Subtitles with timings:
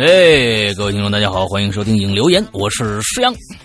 [0.00, 3.57] 哎，各位听众，大家好，欢迎收听影留言，我是施阳，人家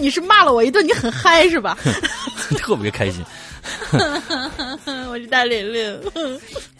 [0.00, 1.76] 你是骂了我一顿，你很嗨是吧？
[2.58, 3.24] 特别开心
[5.08, 6.00] 我是大玲玲。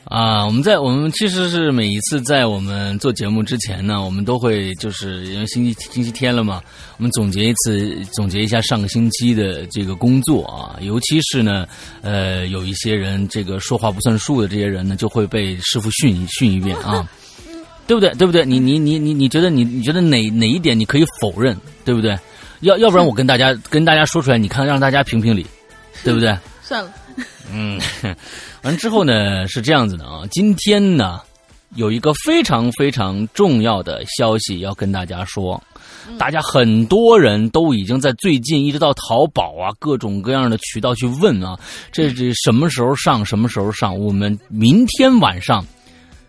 [0.04, 0.44] 啊！
[0.44, 6.60] 我们在我们其实是每一次在我们做节目之前呢，我们都会就是因为星期星期天了嘛，
[6.96, 11.66] 我们总结一次，总结一下上个星期的这个工作啊，尤其是呢，
[12.02, 17.08] 呃，有一些人这个说话不算数的这些人呢，就会被师傅训一训一遍啊。
[17.86, 18.10] 对不对？
[18.14, 18.44] 对不对？
[18.46, 21.56] 你你你你你觉得你你觉得哪哪一点你可以否认？
[21.84, 22.16] 对不对？
[22.60, 25.46] 要要不然我跟大家跟大家说出来，你看让大家评评理，
[26.04, 26.36] 对不对？
[26.62, 26.92] 算了，
[27.52, 27.80] 嗯，
[28.62, 31.20] 完之后呢是这样子的啊，今天呢
[31.74, 35.60] 有一个非常非常重要的消息要跟大家说，
[36.18, 41.58] 大家很多人都已经在最近一直到淘宝啊各种各样的渠道去问啊，
[41.90, 43.98] 这这什么时候上什么时候上？
[43.98, 45.64] 我们明天晚上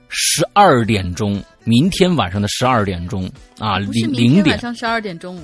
[0.10, 5.40] 十二点钟，明天晚上的十二点钟啊，零零点晚上十二点钟，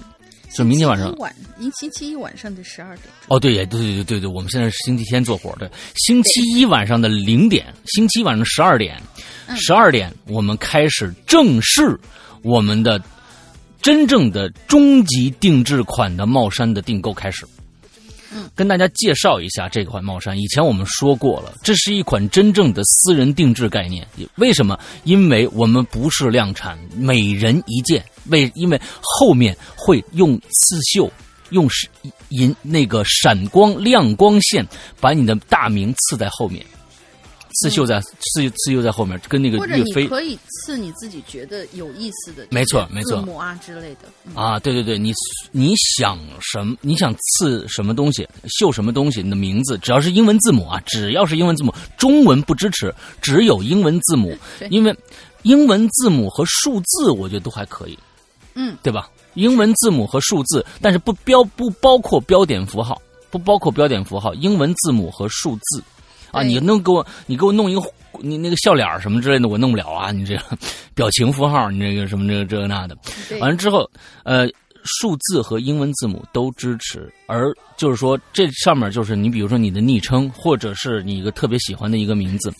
[0.50, 3.08] 是明天晚上晚，星星期一晚上的十二点。
[3.28, 9.00] 哦，对，对对对对对，我们现在是星期天做活对，星期一晚上的零点，星期一晚上十二点，
[9.56, 12.00] 十二点我们开始正式
[12.42, 13.00] 我们的
[13.82, 17.46] 真正的终极定制款的帽衫的订购开始。
[18.34, 20.38] 嗯，跟大家介绍一下这款帽衫。
[20.38, 24.06] 以前我们说过了，这是一款真正的私人定制概念。
[24.36, 24.78] 为什么？
[25.04, 28.04] 因为我们不是量产，每人一件。
[28.30, 31.12] 为因为后面会用刺绣。
[31.52, 31.88] 用是
[32.28, 34.68] 银那个闪光亮光线
[35.00, 36.62] 把你的大名刺在后面，
[37.54, 44.10] 刺绣在刺刺绣在后面，跟那个岳飞你可以刺你自己觉得有意思的，没错没错字母啊之类的。
[44.26, 45.14] 嗯啊，对对对，你
[45.54, 46.76] 你想什么？
[46.82, 48.28] 你想刺什么东西，
[48.60, 49.24] 绣什么东西？
[49.24, 54.38] 你的名字只要是英文字母啊，只要是英文字母，中文不支持，只有英文字母，
[54.70, 54.94] 因为
[55.44, 57.98] 英文字母和数字，我觉得都还可以，
[58.58, 59.08] 嗯，对吧？
[59.36, 65.84] 英文字母和数字，但是不标不包括标点符号，不包括标点符号，英文字母和数字。
[66.32, 67.82] 啊，你弄给我你给我弄一个
[68.20, 70.44] 你那个笑脸儿什么之类的，我弄不了啊，你这个
[70.94, 72.98] 表情符号，你这个什么这个这个那的，
[73.40, 73.90] 完了之后，
[74.24, 74.46] 呃，
[74.88, 82.52] 数字和英文字母都支持，而就是说这上面就是你比如说你的昵称，或者是你一个特别喜欢的一个名字，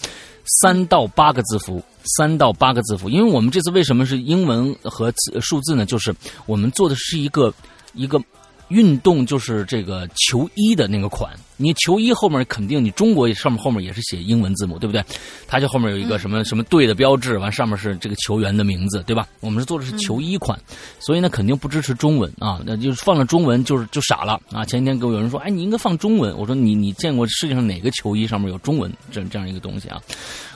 [0.62, 1.84] 三到八个字符，
[2.18, 3.10] 三到八个字符。
[3.10, 5.12] 因为我们这次为什么是英文和
[5.42, 5.86] 数字呢？
[5.86, 6.14] 就是
[6.46, 7.54] 我们做的是一个
[7.94, 8.22] 一个。
[8.70, 15.04] 运动就是这个球衣的那个款，你球衣后面肯定你中国上面后面也是写英文字母，对不对？
[15.48, 19.28] 它就后面有一个什么、什么队的标志，完上面是这个球员的名字，对吧？
[19.40, 20.60] 我们是做的是球衣款，
[21.00, 24.64] 所以呢肯定不支持中文啊，那就是放了中文就是就傻了啊！
[24.64, 30.02] 前几天给我有人说，哎，你应该放中文，我说你你见过世界上哪个球衣上面有中文这这样一个东西啊？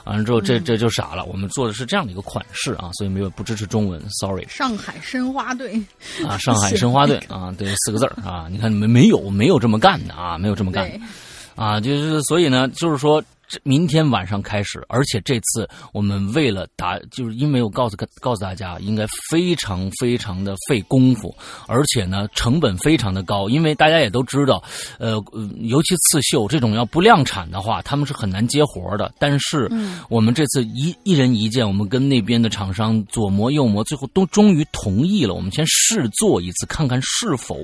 [0.05, 4.45] 完了之后这这就傻了，我们做的是这样的一个款式啊，所以没有不支持中文，sorry。
[4.49, 5.79] 上海申花队，
[6.27, 11.01] 啊，上海申花队啊，对，四个字儿啊，你看没没有没有这么干的啊，没有这么干的对，
[11.55, 13.23] 啊，就是所以呢，就是说。
[13.53, 21.35] 这明天晚上开始，而且这次我们为了达，就是因为我告诉告诉大家，应该非常非常的费功夫，
[21.67, 24.63] 而且呢成本非常的高，因为大家也都知道，
[24.99, 29.13] 呃，呃尤其刺绣这种要不量产的话，他们是很难接活的。
[29.19, 29.69] 但是
[30.07, 35.33] 我们这次一一人一件，我们跟那边的厂商左磨右磨，最后都终于同意了。
[35.33, 37.59] 我们先试做一次，看看是否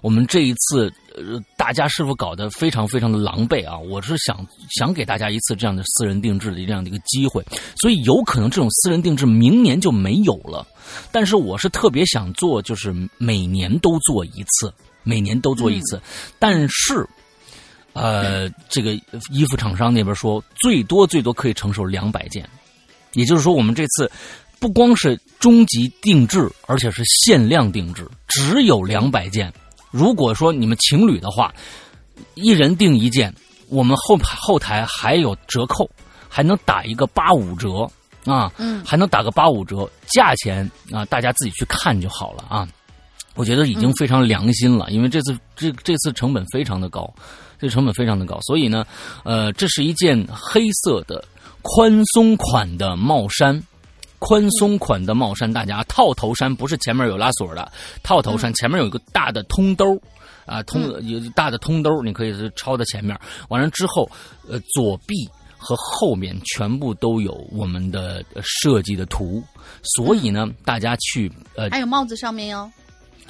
[0.00, 3.78] 我们这一次呃大家是否搞得非常非常的狼狈啊？
[3.78, 7.44] 我是想想给大家一次这样的私人定制的这样的一个机会，
[7.80, 10.66] 所以有可能这种私人定制明年就没有了。
[11.10, 16.00] 但是我是特别想做，就是每年都做一次，每年都做一次。
[16.38, 17.08] 但是，
[17.92, 18.92] 呃，这个
[19.30, 22.48] 衣服厂商那边说，最多最多可以承受两百件，
[23.14, 24.10] 也就是说，我们这次
[24.60, 29.52] 不光是终极定制，而且是限量定制，只有两百件。
[29.94, 31.54] 如果说你们情侣的话，
[32.34, 33.32] 一人订一件，
[33.68, 35.88] 我们后后台还有折扣，
[36.28, 37.88] 还能打一个八五折
[38.24, 42.66] 啊，嗯还能打个八五折，价钱啊，大家自己去看就好了啊。
[43.36, 47.08] 我觉得已经非常良心了，因为这次这这次成本非常的高，
[47.60, 48.84] 这成本非常的高，所以呢，
[49.22, 51.24] 呃，这是一件黑色的
[51.62, 53.62] 宽松款的帽衫。
[54.26, 57.70] 宽松款的帽衫，大家套头衫不是前面有拉锁的
[58.02, 60.00] 套头衫，前面有一个大的通兜
[60.46, 63.14] 啊，通有大的通兜，你可以是抄在前面。
[63.50, 64.10] 完了之后，
[64.48, 65.28] 呃，左臂
[65.58, 69.44] 和后面全部都有我们的呃设计的图，
[69.82, 72.70] 所以呢，大家去呃，还有帽子上面哟，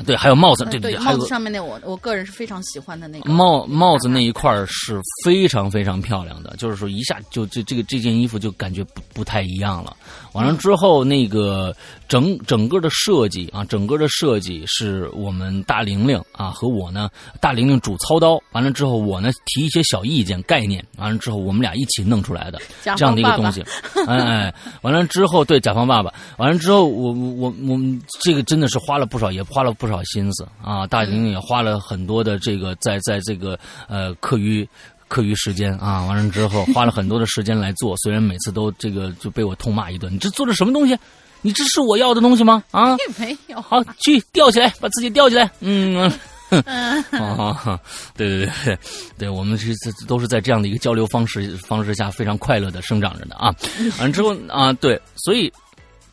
[0.07, 3.29] 对，还有帽子，对帽子上面那我我个人是非常喜欢的那个。
[3.31, 9.97] 帽帽子那一块儿是非常非常漂亮的，就是说一下就这这个这件衣服就感觉不不太一样了。
[10.35, 11.75] 完了之后，那个
[12.09, 17.09] 整整个的设计啊，整个的设计是我们大玲玲啊和我呢，
[17.41, 23.65] 大玲玲主操刀，完了之后我呢提一些小意见概念，完了之后我们俩一起弄出来的甲这样的一个东西。
[24.07, 30.87] 哎哎，完了之后，对甲方爸爸，完了之后，我我我我们这个真的是花了不少，也花了不少心思啊。
[30.87, 33.59] 大玲玲也花了很多的这个在在这个
[33.89, 34.69] 呃课余。
[35.15, 40.99] 课余时间啊，完了之后花了很多的时间来做，虽然每次都这个就被我痛骂一顿，你这做的什么东西？
[41.41, 42.65] 你这是我要的东西吗？
[42.73, 45.49] 啊， 没有，好，去吊起来，把自己吊起来。
[45.61, 46.13] 嗯，
[46.51, 47.79] 嗯， 啊，
[48.17, 48.79] 对对对对，
[49.19, 53.55] 对我们是这都是在这样的一个交流方式方式下非常快乐的生长着的啊。
[54.01, 55.53] 完了之后啊，对，所以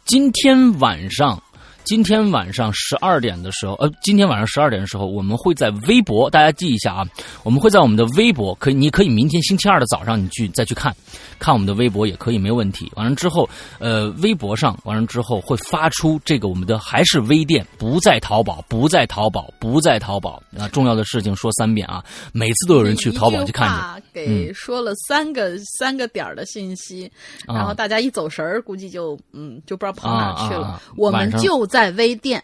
[0.05, 1.41] 今天晚上。
[1.83, 7.03] 今天晚上十二点的时候，呃，今天晚上十二点的时候，我们会在微博，大家记一下啊，
[7.43, 10.95] 我们会在我们的微博，可以，你可以明天星期二的早上你去再去看，
[11.39, 12.91] 看我们的微博也可以，没有问题。
[12.95, 13.49] 完了之后，
[13.79, 20.67] 呃，微博上完了之后会发出这个我们的还是微店，不在淘宝，不在淘宝，不在淘宝啊！
[20.67, 24.01] 重要的事情说三遍啊，每次都有人去淘宝去看着。
[24.13, 27.11] 给说了三个、三个点的信息，
[27.47, 30.67] 啊然后大家一走神儿，估计就嗯就不知道跑哪去了。
[30.67, 32.43] 啊啊啊我们就在微店，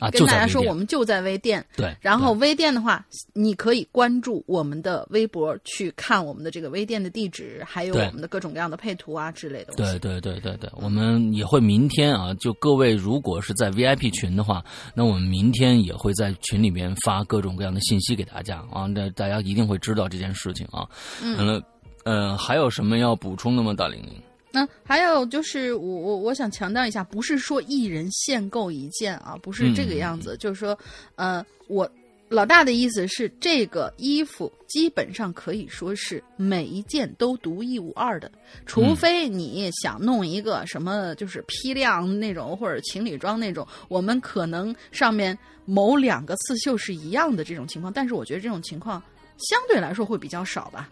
[0.00, 1.64] 啊，跟大家说，我们就在微店。
[1.76, 9.72] 对，然后微店的话，你可以关注我们的微博，去看我们的这个微店的地址，还有我们的各种各样的配图啊之类的。
[9.76, 20.88] 对对对对对，我们也会明天啊，就各位如果是在 VIP 群的话，那我们明天也会在群里面发各种各样的信息给大家啊，那大家一定会知道这件事情啊。
[21.22, 21.62] 嗯完了，
[22.04, 23.72] 呃，还有什么要补充的吗？
[23.72, 24.20] 大玲玲？
[24.54, 30.78] 那还有就是我我我想强调一下，不是说一人限购一件啊，不是这个样子，就是说，
[31.16, 31.90] 呃，我
[32.28, 38.30] 老大的意思是，这个衣服基本上可以说是每一件都独一无二的，
[38.64, 49.02] 除非你想弄一个什么就是批量那种或者情侣装那种，我们可能上面某两个刺绣是一样的这种情况，但是我觉得这种情况
[49.36, 50.88] 相对来说会比较少吧。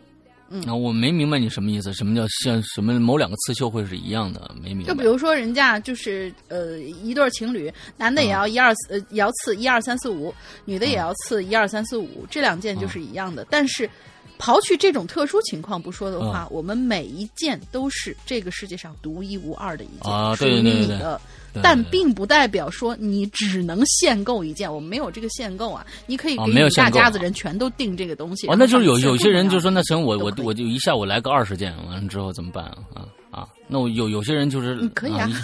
[0.66, 4.50] 啊，我没明白你什么意思，什么叫像什么某两个刺绣会是一样的？
[4.62, 4.92] 没明白。
[4.92, 10.32] 就比如说，人家就是呃一对儿情侣，男的也要一二呃也要刺一二三四五，
[10.64, 13.46] 女的也要刺一二三四五，这两件就是一样的。
[13.50, 13.88] 但是，
[14.42, 21.20] 刨去这种特殊情况不说的话，我们每一件都是这个世界上独一无二的一件，啊属于对对对对你的。
[21.54, 28.48] 对但并不代表说你只能限购一件，我们没有这个限购啊，你可以啊给你大家子人全都订这个东西。
[28.48, 32.78] 哦，那就是有有些人就说，那行，我我我就一下我来个二十件，完了之后怎么办啊？
[32.94, 35.34] 啊啊，那我有有些人就是嗯可以啊一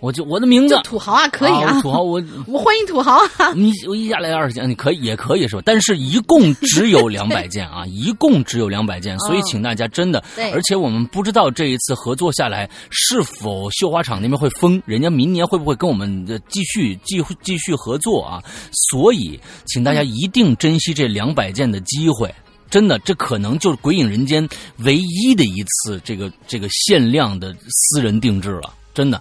[0.00, 3.52] 我就我的名字就土豪啊，可以啊，啊，土豪我 我欢迎土豪啊。
[3.54, 5.62] 你我一下来二十件，你可以也可以是吧？
[5.64, 18.42] 但是一共只有两百件啊， 一共只有两百件，所以请大家真的，哦而且我们不知道这一次合作下来是否绣花厂那边会封，人家明年会不会跟我们的继续继继续合作啊？
[18.72, 22.34] 所以请大家一定珍惜这两百件的机会。
[22.70, 24.48] 真的，这可能就是《鬼影人间》
[24.84, 29.20] 唯一的一次这个这个限量的私人定制了，真的。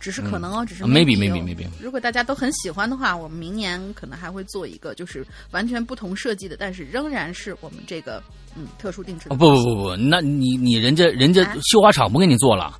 [0.00, 1.36] 只是可能哦，只是 maybe，哦。
[1.44, 8.22] maybe 如果大家都很喜欢的话，我们明年可能还会做一个，就是完全不同设计的，但是仍然是我们这个
[8.56, 11.54] 嗯特殊定制的哦，不不不不，那你你人家人家啊？
[11.70, 12.76] 绣花厂不给你做了，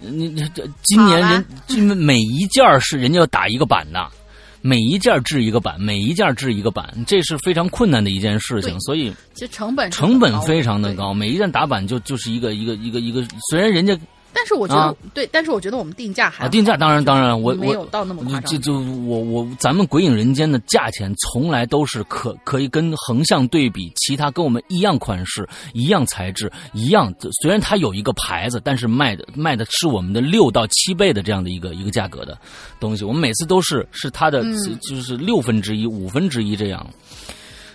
[0.00, 4.08] 你你这今年人今每一件是人家要打一个版的，
[4.62, 13.98] 每一件制一个版，每一件制一个版，这是非常困难的一件事情，所以其实成本成本非常的高，每一件打版就就是一个一个一个一个，虽然人家
[14.36, 18.42] 但是我觉得、啊对，但是我觉得我们定价还啊定价当然当然我我没有到那么夸张。
[18.42, 32.38] 就就我我咱们鬼影人间的价钱从来都是可可以跟横向对比，其他跟我们一样款式、一样材质、一样，虽然它有一个牌子，但是卖的卖的是我们的六到七倍的这样的一个一个价格的
[32.78, 36.86] 东西，我们每次都是是它的、嗯就是六分之一、五分之一这样。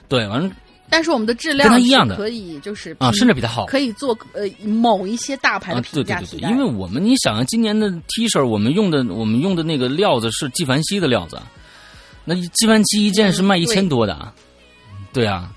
[0.07, 0.49] 对，完了
[0.91, 3.65] 但是我们的质量跟它一样的可以就是啊，甚至比它好。
[3.65, 6.49] 可以做呃某一些大牌的啊，对评对对对，价替代。
[6.49, 11.39] 因为我们你想啊，今年的 T 恤我们用的我们用的那个料子是纪梵希的料子，
[12.25, 14.33] 那纪梵希一件是卖一千多的啊，
[15.13, 15.49] 对啊，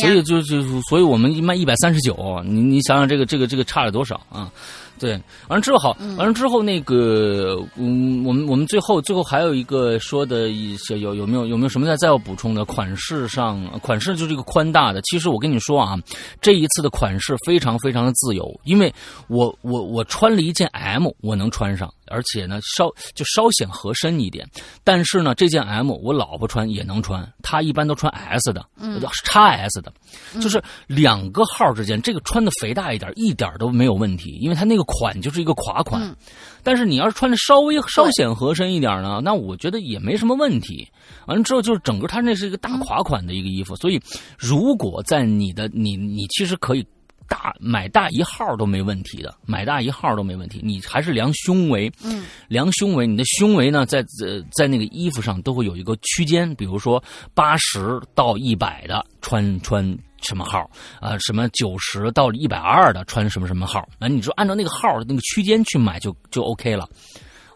[0.00, 4.50] 所以就就所以我们卖一百三十九，你你想想这个这个这个差了多少啊？
[4.98, 5.12] 对，
[5.48, 12.64] 完了之后好，完了之后那个，嗯，我们我们最后最后还有一个说的一些有有没有有没有什么再再要补充的？
[12.68, 15.00] 款式上，款式就是一个宽大的。
[15.02, 15.96] 其实我跟你说啊，
[16.40, 18.92] 这一次的款式非常非常的自由，因为
[19.26, 24.44] 我我我穿了一件 M，我能穿上，而且呢稍就稍显合身一点。
[24.82, 29.92] 但是呢，这件 M 我老婆穿也能穿，她一般都穿 S 的，嗯，XS 的，
[30.40, 34.84] 就是两个号之间，这个穿的肥大一点一点都没有问题，因为它那个。
[34.98, 36.16] 款就是一个垮款，
[36.62, 40.88] 但是你要是穿的稍微稍显合身一点呢，那我觉得也没什么问题。
[41.26, 44.00] 完了之后就是整个它那是一个大垮款的一个衣服，所以
[44.38, 46.84] 如果在你的你你其实可以
[47.28, 50.60] 大买大一号都没问题的，买大一号都没问题。
[50.64, 57.02] 你还是量胸围，嗯，量胸围，你的胸围呢在在在那个衣服上都会有一个区间，比如说
[57.34, 59.96] 八十到一百的穿穿。
[60.20, 60.68] 什么号
[61.00, 61.16] 啊？
[61.20, 63.88] 什么九十到一百二的穿什么什么号？
[64.00, 66.88] 那你就按照那个号的那个区间去买就就 OK 了。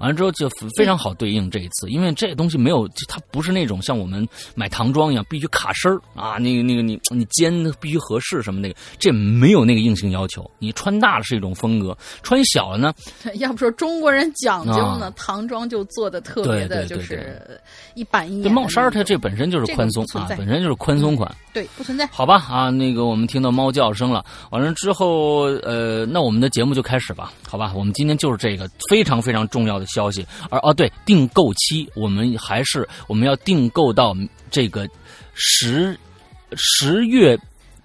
[0.03, 10.51] 完了之后就非常好对应这一次，因为这东西没有，它不是那种像我们买唐装一样必须卡身儿啊，那个那个你你肩必须合适什么那个，这没有那个硬性要求。
[10.59, 12.93] 你穿大了是一种风格，穿小了呢？
[13.39, 17.61] 要不说中国人讲究呢，唐装就做的特别的就是
[17.95, 18.53] 一板一眼。
[18.53, 21.33] 帽衫它这本身就是宽松啊，本身就是宽松款。
[21.55, 22.07] 对，不存在。
[22.09, 27.73] 好吧啊，那个我们听到猫叫声了，完了之后呃，那我们的节目就开始吧，好吧？
[27.77, 29.87] 我们今天就是这个非常非常重要的。
[29.93, 34.15] 消息，而哦对，订购期我们还是我们要订购到
[34.51, 34.89] 这个
[35.35, 35.99] 十
[36.57, 37.39] 十月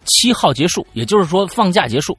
[0.06, 2.18] 七号结束，也就是说放假结束，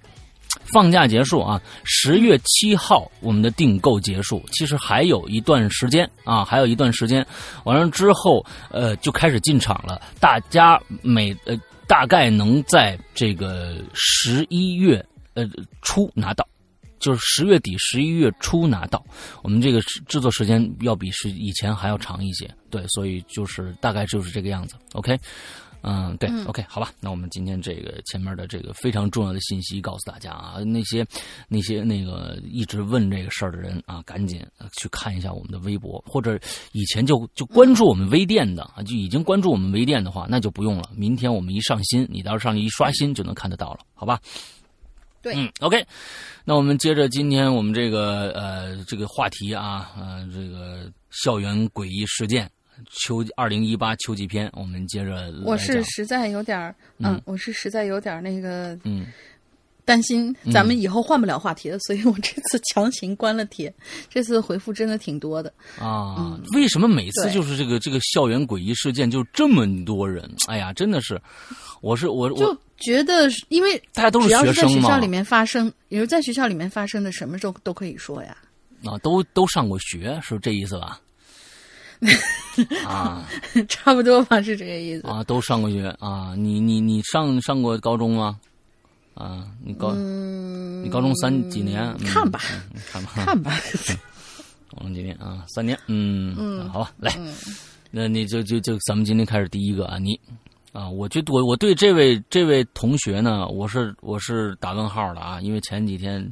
[0.72, 7.26] 放假结束啊，十月七号我们的订购结束，其实还有一段时间啊，还有一段时间，
[7.64, 15.04] 完了之后呃就开始进场了，大家每呃大概能在这个十一月
[15.34, 15.48] 呃
[15.80, 16.46] 初拿到。
[16.98, 19.04] 就是十月底、十一月初拿到，
[19.42, 24.74] 我们这个制作时间要比是以前还要长一些，对，所以就是大概就是这个样子。
[24.92, 25.18] OK，
[25.82, 31.06] 嗯，对，OK，好吧，那我们今天这个前面的这个非常重要的信息告诉大家啊，那些
[31.48, 34.44] 那些那个一直问这个事儿的人啊，赶紧
[34.76, 36.38] 去看一下我们的微博，或者
[36.72, 40.90] 以前就就关注我们微店的啊，就已经关注我们微店的话，那就不用了。
[40.96, 44.20] 明天我们一上新，你到时候上去一刷新就能看得到了，好吧？
[45.32, 45.84] 对，嗯，OK，
[46.44, 52.50] 那我们接着今天我们这个呃这个话题啊，呃这个校园诡异事件
[52.90, 55.32] 秋二零一八秋季篇，我们接着。
[55.44, 59.06] 我是实在有点嗯，我是实在有点那个嗯
[59.88, 63.72] 担心咱们以后换不了话题了， 所以我这次强行关了帖。
[64.10, 70.30] 这次回复真的挺多的啊，为什么每次就是这个这个校园诡异事件就这么多人？
[70.46, 71.18] 哎呀，真的是，
[71.80, 72.54] 我是我我。
[72.76, 78.36] 觉得，因为大家都是学生嘛，在学校里面发生，也是在学校里面发生的，什么时候都可以说呀。
[78.84, 81.00] 啊，都都上过学，是这意思吧？
[82.86, 83.28] 啊，
[83.68, 85.08] 差不多吧，是这个意思。
[85.08, 88.38] 啊，都上过学啊，你你你上上过高中吗？
[89.18, 91.96] 啊，你高你高中三几年？
[91.98, 92.40] 看吧，
[92.90, 93.52] 看吧，看吧。
[94.70, 95.44] 高中几年啊？
[95.48, 95.76] 三年。
[95.88, 97.12] 嗯嗯，好吧，来，
[97.90, 100.18] 那你就就就咱们今天开始第一个啊，你。
[100.72, 106.24] 啊，我觉得我我对这位这位同学呢，我是我是打问号的啊，因为前几天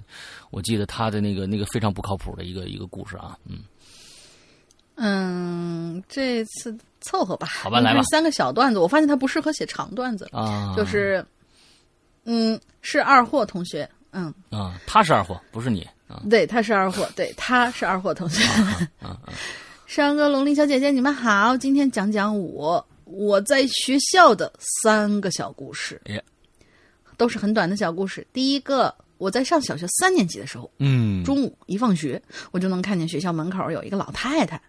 [0.50, 3.60] 我记得他的那个那个非常不靠谱的一个一个故事啊，嗯
[4.96, 11.24] 嗯，这次凑合吧，好吧，来吧，三个小段子，我发现他不适合写长段子啊，就是
[12.26, 14.32] 嗯，是二货同学，嗯。
[14.50, 18.44] 啊，他是二货，不是你啊，对，他是二货，对，他是二货同学，
[19.00, 19.18] 啊啊，
[19.86, 22.86] 山哥、龙鳞小姐姐，你们好，今天讲讲我。
[23.04, 26.02] 我在学校的三个小故事，
[27.16, 28.26] 都是很短的小故事。
[28.32, 34.60] 第一个，我在上小学三年级的时候，嗯，中午一放学，我就能看见学校门口有一个老太太，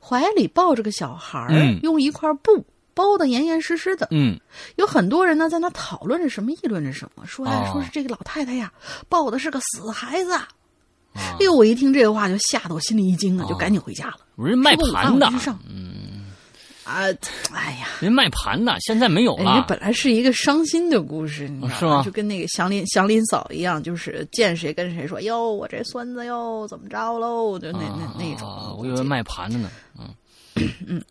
[0.00, 4.08] 怀里抱着个小孩儿，用一块布包的严严实实的。
[4.10, 4.38] 嗯，
[4.76, 8.72] 有很多人呢在那讨论着什么，议论着什么，说呀，说是这个老太太呀，
[9.08, 10.32] 抱的是个死孩子。
[11.14, 14.16] 哎呦，我一听这个话，就吓得我心里一惊啊，就赶紧回家了。
[14.36, 15.30] 人卖盘的，
[15.68, 16.12] 嗯。
[16.84, 17.04] 啊，
[17.50, 19.54] 哎呀，人卖盘的，现在没有了。
[19.54, 22.02] 人本来是一个伤心的故事，你知道吗？
[22.04, 27.58] 就跟那个祥林祥林嫂一样，就是见谁跟谁说哟，我这孙子哟怎么着喽？
[27.58, 28.76] 就那那那种。
[28.78, 30.14] 我以为卖盘的呢，嗯
[30.86, 31.02] 嗯。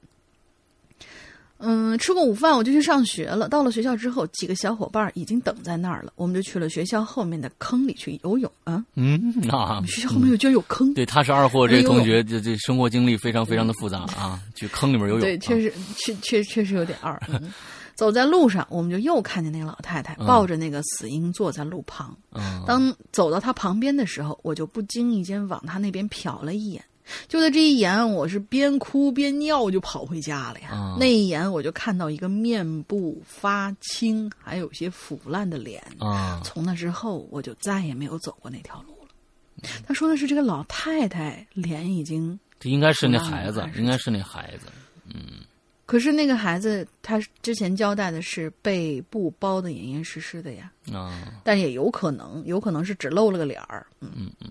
[1.66, 3.48] 嗯，吃过午饭我就去上学了。
[3.48, 6.12] 到了学校之后，几个小伙伴已经等在那儿了。
[6.16, 8.84] 我们就去了学校后面的坑里去游泳啊。
[8.96, 10.94] 嗯啊，学校后面有居然有坑。
[10.94, 14.40] 对，他是二货，这同学这这生活经历非常非常的复杂啊。
[14.54, 17.18] 去坑里面游泳，对，确实确确确实有点二。
[17.96, 22.18] 走在路上，我们就又看见那个老太太嗯抱着那个死婴坐在路旁。
[22.32, 26.84] 嗯，当走到她旁边的时候，我就不经意间往她那边瞟了一眼。
[27.28, 30.70] 就在这一眼，我是边哭边尿就跑回家了呀。
[30.70, 35.84] 啊那一眼，我就看到一个面部发青，还有些腐烂的脸。
[36.00, 39.70] 啊，从那之后，我就再也没有走过那条路了。
[39.86, 44.68] 他说的是这个老太太脸已经，这应该是那孩子应该是那孩子。
[45.08, 45.42] 嗯
[45.86, 53.86] 可是那个孩子他之前交代的是被布包的严严实实的呀，啊，但也有可能，有可能是只露了个脸儿。
[54.00, 54.50] 嗯嗯嗯，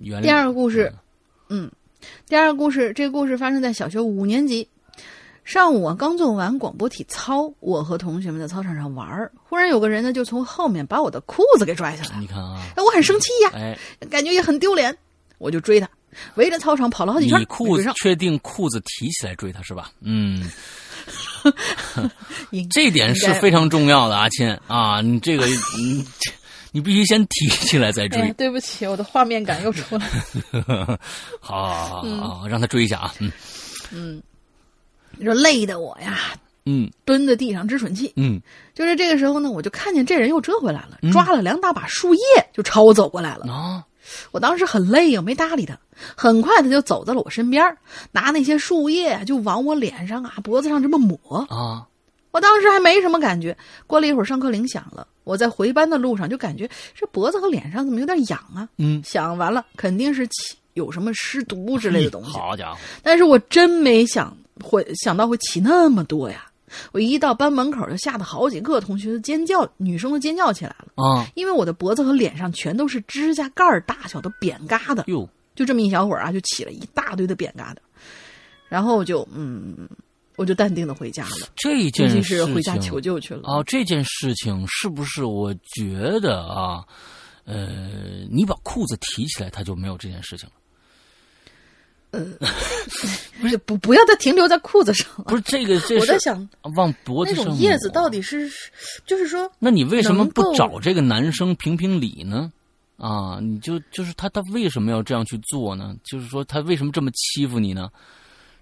[0.00, 0.92] 原第二个故事，
[1.48, 1.70] 嗯，
[2.28, 4.68] 第二个故事，这个故事发生在小学五年级。
[5.44, 13.78] 上午啊，刚做完广播体操，我和同学们在操场上玩儿，忽然有个人呢就从后面把我的裤子给拽下来了你，看啊，哎，我很生气呀、哎，
[14.10, 14.92] 感觉也很丢脸，
[15.38, 15.88] 我就追他，
[16.34, 17.88] 围着操场跑了好几圈，你裤子。
[17.94, 19.92] 确定裤子提起来追他是吧？
[20.00, 20.50] 嗯，
[22.68, 26.04] 这点是非常重要的，啊，亲啊，你这个你
[26.72, 30.06] 你必须先提起来再追，，对不起，我的画面感又出来
[30.66, 30.98] 了。
[31.40, 33.14] 好好好好好，让他追一下啊，
[33.92, 34.22] 嗯
[35.18, 36.18] 你说累的我呀，
[36.66, 38.12] 嗯蹲在地上支喘气。
[38.16, 38.40] 嗯
[38.74, 42.20] 就是这个时候呢，我就看见这人又折回来了，抓了两大把树叶
[42.52, 43.50] 就朝我走过来了。
[43.50, 43.82] 啊，
[44.32, 45.78] 我当时很累，呀没搭理他。
[46.14, 47.64] 很快他就走到了我身边，
[48.12, 51.16] 拿那些树叶啊就往我脸上啊、脖子上这么抹。
[51.48, 51.86] 啊，
[52.32, 53.56] 我当时还没什么感觉。
[53.86, 58.68] 过了一会儿，上课铃响了，我在回班的路上就感觉这脖子和脸上怎么有点痒啊？
[58.78, 62.30] 嗯，想完了，肯定是起有什么湿毒之类的东西。
[62.30, 66.46] 好家伙，但是我真没想会想到会起那么多呀！
[66.92, 77.76] 我一到班门口就吓得好几个同学都尖叫，女生都尖叫起来了，啊，因为我的脖子和脸上全都是指甲盖大小的扁疙瘩，哟，就这么一小会儿啊，就起了一大堆的扁疙瘩。
[78.68, 79.88] 然后我就嗯，
[80.36, 83.40] 我就淡定的回家了，这件事情是回家求救去了。
[83.44, 85.24] 哦，这件事情是不是？
[85.24, 86.84] 我觉得啊，
[87.44, 90.54] 呃，你把裤子提起来，他就没有这件事情了。
[92.12, 92.24] 呃
[93.40, 95.24] 不是不不要再停留在裤子上了。
[95.24, 97.50] 不是这个，这是我在想，往脖子那上那。
[97.50, 98.50] 种叶子到底是，
[99.04, 102.52] 就是说，那你为什么不找这个男生评评理呢？
[102.96, 105.94] 啊，你就就是他，他为什么要这样去做呢？
[106.04, 107.90] 就是说他为什么这么欺负你呢？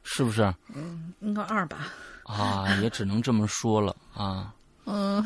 [0.04, 0.42] 是不是？
[0.74, 1.88] 嗯应该二吧？
[2.22, 4.54] 啊，也只能这么说了啊。
[4.86, 5.24] 嗯，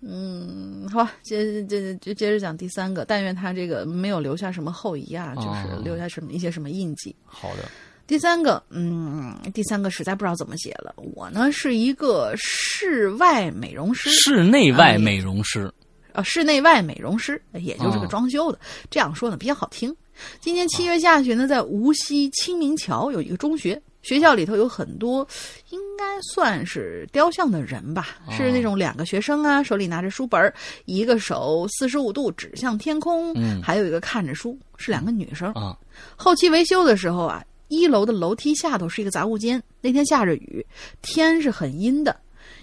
[0.00, 3.04] 嗯，好吧，接接接接着讲第三个。
[3.04, 7.14] 但愿他这个没有留下什么后遗啊，就是哦留下什么一些什么印记。
[7.24, 7.68] 好的，
[8.06, 10.94] 第三个，嗯，第三个实在不知道怎么写了。
[10.96, 15.72] 我呢是一个室外美容师，室内外美容师
[16.16, 18.58] 啊，室内外美容师，也就是个哦装修的。
[18.90, 19.94] 这样说呢比较好听。
[20.40, 25.26] 今年七月下旬呢，在无锡清明桥有一个中学，学校里头有很多，
[25.68, 30.54] 应该算是雕像的人吧，是那种两个学生啊，手里拿着书本儿，
[30.86, 35.52] 一个手四十五度指向天空，嗯还有一个看着书，是两个女生。
[35.52, 35.76] 啊
[36.16, 39.62] 后期维修的时候啊，一楼的楼梯下头是一个杂物间。
[39.82, 40.64] 那天下着雨，
[41.02, 42.18] 天是很阴的，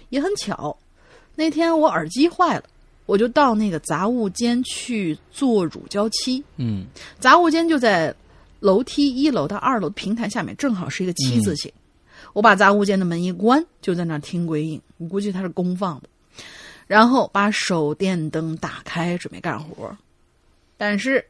[0.08, 0.76] 也很巧，
[1.36, 2.64] 那天我耳机坏了，
[3.06, 6.42] 我就到那个杂物间去做乳胶漆。
[6.56, 6.86] 嗯
[7.20, 8.14] 杂物间就在
[8.60, 11.70] 楼梯一楼到二楼平台下面，正好是一个七字形。
[12.32, 14.80] 我把杂物间的门一关，就在那儿听鬼影。
[14.96, 16.08] 我估计它是公放的，
[16.86, 19.96] 然后把手电灯打开，准备干活。
[20.76, 21.24] 但是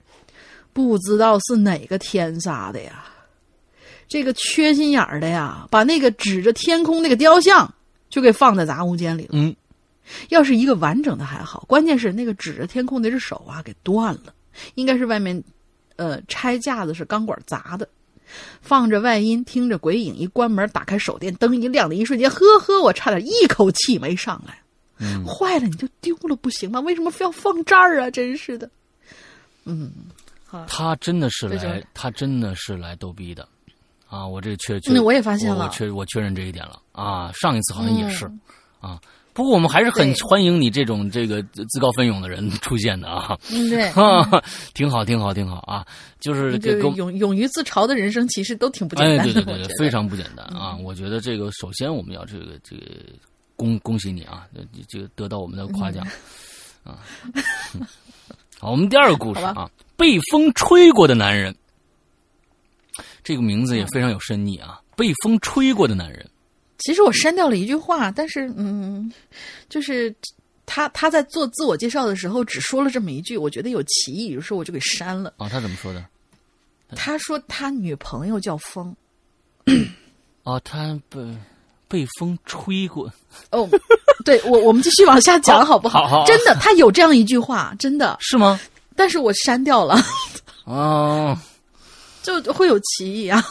[0.72, 3.04] 不知道是哪个天杀的呀，
[4.08, 7.70] 这个缺心眼儿的呀，把那个指着天空那个雕像
[8.08, 9.30] 就给放在杂物间里了。
[9.32, 9.54] 嗯
[10.28, 14.34] 要是一个完整的还好，关键是那个指着天空那只手啊给断了，
[14.74, 15.42] 应该是外面，
[15.96, 17.88] 呃，拆架子是钢管砸的。
[18.60, 24.58] 放着外音，听着鬼影，一关门，打开手电灯一亮的一瞬间，呵呵，我差点一口气没上来。
[24.98, 26.80] 嗯，坏了，你就丢了不行吗？
[26.80, 28.10] 为什么非要放这儿啊？
[28.10, 28.68] 真是的。
[29.64, 29.92] 嗯，
[30.46, 33.46] 好，他真的是来他真的是来逗逼的
[34.08, 34.26] 啊！
[34.26, 37.30] 我这确确，那我也发现了我了确我确认这一点了啊！
[37.34, 38.40] 上一次好像也是、嗯
[38.80, 39.00] 啊，
[39.34, 44.42] 不过我们还是很欢迎你这种这个自自告奋勇的人出现的啊，嗯，对，哈，
[44.74, 45.84] 挺好，挺好，挺好啊！
[46.20, 49.32] 就是给就给我勇勇于自嘲的人生，其实都挺不简哎，单的。
[49.34, 50.76] 对对对对，非常不简单啊！
[50.76, 52.82] 我觉得这个首先我们要这个这个
[53.56, 56.06] 恭恭喜你啊，这这个得到我们的夸奖、
[56.84, 56.98] 啊。
[58.60, 61.52] 好，我们第二个故事啊，被风吹过的男人，
[63.24, 66.24] 这个名字也非常有深意啊，被风吹过的男人。
[66.78, 69.10] 其实我删掉了一句话，但是嗯，
[69.68, 70.14] 就是
[70.66, 75.32] 他他在做自我介绍的时候只说了这么一句，我觉得有歧义，于是我就给删了。
[75.38, 76.04] 啊，他怎么说的？
[76.96, 78.94] 他说他女朋友叫风，
[80.44, 81.18] 哦，他不
[81.88, 83.12] 被风吹过，
[83.50, 83.68] 哦，
[84.24, 88.60] 对我我们继续往下讲 好不好好好真的，他有这样一句话，真的，是吗？
[88.94, 89.96] 但是我删掉了，
[90.64, 91.36] 哦，
[92.22, 93.44] 就会有歧义啊。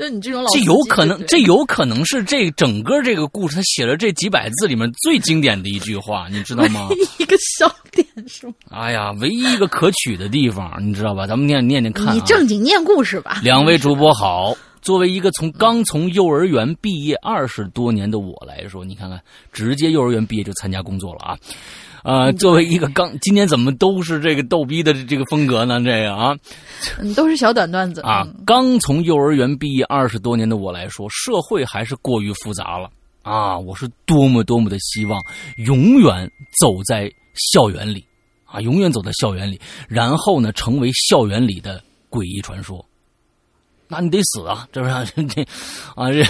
[0.00, 6.88] 就你这种老这，有可能，这有可能是这整个这个故事他写了这几百字里面最经典的一句话，你知道吗？
[7.18, 8.54] 一个笑点是吗？
[8.70, 11.26] 哎呀，唯一一个可取的地方，你知道吧？
[11.26, 12.12] 咱们念念念看、啊。
[12.14, 13.40] 你正经念故事吧。
[13.42, 14.56] 两位主播好。
[14.82, 19.20] 作为一个从刚从幼儿园毕业二十多年的我来说，你看看，
[19.52, 21.36] 直接幼儿园毕业就参加工作了啊！
[22.02, 25.80] 呃，作为一个刚今年怎么都是这个逗逼的这个风格呢？
[25.80, 26.36] 这个啊
[26.98, 32.90] 嗯，都是小短段子啊，嗯刚从幼儿园毕业二十多年的我来说，社会还是过于复杂了
[33.22, 33.58] 啊！
[33.58, 35.20] 我是多么多么的希望
[35.56, 37.10] 永远走在
[37.52, 38.04] 校园里
[38.44, 42.84] 啊，永远走在校园里，然后呢，成为校园里的诡异传说。
[43.90, 44.68] 那你得死啊！
[44.70, 44.94] 这不是
[45.26, 45.42] 这
[45.96, 46.24] 啊这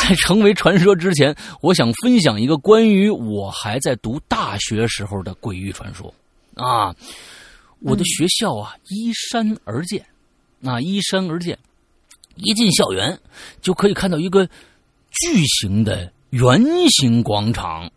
[0.00, 6.12] 在成为传说之前，我想分享一个关于我还在读大学时候的鬼域传说
[6.54, 6.96] 啊。
[7.80, 10.06] 我的学校啊，依山而建，
[10.64, 11.58] 啊，依山而建，
[12.36, 13.18] 一进校园
[13.60, 14.46] 就可以看到一个
[15.10, 17.90] 巨型的圆形广场，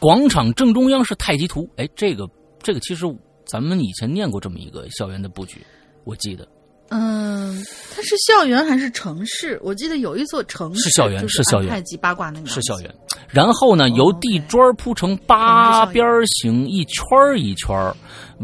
[0.00, 1.70] 广场正中央是太极图。
[1.76, 2.28] 哎，这个
[2.62, 3.04] 这个其实
[3.46, 5.64] 咱们以前念过这么一个校园的布局，
[6.04, 6.48] 我记得。
[6.90, 7.62] 嗯，
[7.94, 9.58] 它是校园还是城市？
[9.62, 12.94] 我记得有一座城市是校园是校园太极八卦那个是校园。
[13.28, 17.04] 然后呢，由地砖铺成八边形，一圈
[17.36, 17.94] 一圈，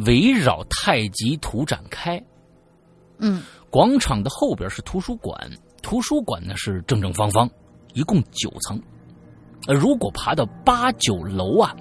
[0.04, 2.22] 围绕太极图展开。
[3.18, 5.50] 嗯，广场的后边是图书馆，
[5.82, 7.48] 图书馆呢是正正方方，
[7.94, 8.78] 一共九层。
[9.66, 11.74] 呃，如果爬到八九楼啊，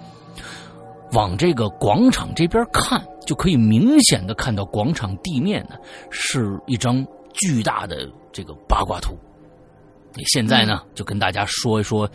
[1.12, 5.76] 往这个广场这边看，就可以明显的看到广场地面呢
[6.10, 9.18] 是一张巨大的这个八卦图。
[10.28, 12.10] 现在呢，就跟大家说一说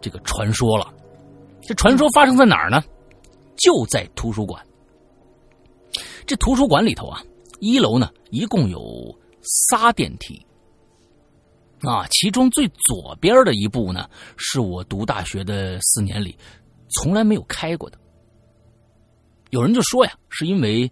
[0.00, 0.92] 这个传说了。
[1.62, 2.82] 这传说发生在哪儿呢？
[3.56, 4.64] 就在图书馆。
[6.26, 7.22] 这图书馆里头啊，
[7.60, 8.80] 一楼呢一共有
[9.42, 10.44] 仨电梯。
[11.80, 16.36] 啊，其中最左边的一部呢，是我读大学的四年里
[16.90, 17.98] 从来没有开过的。
[19.50, 20.90] 有人就说呀，是因为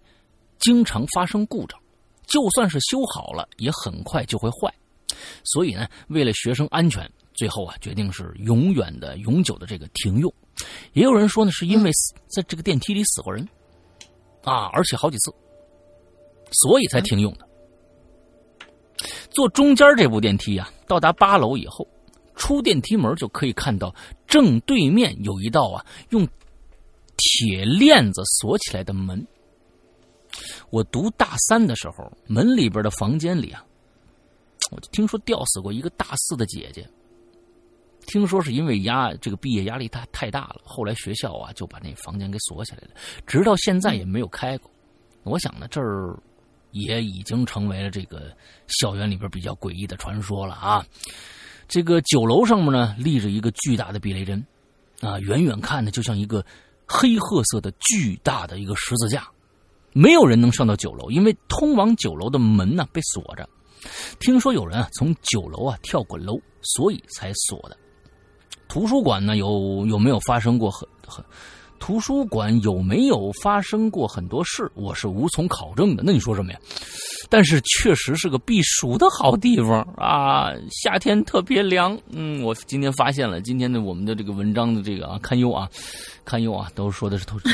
[0.59, 1.79] 经常发生故障，
[2.25, 4.73] 就算是修好了，也很快就会坏。
[5.43, 10.33] 所以呢，为了学生安全，最后啊决定是永远的、永久的这个停用。
[10.93, 11.91] 也有人说呢，是因为
[12.27, 13.47] 在这个电梯里死过人，
[14.43, 15.31] 啊，而且好几次，
[16.51, 17.47] 所以才停用的。
[19.29, 21.87] 坐中间这部电梯啊，到达八楼以后，
[22.35, 23.93] 出电梯门就可以看到
[24.25, 26.27] 正对面有一道啊用
[27.17, 29.25] 铁链子锁起来的门。
[30.69, 33.65] 我读大三的时候，门里边的房间里啊，
[34.71, 36.87] 我就听说吊死过一个大四的姐姐。
[38.05, 42.89] 听说是因为压这个毕业压力太太大了，后来学校啊就把那房间给锁起来了，
[43.25, 44.71] 直到现在也没有开过。
[45.23, 46.17] 我想呢，这儿
[46.71, 48.31] 也已经成为了这个
[48.67, 50.85] 校园里边比较诡异的传说了啊。
[51.67, 54.45] 这个九楼上面呢立着一个巨大的避雷针，
[55.01, 56.45] 啊，远远看呢就像一个
[56.87, 59.27] 黑褐色的巨大的一个十字架。
[59.93, 63.47] 没有人能上到九楼，因为通往九楼的门呢被锁着。
[64.19, 67.75] 听说有人啊从九楼啊跳过楼，所以才锁的。
[68.67, 71.23] 图书馆呢有有没有发生过很很？
[71.79, 74.69] 图书馆有没有发生过很多事？
[74.73, 76.03] 我是无从考证的。
[76.05, 76.59] 那你说什么呀？
[77.29, 81.97] 但是确实是个避暑的好地方啊，夏天特别凉。
[82.09, 85.69] 嗯，我今天发现了，今天的我们的这个文章的这个啊堪忧啊，
[86.23, 87.45] 堪忧啊，都说的是都是。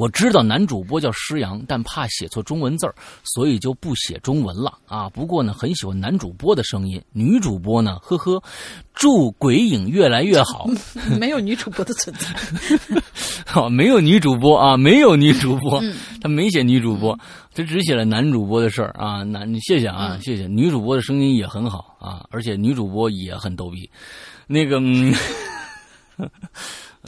[0.00, 5.10] 嗯我知道男主播叫施阳，但怕写错中文字儿，所以就不写中文了啊。
[5.10, 8.42] 不过呢，很喜欢男主播的声音，女主播呢，呵呵，
[8.94, 10.66] 祝鬼影越来越好。
[11.20, 12.28] 没有女主播的存在。
[13.44, 17.18] 好，没有女主播啊，没有女主播，嗯他没写女主播，
[17.54, 19.22] 他只写了男主播的事儿啊。
[19.22, 20.46] 男，谢谢啊，谢谢。
[20.46, 23.90] 女主播的声音也很好啊，而且女主播也很逗逼。
[24.46, 25.14] 那个，嗯，
[26.16, 26.28] 呃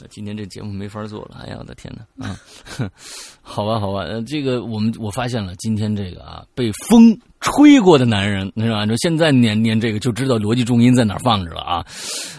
[0.09, 2.39] 今天这节目没法做了，哎呀，我的天哪啊！
[3.41, 8.85] 好吧，好吧，呃，这个我们我发现了，今天这个啊，被风吹过的男人是吧？
[8.85, 11.85] 就现在念念这个就知道逻辑重音在哪儿放着了啊。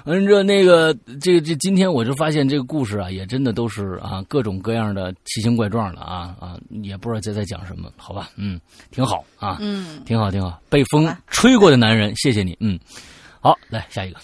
[0.05, 8.31] 嗯，这那个这这今天我就发现这个故事啊，也真的都是啊各种各样的奇形怪状的啊啊，也不知道这在讲什么，好吧？
[8.37, 10.61] 嗯，挺好啊，嗯，挺好，挺好。
[10.69, 12.79] 被风吹过的男人，谢谢你，嗯，
[13.41, 14.19] 好，来下一个。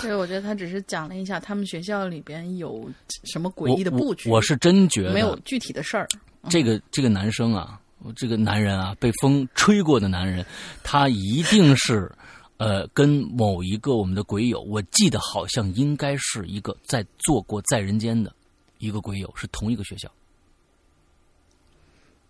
[0.00, 2.90] 所以我觉得他只是讲了一下他们学校里边有
[3.24, 6.08] 什么诡异的布局，我我是真觉得没有具体的事儿。
[6.50, 7.80] 这个这个男生啊，
[8.14, 10.44] 这个男人啊，被风吹过的男人，
[10.82, 12.10] 他一定是
[12.58, 18.30] 呃，跟某一个我们的鬼友，我记得好像应该是一个在做过在人间的
[18.78, 20.10] 一个鬼友，是同一个学校。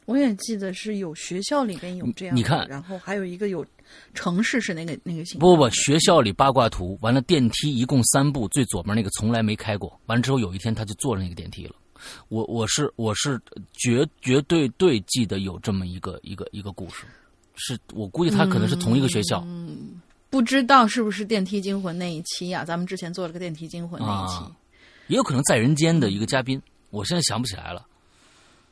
[0.06, 3.64] 我也记得是有学校里边有这样的，你看然后还有一个有
[4.14, 9.98] 城市是那个那个形不不不，学校里八卦图，完了电梯一共三部，最左边那个从来没开过。
[10.06, 11.74] 完了之后有一天他就坐了那个电梯了。
[12.28, 13.40] 我我是我是
[13.72, 17.04] 绝绝对对记得有这么一个一个一个故事，
[17.56, 19.42] 是我估计他可能是同一个学校。
[19.46, 24.34] 嗯不知道是不是电梯惊魂那一期呀、咱们之前做了个电梯惊魂那一期。
[24.36, 24.50] 啊
[25.06, 27.86] 也有可能在人间的一个嘉宾，我现在想不起来了。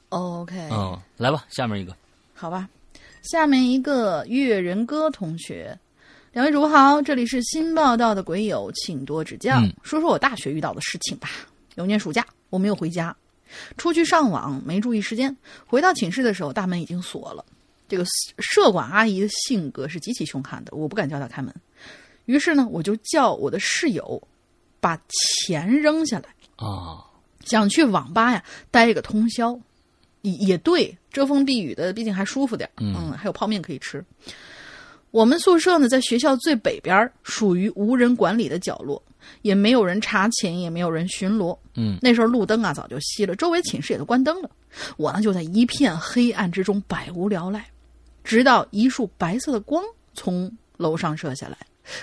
[0.08, 1.94] OK，、嗯，来吧，下面一个。
[2.34, 2.66] 好吧，
[3.22, 5.78] 下面一个月人哥同学，
[6.32, 9.60] 两位主播好，这里是新报道的鬼友，请多指教。
[9.60, 11.28] 嗯说说我大学遇到的事情吧。
[11.76, 13.16] 有年暑假，我没有回家，
[13.76, 15.34] 出去上网，没注意时间，
[15.66, 17.44] 回到寝室的时候，大门已经锁了。
[17.88, 18.04] 这个
[18.38, 21.54] 舍管阿姨的性格是极其凶悍的，我不敢叫她开门。
[22.24, 24.20] 于是呢，我就叫我的室友
[24.80, 27.06] 把钱扔下来，啊，
[27.44, 29.56] 想去网吧呀待一个通宵，
[30.22, 34.04] 也也对，遮风避雨的，毕竟还舒服点儿嗯还有泡面可以吃。
[35.10, 39.02] 我们宿舍呢，在学校最北边，属于无人管理的角落，
[39.42, 41.56] 也没有人查寝，也没有人巡逻。
[41.74, 44.50] 嗯那时候路灯啊早就熄了，周围寝室也都关灯了。
[44.96, 47.66] 我呢就在一片黑暗之中百无聊赖，
[48.24, 51.58] 直到一束白色的光从楼上射下来，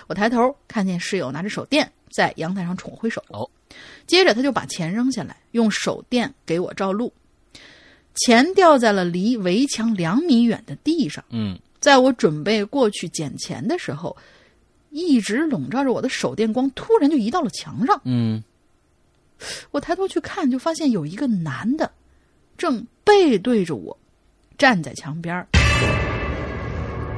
[0.05, 3.23] 我抬头看见室友拿着手电在阳台上冲我挥手。
[3.29, 3.49] 哦，
[4.05, 7.11] 接着他就把钱扔下来，用手电给我照路。
[8.19, 11.23] 钱掉在了离围墙两米远的地上。
[11.31, 14.15] 嗯在我准备过去捡钱的时候，
[14.89, 18.01] 一直笼罩着我的手电光突然就移到了墙上。
[18.03, 18.43] 嗯
[19.71, 21.89] 我抬头去看，就发现有一个男的
[22.57, 23.97] 正背对着我，
[24.57, 25.47] 站在墙边儿。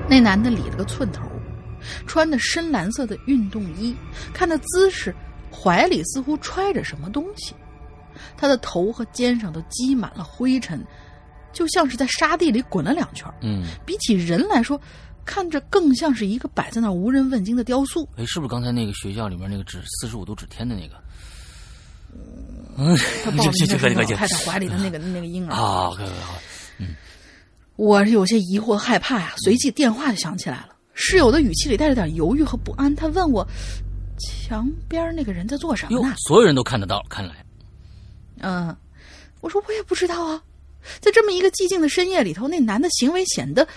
[0.07, 1.23] 那男的理了个寸头，
[2.05, 3.95] 穿的深蓝色的运动衣，
[4.33, 5.15] 看那姿势，
[5.51, 7.55] 怀里似乎揣着什么东西。
[8.37, 10.83] 他的头和肩上都积满了灰尘，
[11.53, 13.27] 就像是在沙地里滚了两圈。
[13.41, 14.79] 嗯，比起人来说，
[15.25, 18.07] 看着更像是一个摆在那儿无人问津的雕塑。
[18.17, 20.95] 哎，是不是刚才那个学校里面那个指四十五度指天的那个？
[22.77, 25.53] 嗯，他抱着那个老太太怀里的那个那个婴儿。
[25.53, 26.35] 啊，好好，
[27.75, 30.75] 我是有些疑惑害怕呀，随即电话就响起来了。
[30.93, 33.47] 室友的语气里带着点犹豫和不安，他问我
[34.19, 37.43] ：“墙边那个人在做什么哟呢，所有人都看得到，看来，？”
[38.41, 38.75] 嗯，
[39.39, 40.41] 我说我也不知道啊。
[40.99, 43.67] 在这么一个寂静的深夜里头，那男的行为显得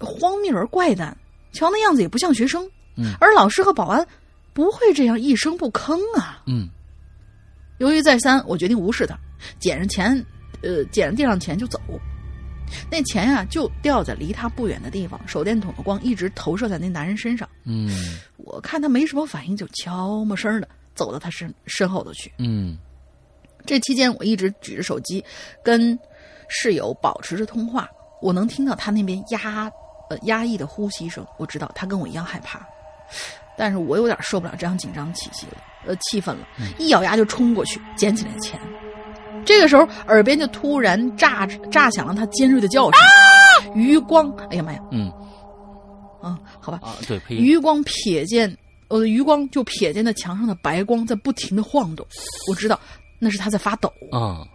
[0.00, 1.16] 荒谬而怪诞，
[1.52, 2.68] 瞧那样子也不像学生。
[2.96, 4.04] 嗯而老师和保安
[4.52, 6.42] 不会这样一声不吭啊。
[6.46, 6.68] 嗯
[7.78, 9.16] 犹豫再三，我决定无视他，
[9.60, 10.24] 捡着钱，
[10.62, 11.78] 呃，捡着地上钱就走。
[12.90, 17.48] 那钱呀、就掉在离他不远的地方，手电筒的光一直投射在那男人身上。
[17.64, 22.32] 嗯我看他没什么反应，就悄没声的走到他身身后头去。
[22.38, 22.76] 嗯
[23.68, 25.22] 这期间，我一直举着手机
[25.62, 25.96] 跟
[26.48, 27.86] 室友保持着通话，
[28.22, 29.70] 我能听到他那边压
[30.08, 32.66] 呃压抑的呼吸声，我知道他跟我一样害怕，
[33.58, 38.58] 但是我有点受不了这样紧张的气息了，呃气氛了，一咬牙就冲过去捡起来钱。
[39.44, 45.12] 这个时候，耳边就突然炸炸响了他尖锐的叫声，余光，哎呀妈呀，嗯。
[46.22, 48.52] 啊，好吧，啊，对，余光瞥见
[48.88, 52.04] 我的余光就瞥见那墙上的白光在不停的晃动，
[52.50, 52.78] 我知道
[53.18, 53.92] 那是他在发抖。
[54.10, 54.46] 啊，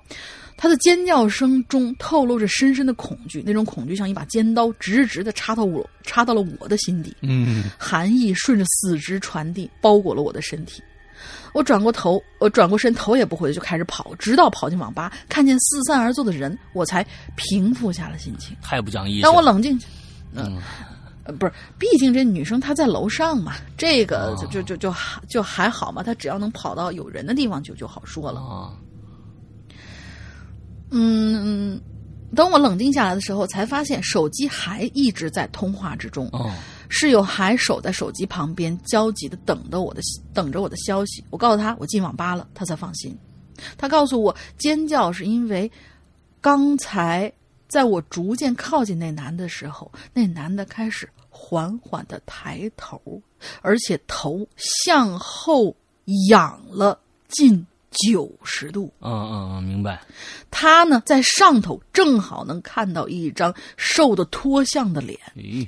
[0.57, 10.81] 他的尖叫声中透露着深深的恐惧，那种恐惧像一把尖刀，直直的插到我，插到了我的心底，嗯寒意顺着四肢传递，包裹了我的身体。
[11.53, 18.57] 我转过头，我转过身，头也不回的就开始跑，直到跑进网吧，看见四散而坐的人，我才平复下了心情。
[18.61, 19.23] 太不讲义气了。
[19.23, 19.79] 当我冷静，
[20.33, 20.59] 嗯
[21.25, 28.41] 呃，不是，毕竟这女生她在楼上嘛，这个哦就就就就还就还好嘛，她只要能跑到有人的地方就就好说了。
[28.41, 28.73] 啊，
[30.91, 31.79] 嗯，
[32.35, 36.51] 等我冷静下来的时候，才发现手机还一直在通话之中，哦，
[36.89, 40.01] 室友还守在手机旁边，焦急的等着我的
[40.33, 41.23] 等着我的消息。
[41.29, 43.17] 我告诉他我进网吧了，他才放心。
[43.77, 45.71] 他告诉我，尖叫是因为
[46.41, 47.31] 刚才
[47.73, 53.01] 在我逐渐靠近那男的时候，那男的开始缓缓的抬头，
[53.63, 55.75] 而且头向后
[56.29, 58.93] 仰了近九十度。
[58.99, 59.99] 嗯嗯嗯，明白。
[60.51, 65.19] 他呢，在上头正好能看到一张瘦的脱相的脸，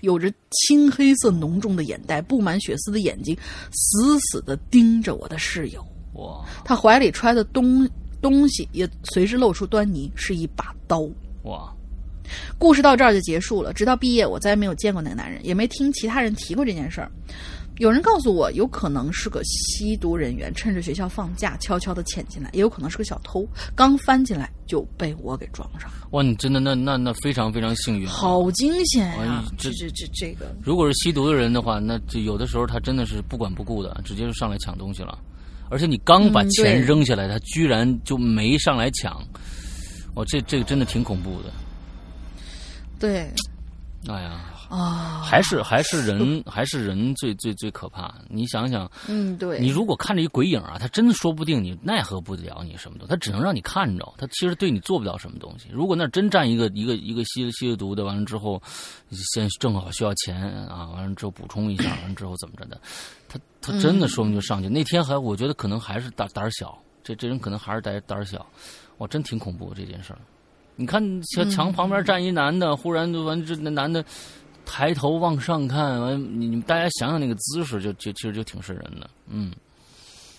[0.04, 3.36] 有着青黑色浓重的眼袋，布满血丝的眼睛，
[3.72, 5.84] 死死的盯着我的室友。
[6.14, 7.90] 哇他怀里揣的东
[8.22, 11.02] 东西也随之露出端倪，是一把刀。
[11.44, 11.75] 哇，
[12.58, 13.74] 故事到这儿就结束了。
[13.74, 17.12] 直到毕业，我再也没有见过那个男人，也没听其他人提过这件事儿。
[17.80, 26.08] 有人告诉我，有可能是个吸毒人员，趁着学校放假悄悄的潜进来；也有可能是个小偷，刚翻进来就被我给撞上了。
[26.12, 28.08] 哇，你真的那那那非常非常幸运。
[28.08, 35.20] 好惊险呀、哎这这这这这个，如果是吸毒的人的话，那这有的时候他真的是不管不顾的，直接就上来抢东西了。
[35.68, 39.22] 而且你刚把嗯钱扔下来，他居然就没上来抢。
[40.14, 41.52] 哦，这这个真的挺恐怖的。
[43.06, 43.30] 对
[44.08, 44.40] 哎呀，
[44.70, 48.14] 啊，还是还是人 还是人最最最可怕。
[48.30, 55.70] 你想想，嗯，对，你如果看着一鬼影啊，他真的说不定你奈何不了你什么的，他只能让你看着，他其实对你做不了什么东西。
[55.72, 58.62] 如果那儿真站一个一个一个吸吸了毒的，完了之后，
[59.34, 62.80] 先正好需要钱啊，完了之后补充一下， 完了之后怎么着的，
[63.28, 64.70] 他他真的说不定就上去。
[64.70, 68.46] 那天还我觉得可能还是胆胆儿小，这这人可能还是胆胆儿小，
[69.00, 70.20] 哇，真挺恐怖这件事儿。
[70.76, 74.04] 你看墙墙旁边站一男的，忽然就完这那男的
[74.66, 79.10] 抬头往上看，完你你们大家想想那个姿势就，就其实就挺瘆人的。
[79.28, 79.52] 嗯。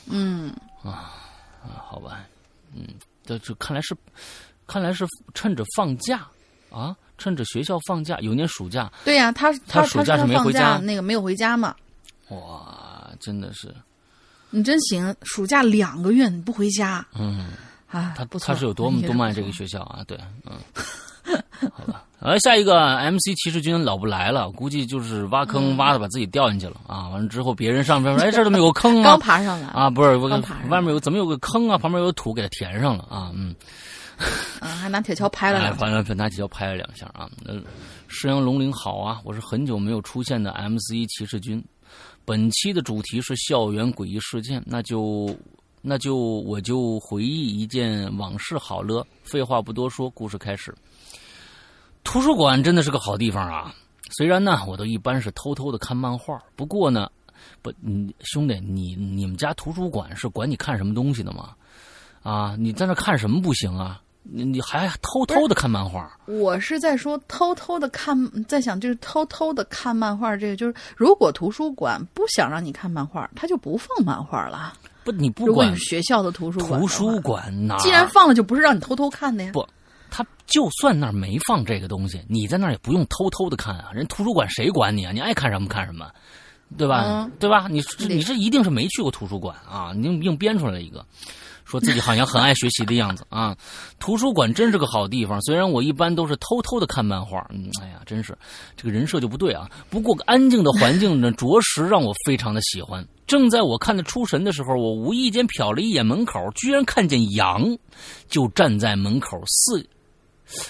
[0.09, 1.11] 嗯，啊，
[1.85, 2.25] 好吧，
[2.73, 2.87] 嗯，
[3.25, 3.93] 这这看来是
[4.65, 6.25] 看来是趁着放假
[6.71, 10.79] 啊，趁着学校放假，有年暑假，对呀、他他他暑假是没回家。
[10.79, 11.75] 那个没有回家嘛。
[12.29, 13.75] 哇，真的是，
[14.51, 17.05] 你真行，暑假两个月你不回家。
[17.19, 17.51] 嗯，
[17.89, 18.15] 啊？
[18.17, 20.03] 他不错他是有多么多么爱这个学校啊？
[20.07, 20.57] 对，嗯，
[21.73, 22.03] 好吧。
[22.19, 27.09] 来下一个 MC 骑士军老不来了，估计就是挖嗯坑挖的把自己掉进去了啊！
[27.11, 29.19] 完了之后别人上边说，哎，这怎么有个坑啊 刚？
[29.21, 31.79] 爬上来啊，不是，我刚爬上外面有怎么有个坑啊？
[31.79, 33.55] 旁边有土给它填上了啊，嗯。
[34.61, 35.79] 啊，还拿铁锹拍了哎，两下。
[35.79, 37.29] 反正拿铁锹拍了两下啊。
[37.45, 37.61] 呃，
[38.09, 41.63] 石羊龙鳞好啊，我是很久没有出现的 MC 骑士军。
[42.25, 45.37] 本期的主题是校园诡异事件，那就
[45.89, 49.07] 那就我就回忆一件往事好了。
[49.23, 50.75] 废话不多说，故事开始。
[52.03, 53.73] 图书馆真的是个好地方啊。
[54.11, 57.09] 虽然呢，我都一般是偷偷的看漫画，不过呢，
[57.63, 61.55] 不，你兄弟，你你们家图书馆是管你看什么东西的吗？
[62.25, 64.03] 啊，你在那看什么不行啊？
[64.25, 66.19] 你你还偷偷的看漫画？
[66.27, 68.19] 我是在说偷偷的看，
[68.49, 74.73] 在想就是偷偷的看漫画，这个就是如果图书馆不想让你看漫画，他就不放漫画了。
[75.07, 79.51] 不，你不管你学校的图书馆，图书馆哪儿，既然放了，就不是让你偷偷看的呀。
[79.53, 79.65] 不，
[80.11, 83.91] 他就算那儿没放这个东西，你在那儿也不用偷偷的看啊。
[83.95, 85.13] 人图书馆谁管你啊？
[85.13, 86.11] 你爱看什么看什么，
[86.77, 87.05] 对吧？
[87.07, 87.69] 嗯对吧？
[87.69, 91.05] 你是你这一定是没去过图书馆啊，你硬硬编出来了一个。
[91.65, 93.57] 说自己好像很爱学习的样子啊！
[93.99, 98.39] 图书馆真是个好地方，虽然我一般都是偷偷的看漫画，嗯，哎呀，真是
[98.77, 99.69] 这个人设就不对啊。
[99.91, 103.05] 不过安静的环境呢，着实让我非常的喜欢。
[103.27, 107.77] 正在我看得出神的时候，我无意间瞟了一眼门口，居然看见羊
[108.29, 109.85] 就站在门口四。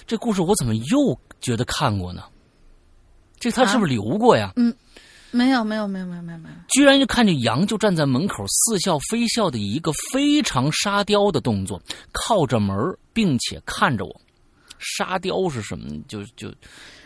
[0.06, 2.22] 这故事我怎么又觉得看过呢？
[3.38, 4.54] 这他是不是留过呀？
[5.36, 6.54] 没有，没有，没有，没有，没有，没有。
[6.68, 11.80] 居然就看见羊就站在门口似笑非笑的一个非常沙雕的动作，
[12.12, 12.74] 靠着门
[13.12, 14.20] 并且看着我。
[14.78, 15.88] 沙雕是什么？
[16.08, 16.52] 就就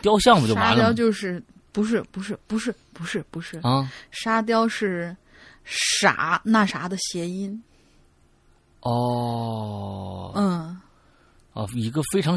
[0.01, 0.93] 雕像不就沙雕完了吗？
[0.93, 1.41] 就是
[1.71, 5.15] 不是不是不是不是不是，啊沙雕是
[5.63, 7.61] 傻那啥的谐音。
[8.81, 10.77] 哦嗯，
[11.53, 12.35] 啊，一个非常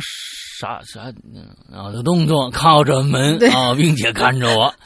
[0.60, 4.74] 傻傻嗯啊的动作，靠着门 啊，并且看着我。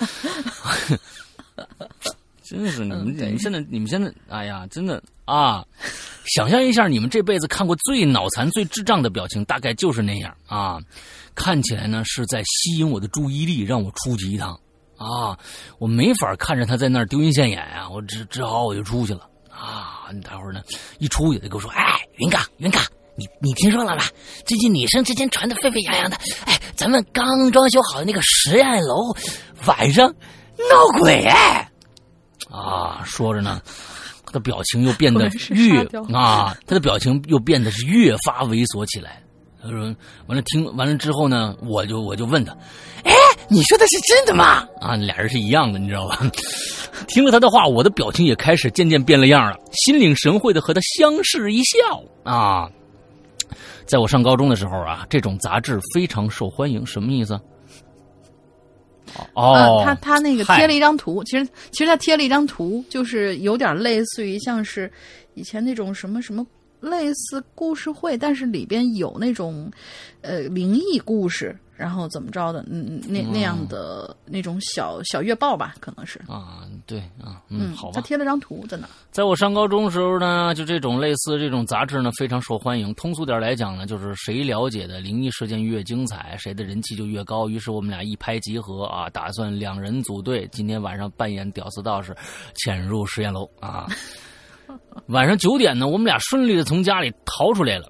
[2.45, 5.63] 真是你们，嗯你们现在，你们现在，哎呀，真的啊！
[6.35, 10.79] 想象一下，你们这辈子看过最脑残、最智障的表情，大概就是那样啊！
[11.35, 14.59] 看起来呢是在吸引我的注意力，让我出去一趟
[14.97, 15.39] 啊！
[15.79, 20.09] 我没法看着他在那儿丢人现眼啊，我只只好我就出去了啊！
[20.11, 20.63] 你待会儿呢，
[20.99, 22.79] 一出去他跟我说：“哎，云哥，云哥，
[23.19, 24.05] 你你听说了吧？
[24.47, 29.13] 最近女生之间传的沸沸扬扬的，哎，咱们刚装修好的那个实验楼，
[29.67, 30.09] 晚上
[30.57, 31.69] 闹鬼哎！”
[32.49, 33.61] 啊，说着呢，
[34.25, 35.81] 他的表情又变得越
[36.15, 39.21] 啊，他的表情又变得是越发猥琐起来。
[39.61, 39.81] 他说
[40.29, 42.57] ：“完了，听完了之后呢，我就我就问他，
[43.03, 43.13] 哎，
[43.49, 44.65] 你说的是真的吗？
[44.81, 46.21] 啊，俩人是一样的，你知道吧？
[47.09, 52.71] 听了他的话，我的表情也开始渐渐变了样了，心领神会的和他相视一笑啊。
[53.89, 57.41] 在我上高中的时候啊，这种杂志非常受欢迎，什么意思？
[59.33, 64.93] 哦，啊，他他那个贴了一张图，其实其实他贴了一张图，就是有点类似于像是
[65.33, 66.47] 以前那种什么什么
[66.81, 69.71] 类似故事会，但是里边有那种
[70.21, 76.19] 呃灵异故事然后怎么着的，嗯，嗯那那样的那种小小月报吧，可能是。
[76.27, 77.93] 啊，对啊，嗯，好吧。
[77.95, 78.89] 他贴了张图在哪？
[79.13, 82.93] 在我上高中时候呢，就这种类似这种杂志呢，非常受欢迎。
[82.95, 87.49] 通俗点来讲呢，就是谁了解的灵异事件越精彩，谁的人气就越高。
[87.49, 92.13] 于是我们俩一拍即合啊，打算两人组队，今天晚上扮演屌丝道士，
[92.55, 93.87] 潜入实验楼啊。
[95.07, 97.89] 晚上九点呢，我们俩顺利的从家里逃出来了。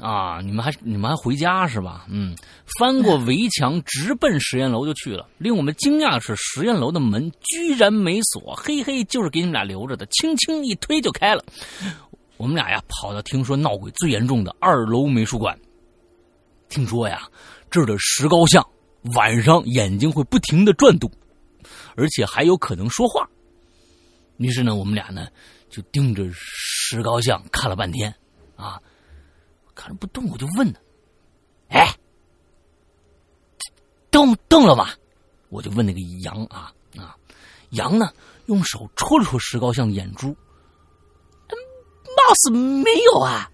[0.00, 2.04] 啊，你们还你们还回家是吧？
[2.08, 2.36] 嗯，
[2.78, 5.28] 翻过围墙，直奔实验楼就去了。
[5.38, 11.44] 令我们惊讶的是，实验楼的门居然没锁，嘿嘿，就是给你们俩留着的，轻轻一推就开了。
[12.36, 15.56] 我们俩呀，跑到听说闹鬼最严重的二楼美术馆。
[16.68, 17.28] 听说呀，
[17.70, 18.66] 这儿的石膏像
[19.14, 21.10] 晚上眼睛会不停的转动，
[21.94, 23.28] 而且还有可能说话。
[24.38, 25.28] 于是呢，我们俩呢
[25.70, 28.12] 就盯着石膏像看了半天，
[28.56, 28.80] 啊。
[29.74, 30.80] 看着不动，我就问他
[31.70, 31.96] ：“哎，
[34.10, 34.90] 动动了吗？”
[35.50, 37.16] 我就问那个羊啊啊，
[37.70, 38.12] 羊呢
[38.46, 40.28] 用手戳了戳石膏像眼珠，
[42.16, 43.50] 貌似没有啊。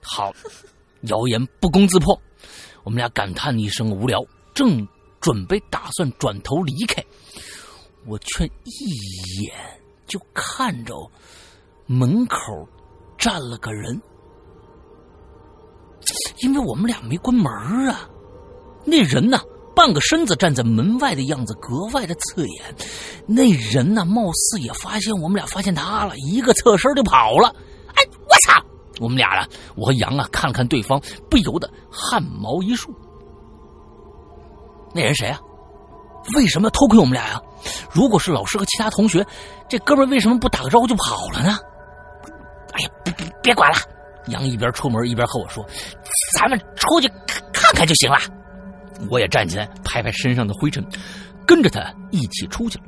[0.00, 0.32] 好，
[1.02, 2.20] 谣言不攻自破，
[2.84, 4.24] 我们俩感叹一声无聊，
[4.54, 4.86] 正
[5.20, 7.04] 准备打算转头离开，
[8.06, 10.94] 我却一眼就看着
[11.86, 12.38] 门口
[13.18, 14.00] 站了个人。
[16.38, 17.50] 因为我们俩没关门
[17.88, 18.08] 啊，
[18.84, 19.38] 那人呢，
[19.74, 22.74] 半个身子站在门外的样子格外的刺眼。
[23.26, 27.54] 那人呢，貌似也发现我们俩发现他了，一个侧身就跑了。
[27.94, 28.64] 哎，我操！
[29.00, 31.00] 我们俩啊，我和杨啊看了看对方，
[31.30, 32.92] 不由得汗毛一竖。
[34.94, 35.40] 那人谁啊？
[36.36, 37.40] 为什么要偷窥我们俩呀？
[37.90, 39.26] 如果是老师和其他同学，
[39.68, 41.56] 这哥们为什么不打个招呼就跑了呢？
[42.72, 43.78] 哎呀，别别别管了。
[44.28, 45.64] 杨一边出门一边和我说
[46.38, 48.18] ：“咱们出去看看看就行了。”
[49.10, 50.84] 我也站起来拍拍身上的灰尘，
[51.46, 52.84] 跟着他一起出去了。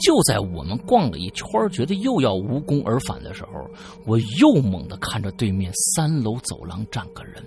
[0.00, 3.70] 就在我们逛了一圈，觉得又要无功而返的时候，
[4.04, 7.42] 我又猛地看着对面三楼走廊站个人。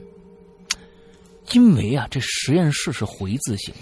[1.51, 3.81] 因为啊，这实验室是回字形的，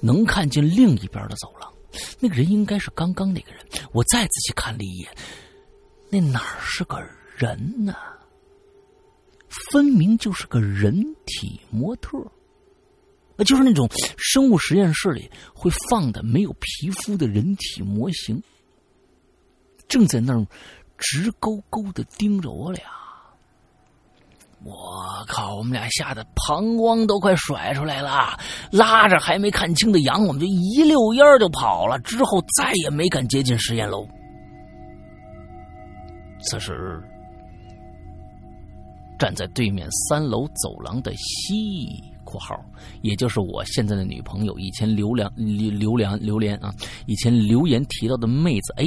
[0.00, 1.68] 能看见另一边的走廊。
[2.20, 3.60] 那个人应该是刚刚那个人。
[3.92, 5.08] 我再仔细看了一眼，
[6.08, 7.08] 那哪儿是个人？
[7.44, 7.94] 人呢？
[9.70, 10.92] 分明就是个人
[11.26, 12.18] 体模特，
[13.36, 18.42] 那就是那种生物实验室里会放的没有皮肤的人体模型，
[19.86, 20.44] 正在那儿
[20.98, 22.82] 直勾勾的盯着我俩。
[24.64, 25.54] 我靠！
[25.56, 28.36] 我们俩吓得膀胱都快甩出来了，
[28.72, 31.98] 拉着还没看清的羊，我们就一溜烟就跑了。
[32.00, 34.08] 之后再也没敢接近实验楼。
[36.40, 37.00] 此时。
[39.24, 42.54] 站在对面三楼走廊的西（括号），
[43.00, 46.70] 也就是我现在的女朋友，以前留良留留言留言啊，
[47.06, 48.84] 以前留言提到的妹子，哎，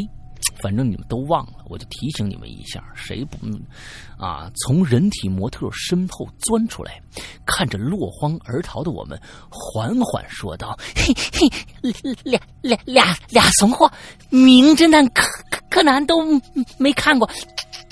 [0.61, 3.35] 反正你们都忘了，我就提醒你们一下，谁不
[4.23, 4.51] 啊？
[4.63, 7.01] 从人体模特身后钻出来，
[7.43, 9.19] 看着落荒而逃的我们，
[9.49, 11.49] 缓缓说道：“嘿嘿，
[12.23, 13.91] 俩俩俩俩怂货，
[14.29, 15.27] 名侦探柯
[15.67, 16.21] 柯南都
[16.77, 17.27] 没看过，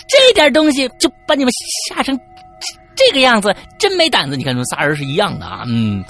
[0.07, 1.51] 这点东西就把你们
[1.89, 2.15] 吓成。”
[2.95, 4.35] 这个样子真没胆子！
[4.35, 6.03] 你看，你们仨人是一样的啊，嗯，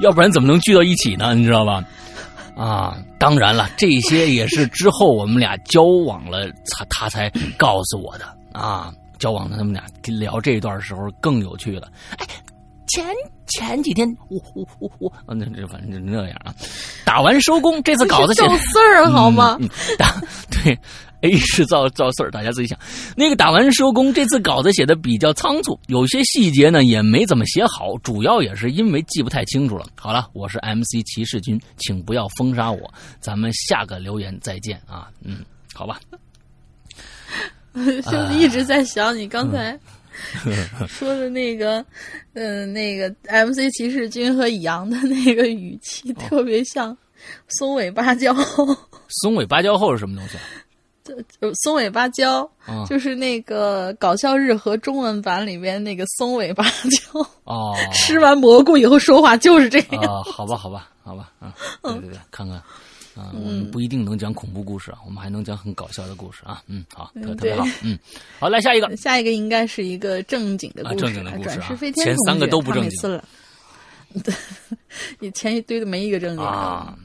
[0.00, 1.34] 要不然怎么能聚到一起呢？
[1.34, 1.84] 你知道吧？
[2.56, 8.92] 啊，当然了，这些也是之后我们俩交往了，他他才告诉我的啊。
[9.18, 11.88] 交往的他们俩聊这一段时候更有趣了。
[12.18, 12.26] 哎，
[12.88, 13.06] 前
[13.46, 16.54] 前几天我我我我，那这反正就那样啊。
[17.02, 19.58] 打完收工，这次稿子写事 儿好吗？
[19.96, 20.20] 打
[20.62, 20.78] 对。
[21.26, 22.78] A 是造造事儿，大家自己想。
[23.16, 29.86] 那个打完收工，这次稿子写的比较仓促，有些细节呢也没怎么写好，主要也是因为记不太清楚了。
[29.96, 35.08] 好了，我是 MC 骑士军，请不要封杀我，咱们下个留言再见啊。
[35.20, 35.98] 嗯，好吧。
[37.74, 39.78] 就一直在想你刚才
[40.88, 41.84] 说的那个，
[42.32, 46.96] 嗯，那个 MC 骑士军和杨的那个语气，特别像
[47.48, 48.34] 松尾芭蕉。
[49.22, 50.32] 松尾芭蕉后是什么东西？
[50.34, 50.38] 就
[51.62, 52.48] 松尾芭蕉，
[52.88, 57.20] 就是那个搞笑日和中文版里边那个松尾芭蕉。
[57.44, 60.02] 哦， 吃完蘑菇以后说话就是这样。
[60.02, 62.56] 啊，好吧，好吧，好吧，啊， 对对对，看看，
[63.14, 66.62] 啊，我们不一定能讲恐怖故事啊，我们还能讲很搞笑的故事啊。
[66.66, 67.64] 嗯，好，特特别好。
[67.82, 67.98] 嗯，
[68.38, 71.76] 好，来下一个，下一个应该是一个正经的故事，正经的故事啊。
[71.94, 73.20] 前三个都不正经。
[74.24, 74.34] 对，
[75.18, 76.96] 你前一堆的没一个正经啊。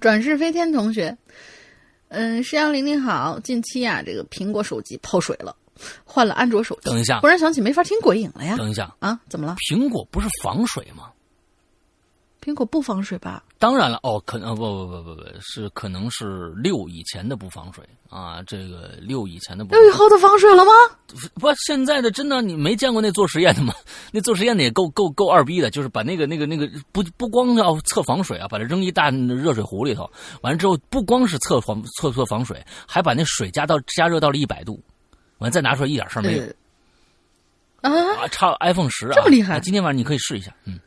[0.00, 1.16] 转世飞天同学。
[2.10, 3.38] 嗯，石阳玲玲好。
[3.40, 5.54] 近期啊，这个苹果手机泡水了，
[6.04, 6.90] 换了安卓手机。
[6.90, 8.56] 等一下忽，然想起没法听鬼影了呀！
[8.56, 9.56] 等一下，啊，怎么了？
[9.70, 11.10] 苹果不是防水吗？
[12.42, 13.44] 苹果不防水吧？
[13.60, 20.72] 当然了，哦，可能不不不不不是，可能是六以前的不防水啊，这个六以前的不防水六以后的防水了吗？
[21.34, 23.74] 不，现在的真的你没见过那做实验的吗？
[24.12, 34.82] 那做实验的也够够够二逼的，就是把那个那个那个不不光要测防水啊，把它扔一大热水壶里头，完了之后不光是测防测测防水，还把那水加到加热到了一百度，
[35.36, 36.42] 完了再拿出来一点事儿没有。
[37.82, 38.24] 呃啊！
[38.24, 40.80] 啊，差 iPhone 十啊，这么厉害啊今天晚上你可以试一下，嗯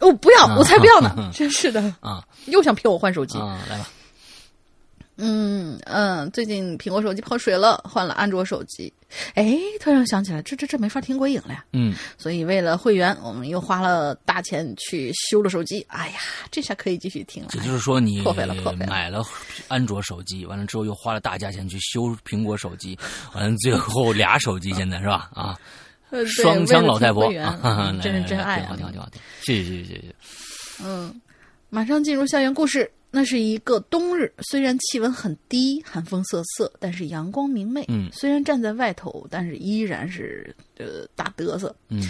[0.00, 1.08] 哦，不要，我才不要呢！
[1.16, 3.38] 啊真是的，啊又想骗我换手机。
[3.38, 3.88] 啊，来吧，
[5.16, 8.92] 嗯嗯，最近苹果手机泡水了，换了安卓手机。
[9.34, 11.64] 哎，突然想起来，这这这没法听鬼影了呀！
[11.72, 15.84] 嗯，所以为了会员，我们又花了大钱去修了手机。
[15.88, 16.20] 哎呀，
[16.50, 17.50] 这下可以继续听了。
[17.54, 19.22] 也就是说你破费了破费了买了
[19.68, 22.98] 安卓手机，完了之后又花了大价钱去修苹果手机，
[23.34, 25.28] 完了最后俩手机现在是吧？
[25.34, 25.58] 啊，
[26.26, 27.30] 双枪老太婆
[28.02, 28.66] 真是真爱啊！
[28.66, 29.08] 挺好，挺好，挺好，挺好，
[29.42, 30.14] 谢谢，谢谢，谢谢。
[30.84, 31.20] 嗯，
[31.68, 32.90] 马上进入校园故事。
[33.12, 37.84] 那是一个冬日，虽然气温很低，寒风瑟瑟，但是阳光明媚。
[37.88, 41.74] 嗯虽然站在外头，但是依然是呃大嘚瑟。
[41.88, 42.00] 嗯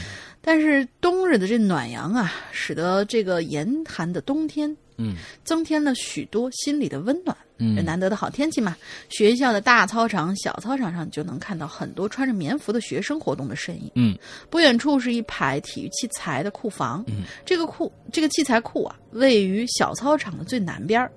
[0.43, 5.17] 但是冬日的这暖阳啊，使得这个严寒的冬天嗯。
[5.43, 7.37] 增添了许多心里的温暖。
[7.59, 7.85] 嗯。
[7.85, 8.77] 难得的好天气嘛，
[9.09, 13.91] 学校的大操场、小操场上就能看到很多穿着棉服的学生活动的身影。
[13.95, 14.17] 嗯。
[14.51, 17.25] 不远处是一排体育器材的库房，嗯。
[17.45, 21.11] 这个库这个器材库啊，位于小操场的最南边儿，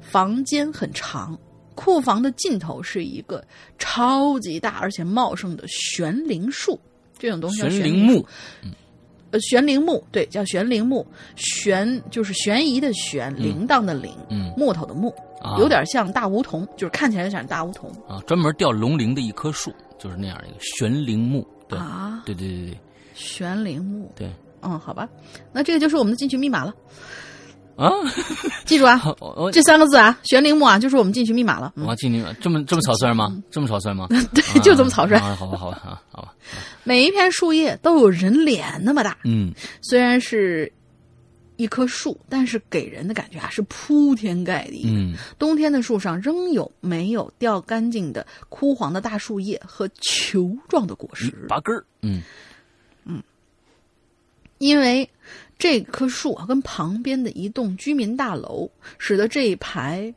[0.00, 1.38] 房间很长。
[1.74, 3.40] 库房的尽头是一个
[3.78, 6.76] 超级大而且茂盛的悬铃树，
[7.16, 8.26] 这种东西叫悬铃木，
[9.30, 11.06] 呃，悬铃木，对，叫悬铃木，
[11.36, 14.52] 悬就是悬疑的悬，铃铛的铃，嗯。
[14.56, 21.46] 木头的木，啊，有点像大梧桐，就是看起来像大梧桐啊，专门吊龙铃的一棵树，就是那样一个悬铃木。
[21.68, 22.78] 对，啊，对对对
[23.14, 24.28] 悬铃木，对。
[24.60, 25.08] 嗯，好吧，
[25.52, 27.27] 那这个就是我们的进群密码了，对
[27.78, 27.90] 啊！
[28.66, 29.00] 记住啊，
[29.52, 31.72] 这三个字啊，玄铃木啊，就是我们进去密码了。
[31.76, 33.40] 嗯我进你这么这么草率吗？
[33.50, 34.08] 这么草率吗？
[34.34, 35.14] 对，就这么草率。
[35.16, 36.34] 啊好吧好吧啊好吧，
[36.84, 40.70] 每一片树叶都有人脸那么大，嗯虽然是
[41.56, 44.82] 一棵树，但是给人的感觉啊是铺天盖地。
[44.86, 52.22] 嗯冬天的树上仍有没有掉干净的枯黄的大树叶和球状的果实，拔根儿，嗯
[53.04, 53.22] 嗯
[54.58, 55.08] 因为
[55.58, 60.14] 这棵树啊跟旁边的一栋居民大楼，使得这一排，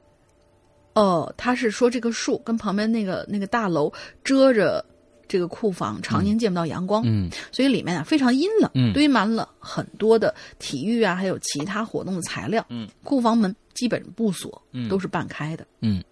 [0.94, 3.92] 哦，他是说这棵树跟旁边那个那个大楼
[4.24, 4.86] 遮着
[5.28, 7.30] 这个库房，常年见不到阳光，嗯。
[7.52, 8.94] 所以里面啊非常阴冷，嗯。
[8.94, 14.88] 堆满了很多的体育啊还有其他活动的材料，嗯，库房门基本不锁，嗯。
[14.88, 15.66] 都是半开的。
[15.82, 16.04] 嗯。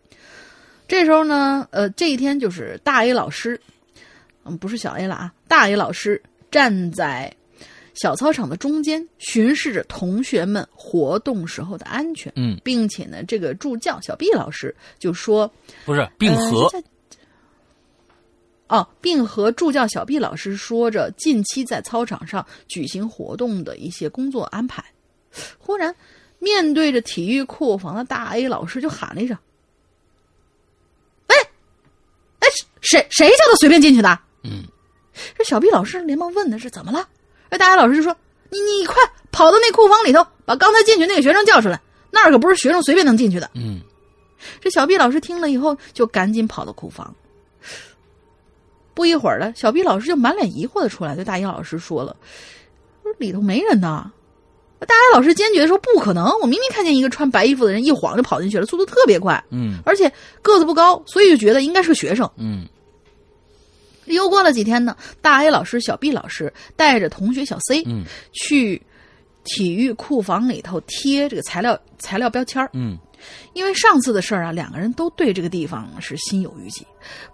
[0.88, 3.62] 这时候呢，呃，这一天就是大 A 老师，
[4.44, 6.20] 嗯，不是小 A 了啊，大 A 老师
[6.50, 7.32] 站在
[8.02, 15.52] 小操场的中间，巡视着同学们活动时候的安全，嗯，并且呢，这个助教小 B 老师就说，
[15.84, 16.72] 不是并和
[18.68, 24.82] 呃哦，并和助教小 B 老师说着近期在操场上举行活动的一些工作安排。
[25.58, 25.94] 忽然，
[26.40, 29.38] 面对着体育库房的大 A 老师就喊了一声
[31.28, 31.36] ：“哎，
[32.40, 32.48] 哎，
[32.82, 34.64] 谁谁叫他随便进去的？”嗯
[35.38, 37.10] 这小 B 老师连忙问的是怎么了？
[37.50, 38.16] 这大 A 老师就说
[38.50, 38.96] ：“你你快
[39.32, 41.80] 跑到那库房里头，把刚才进去那个学生叫出来，
[42.12, 43.82] 那儿可不是学生随便能进去的。”嗯
[44.62, 47.14] 这小毕老师听了以后，就赶紧跑到库房。
[48.94, 52.16] 不一会儿了，小毕老师就满脸疑惑的出来，对大一老师说了
[53.04, 54.12] ：“说里头没人呢。”
[54.80, 56.26] 大一老师坚决地说：“不可能！
[56.42, 60.10] 我明明看见一个穿白衣服的人一晃就跑进去了，速度特别快，嗯而且
[60.42, 62.66] 个子不高，所以就觉得应该是个学生。”嗯
[64.16, 68.04] 又过了几天呢，大 A 老师、小 B 老师带着同学小 C 嗯
[68.34, 68.82] 去
[69.44, 72.98] 体育库房里头贴这个材料材料标签儿嗯
[73.54, 76.86] 因为上次的事儿啊，两个人都对这个地方是心有余悸，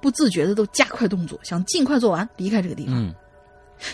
[0.01, 2.95] 不自觉的都加快动作，想尽快做完离开这个地方。
[2.95, 3.13] 嗯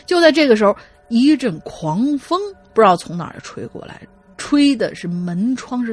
[0.05, 0.77] 就在这个时候，
[1.09, 2.39] 一阵狂风
[2.73, 4.07] 不知道从哪儿吹过来，
[4.38, 5.91] 吹的是门窗是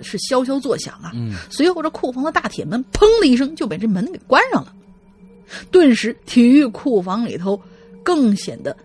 [0.00, 1.10] 是萧萧作响啊。
[1.14, 4.72] 嗯随后这库房的大铁门砰的一声就被这门给关上了，
[5.70, 7.60] 顿时体育库房里头
[8.02, 8.76] 更显得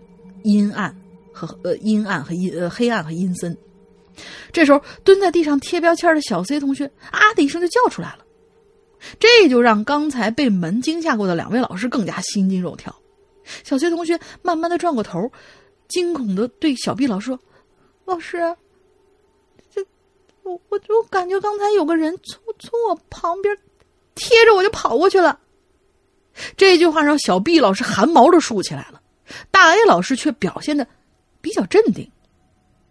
[0.44, 0.96] 阴暗
[1.32, 3.56] 和呃阴暗和阴呃黑暗和阴森。
[4.52, 8.26] 这时候蹲在地上贴标签的小 C 同学啊的一声就叫出来了，
[9.20, 12.96] 这就让刚才被门惊吓过的两位老师更加心惊肉跳。
[13.64, 15.32] 小 C 同学慢慢的转过头，
[15.88, 17.40] 惊恐的对小 B 老师说
[18.06, 18.38] ：“老师，
[19.70, 19.86] 这
[20.44, 23.56] 我我就感觉刚才有个人从从我旁边
[24.16, 25.40] 贴着我就跑过去了。”
[26.58, 29.02] 这句话让小 B 老师汗毛都竖起来了，
[29.52, 30.86] 大 A 老师却表现的
[31.42, 32.10] 比较镇定。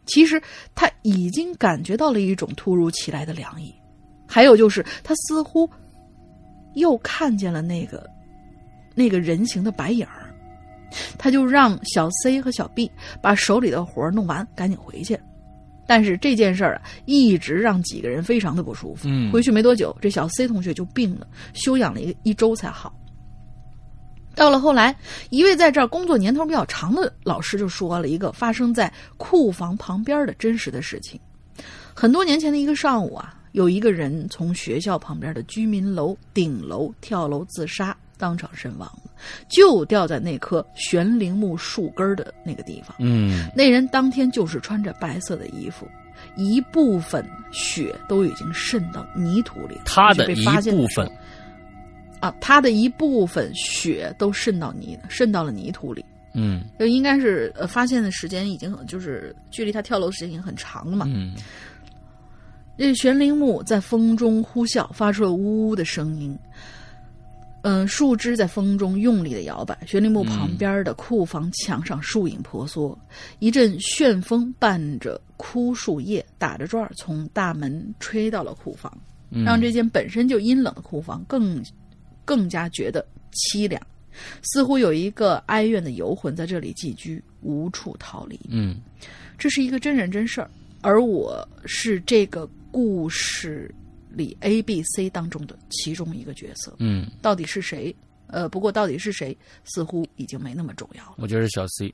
[0.07, 0.41] 其实
[0.75, 3.75] 他已经感觉到了一种突如其来的凉意，
[4.27, 5.69] 还有就是他似乎
[6.75, 8.07] 又看见了那个
[8.95, 10.35] 那个人形的白影儿，
[11.17, 12.91] 他就让小 C 和小 B
[13.23, 15.19] 把手里的活儿弄完，赶紧回去。
[15.87, 19.07] 但是这件事儿啊，一直让几个人非常的不舒服。
[19.07, 22.95] 嗯回去没多久，这小 C 同学就病了，休养了一一周才好。
[24.35, 24.95] 到了后来，
[25.31, 31.19] 一位在这儿工作年头比较长的老师就说了一个发生在库房旁边的真实的事情。
[31.95, 39.13] 很多年前的一个上午啊，有一个人从学校旁边的居民楼顶楼跳楼自杀，当场身亡了，
[39.49, 42.97] 就掉在那棵悬铃木树根的那个地方。
[42.99, 45.87] 嗯那人当天就是穿着白色的衣服，
[46.37, 51.09] 一部分血都已经渗到泥土里了，他的一部分
[52.25, 56.03] 啊，他的一部分血都渗到泥渗到了泥土里。
[56.33, 61.05] 嗯就应该是呃，发现的时间已经就是距离他跳楼时间已经很长了嘛。
[61.09, 61.35] 嗯
[62.79, 66.37] 这悬铃木在风中呼啸，发出了呜呜的声音。
[67.67, 72.99] 嗯、树枝在风中用力的摇摆，悬铃木旁边的库房墙上树影婆娑，
[73.39, 78.93] 一阵旋风伴着枯树叶打着转儿从大门吹到了库房，
[79.31, 81.63] 嗯，让这间本身就阴冷的库房更
[82.25, 83.81] 更加觉得凄凉，
[84.43, 88.39] 似乎有一个哀怨的游魂在这里寄居，无处逃离。
[88.49, 88.81] 嗯
[89.37, 90.51] 这是一个真人真事儿，
[90.81, 93.73] 而我是这个故事
[94.11, 96.75] 里 A、B、C 当中的其中一个角色。
[96.79, 97.95] 嗯，到底是谁？
[98.29, 101.15] 呃，不过到底是谁，似乎已经没那么重要了。
[101.19, 101.93] 我觉得是小 C。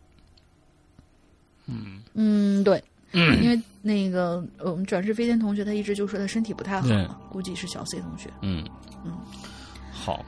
[1.66, 8.30] 嗯嗯，对，嗯因为那个呃我们转世飞天同学他一直就说他身体不太好嘛，估计是小 C 同学。
[8.42, 8.64] 嗯
[9.04, 9.18] 嗯，
[10.00, 10.24] 好。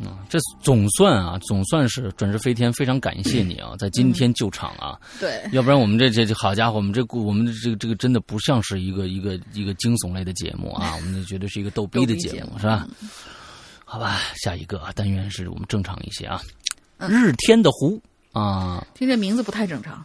[0.00, 12.88] 啊，这总算啊，总算是转世飞天，非常感谢你啊，在今天救场啊，对，要不然我们这这这好家伙，我们这故我们这个这个真的不像是一个一个一个惊悚类的节目啊， 我们绝对是一个逗逼的节目，是吧？
[13.84, 16.40] 好吧，下一个啊，单元是我们正常一些啊，
[16.96, 17.10] 嗯。
[17.10, 18.00] 日天的湖。
[18.32, 20.02] 啊，听这名字不太正常。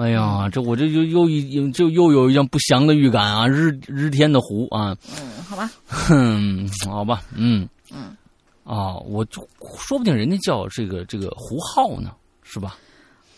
[0.00, 8.16] 哎呀，这我这就又一就又有一样不祥的预感啊，日日天的湖啊，嗯，好吧，哼，好吧，嗯嗯，
[8.64, 9.46] 啊，我就
[9.76, 12.78] 说不定人家叫这个这个胡浩呢，是吧？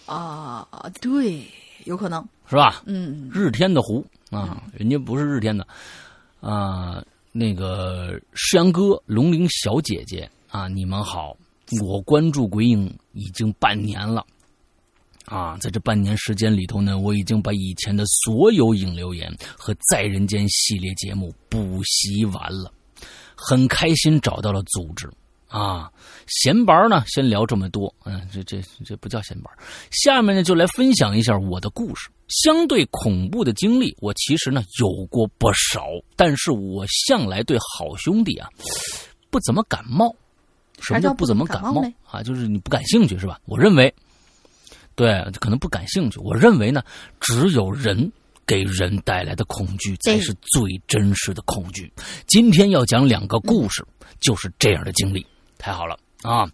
[0.06, 0.64] 啊、
[1.00, 1.42] 对，
[1.84, 2.24] 有可能。
[2.48, 2.82] 是吧？
[2.86, 5.66] 嗯，日天的湖啊，人家不是日天的
[6.40, 7.02] 啊。
[7.32, 11.34] 那个诗阳哥、龙玲小姐姐啊，你们好！
[11.82, 14.22] 我关注鬼影已经半年了
[15.24, 22.72] 啊，在这半年时间里头呢，我已经把以前的所有影留言和在人间系列节目补习完了，
[23.36, 25.08] 很开心找到了组织
[25.48, 25.90] 啊。
[26.26, 29.50] 闲白呢，先聊这么多，嗯，这这这不叫闲白。
[29.90, 32.08] 下面呢，就来分享一下我的故事。
[32.28, 38.48] 相对恐怖的经历，我其实呢有过不少，但是我向来对好兄弟啊
[39.30, 40.14] 不怎么感冒。
[40.80, 42.22] 什么叫不怎么感冒啥叫不怎么感冒啊？
[42.22, 43.38] 就是你不感兴趣是吧？
[43.44, 43.94] 我认为，
[44.94, 46.18] 对，可能不感兴趣。
[46.20, 46.82] 我认为呢，
[47.20, 48.12] 只有人
[48.46, 51.92] 给人带来的恐惧才是最真实的恐惧。
[52.26, 53.84] 今天要讲两个故事，
[54.20, 55.26] 就是这样的经历。
[55.58, 56.46] 太好了啊！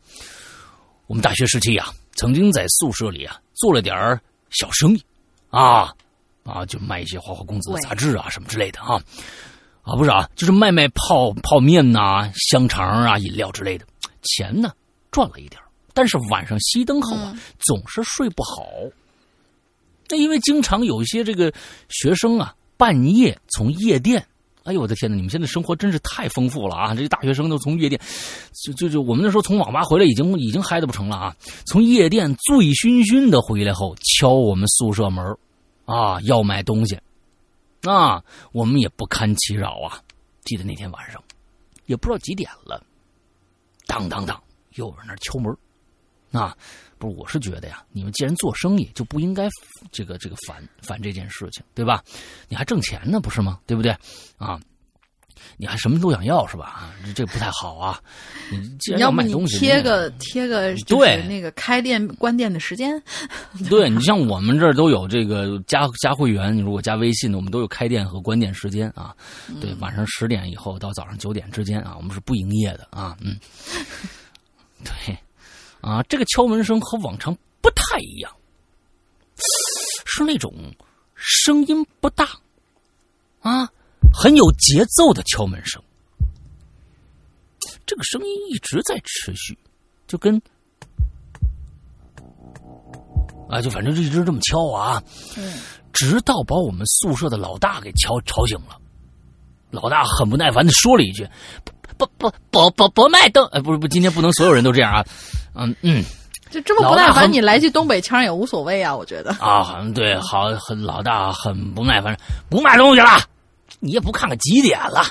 [1.07, 4.21] 我们大学时期啊，曾经在宿舍里啊做了点儿
[4.51, 5.03] 小生意，
[5.49, 5.95] 啊
[6.45, 9.01] 啊，就卖一些花花公子的杂志啊什么之类的啊
[9.83, 13.87] 啊，不是啊，就是卖卖泡泡面呐、香肠啊、饮料之类的，
[14.23, 14.71] 钱呢
[15.11, 15.68] 赚了一点儿
[15.99, 18.65] 但是晚上熄灯后啊，总是睡不好。
[20.09, 21.53] 那因为经常有一些这个
[21.89, 24.25] 学生啊，半夜从夜店。
[24.63, 25.17] 哎呦我的天哪！
[25.17, 26.95] 你们现在生活真是太丰富了啊！
[26.95, 28.01] 这些大学生都从夜店，
[28.53, 31.37] 就就就我们那时候从网吧回来已经已经嗨的不成了啊！
[31.67, 35.37] 从夜店醉醺醺的回来后，敲我们宿舍门
[35.85, 36.97] 啊，要买东西，
[37.83, 38.23] 啊，
[38.53, 40.01] 我们也不堪其扰啊。
[40.45, 41.21] 记得那天晚上，
[41.87, 42.81] 也不知道几点了，
[43.89, 44.41] 当当当，
[44.77, 45.53] 又有人那儿敲门，
[46.33, 46.57] 啊，
[46.99, 49.49] 不是，我是觉得呀，你们既然做生意，就不应该
[49.91, 52.03] 这个这个烦烦这件事情，对吧？
[52.49, 53.59] 你还挣钱呢，不是吗？
[53.67, 53.91] 对不对？
[54.37, 54.61] 啊，
[55.57, 56.67] 你还什么都想要是吧？
[56.67, 58.01] 啊，这这不太好啊！
[58.51, 63.01] 你既然要不你卖东西，贴个贴个对那个开店关店的时间，
[63.71, 69.15] 对你像我们这儿都有这个加加会员，你如果加微信的，我们都有开店和关店时间啊。
[69.61, 73.17] 对，晚上十点以后到早上九点之间啊，我们是不营业的啊。
[73.21, 73.39] 嗯，
[74.85, 75.17] 对，
[75.81, 78.35] 啊，这个敲门声和往常不太一样，
[80.05, 80.53] 是那种
[81.15, 82.29] 声音不大
[83.41, 83.69] 啊，
[84.13, 85.83] 很有节奏的敲门声。
[87.87, 89.59] 这个声音一直在持续，
[90.07, 90.41] 就跟
[93.49, 95.03] 啊，就反正就一直这么敲啊，
[95.37, 95.55] 嗯
[95.93, 98.79] 直到把我们宿舍的老大给敲吵醒了。
[99.71, 101.29] 老大很不耐烦的说了一句
[101.99, 105.05] ：“不不不不不卖灯，哎，不是不，今天不能所有人都这样啊。”
[105.55, 106.05] 嗯嗯
[106.51, 109.33] 就这么不耐烦，你来句东北腔也无所谓啊，我觉得。
[109.33, 112.17] 啊，很对，好，很老大很不耐烦，
[112.49, 113.21] 不卖东西了，
[113.81, 115.03] 你也不看看几点了？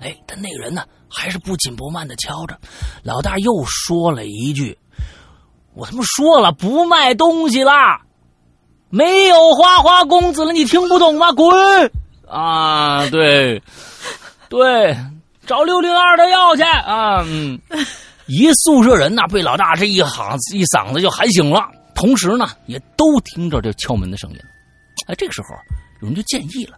[0.00, 2.56] 哎，但那个人呢，还是不紧不慢的敲着。
[3.02, 4.78] 老大又说了一句
[5.74, 8.00] ：“我他妈说了不卖东西啦，
[8.88, 11.32] 没有花花公子了，你听不懂吗？
[11.32, 11.92] 滚！”
[12.26, 13.62] 啊，对，
[14.48, 14.96] 对，
[15.48, 17.58] 找六零二的要去啊，嗯。
[18.26, 24.36] 一宿舍人呐，被老大这一喊一嗓子就喊醒了，同时呢，也都听着这敲门的声音。
[25.06, 25.48] 哎，这个时候
[26.02, 26.76] 有人就建议了，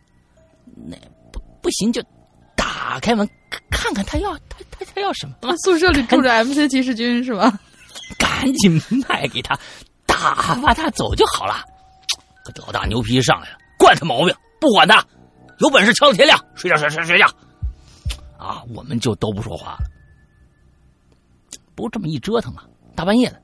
[0.89, 0.97] 那
[1.33, 2.01] 不不行就
[2.55, 7.53] 打开门看看看他要他他他要什么，他宿舍里住着 MC 骑士军是吧？
[8.16, 9.59] 赶紧卖给他，
[10.07, 11.64] 打发他走就好了。
[12.45, 15.05] 可老大牛皮上来了，惯他毛病，不管他，
[15.59, 17.27] 有本事敲到天亮，睡觉睡睡睡觉。
[18.41, 19.84] 啊，我们就都不说话了。
[21.74, 22.66] 不过这么一折腾啊，
[22.97, 23.43] 大半夜的，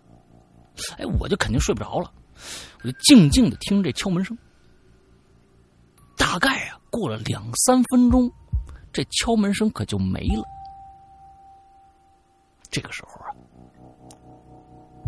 [0.98, 2.12] 哎，我就肯定睡不着了，
[2.82, 4.36] 我就静静的听这敲门声。
[6.16, 8.30] 大概啊，过了两三分钟，
[8.92, 10.42] 这敲门声可就没了。
[12.70, 13.28] 这个时候啊，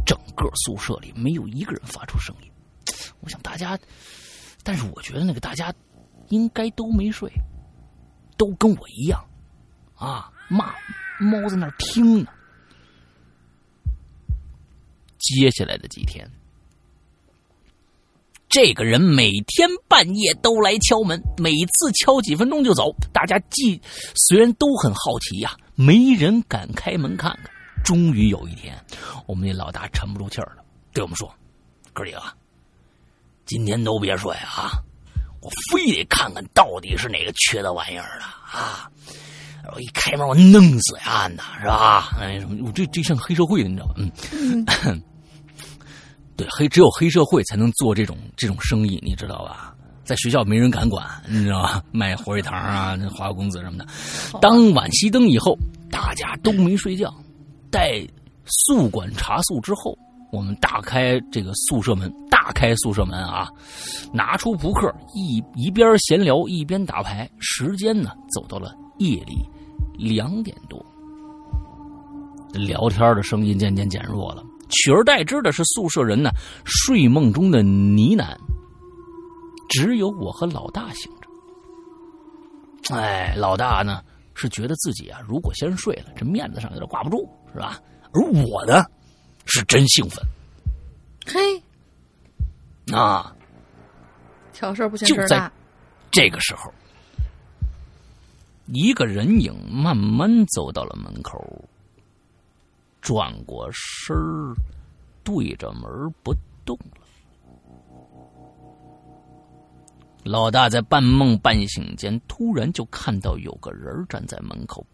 [0.07, 2.51] 整个宿舍里没有一个人发出声音。
[3.21, 3.79] 我想大家，
[4.63, 5.75] 但是我觉得那个大家
[6.29, 7.31] 应该都没睡，
[8.37, 9.23] 都跟我一样，
[9.99, 10.75] 啊，骂
[11.19, 12.31] 猫在那儿听呢。
[15.19, 16.31] 接下来的几天，
[18.49, 22.95] 这个人每天半夜都来敲门，每次敲几分钟就走。
[23.13, 23.81] 大家既
[24.15, 27.51] 虽然都很好奇呀、没人敢开门看看。
[27.85, 28.79] 终于有一天，
[29.27, 31.33] 我们那老大沉不住气儿了，对我们说
[31.93, 32.23] ：“哥几个，
[33.47, 34.71] 今天都别睡啊，
[35.41, 38.91] 我非得看看到底是哪个缺德玩意儿了啊！
[39.75, 42.11] 我一开门，我弄死呀，那是吧？
[42.21, 42.41] 哎？
[42.65, 43.95] 我这这像黑社会的，你知道吗？
[44.87, 45.03] 嗯。
[46.37, 49.75] 对，黑只有黑社会才能做这种这种生意，你知道吧？
[50.05, 51.83] 在学校没人敢管，你知道吧？
[51.91, 53.87] 卖火腿肠啊、花花公子什么的。
[54.41, 55.59] 当晚熄灯以后，
[55.91, 57.13] 大家都没睡觉。
[57.71, 58.01] 待
[58.47, 59.95] 宿管查宿之后，
[60.33, 63.49] 我们打开这个宿舍门，大开宿舍门啊，
[64.13, 67.29] 拿出扑克，一一边闲聊一边打牌。
[67.41, 69.49] 时间呢，走到了夜里
[69.97, 70.85] 两点多，
[72.53, 74.45] 聊天的声音渐渐减弱了。
[74.69, 76.31] 取而代之的是宿舍人呢
[76.65, 78.37] 睡梦中的呢喃，
[79.71, 82.95] 只有我和老大醒着。
[82.95, 84.03] 哎，老大呢
[84.35, 87.81] 是觉得自己啊，如果先睡了，这面子上有点挂不住，是吧？
[88.13, 88.85] 而我呢，
[89.47, 90.25] 是真兴奋
[91.27, 91.63] 嘿，
[92.95, 93.35] 啊！
[94.53, 95.53] 挑事儿不嫌就在事儿大。
[96.11, 96.73] 这个时候，
[98.73, 101.43] 一个人影慢慢走到了门口，
[103.01, 104.55] 转过身儿，
[105.25, 105.91] 对着门
[106.23, 107.07] 不动了。
[110.25, 114.85] 老大在半梦半醒间，突然就看到有个人站在门口，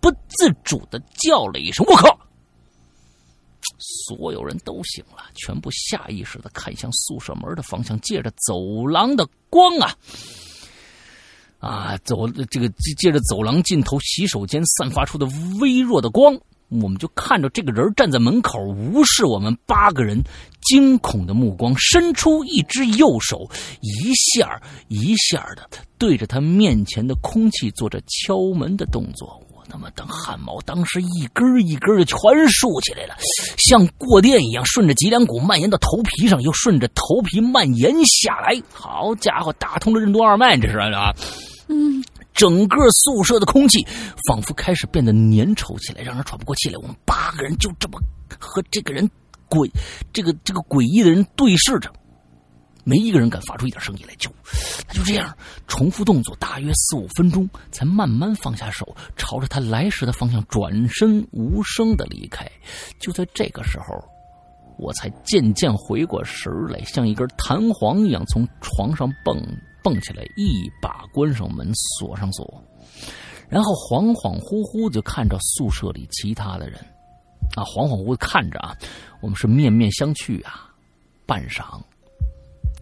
[0.00, 2.16] 不自主的叫了一声“我靠”。
[4.06, 9.92] 所有人都醒了，全部下意识的看向宿舍门的方向，借着走廊的光啊，
[11.60, 15.28] 啊，走这个借着走廊尽头洗手间散发出的
[15.60, 16.34] 微弱的光，
[16.68, 20.22] 我们就看着这个人站在门口，无视我们八个人
[20.62, 23.46] 惊恐的目光，伸出一只右手，
[23.82, 24.58] 一下
[24.88, 29.38] 一下的对着他面前的空气做着敲门的动作。
[29.54, 32.16] 我他妈等汗毛当时一根一根的全
[32.48, 33.14] 竖起来了，
[33.58, 38.58] 像过电一样，顺着脊梁骨蔓延到头皮上，又顺着头皮蔓延下来。
[38.72, 41.12] 好家伙，打通了任督二脉，这是啊！
[41.70, 42.04] 嗯，
[42.34, 43.86] 整个宿舍的空气
[44.26, 46.76] 仿佛开始变得粘稠起来，让人喘不过气来。
[46.82, 48.00] 我们八个人就这么
[48.40, 49.08] 和这个人
[49.48, 49.70] 诡
[50.12, 51.88] 这个这个诡异的人对视着，
[52.82, 54.14] 没一个人敢发出一点声音来。
[54.16, 54.28] 就
[54.88, 55.32] 他就这样
[55.68, 62.44] 重复动作，大约四五分钟，才慢慢放下手，朝着他来时的方向转身，无声的离开。
[62.98, 63.86] 就在这个时候。
[64.82, 69.36] 我才渐渐回过神来，像一根弹簧一样从床上蹦
[69.82, 72.62] 蹦起来，一把关上门，锁上锁，
[73.48, 76.78] 然后恍恍惚惚就看着宿舍里其他的人，
[77.56, 78.76] 啊，恍恍惚惚看着啊，
[79.20, 80.66] 我们是面面相觑啊。
[81.26, 81.80] 半晌，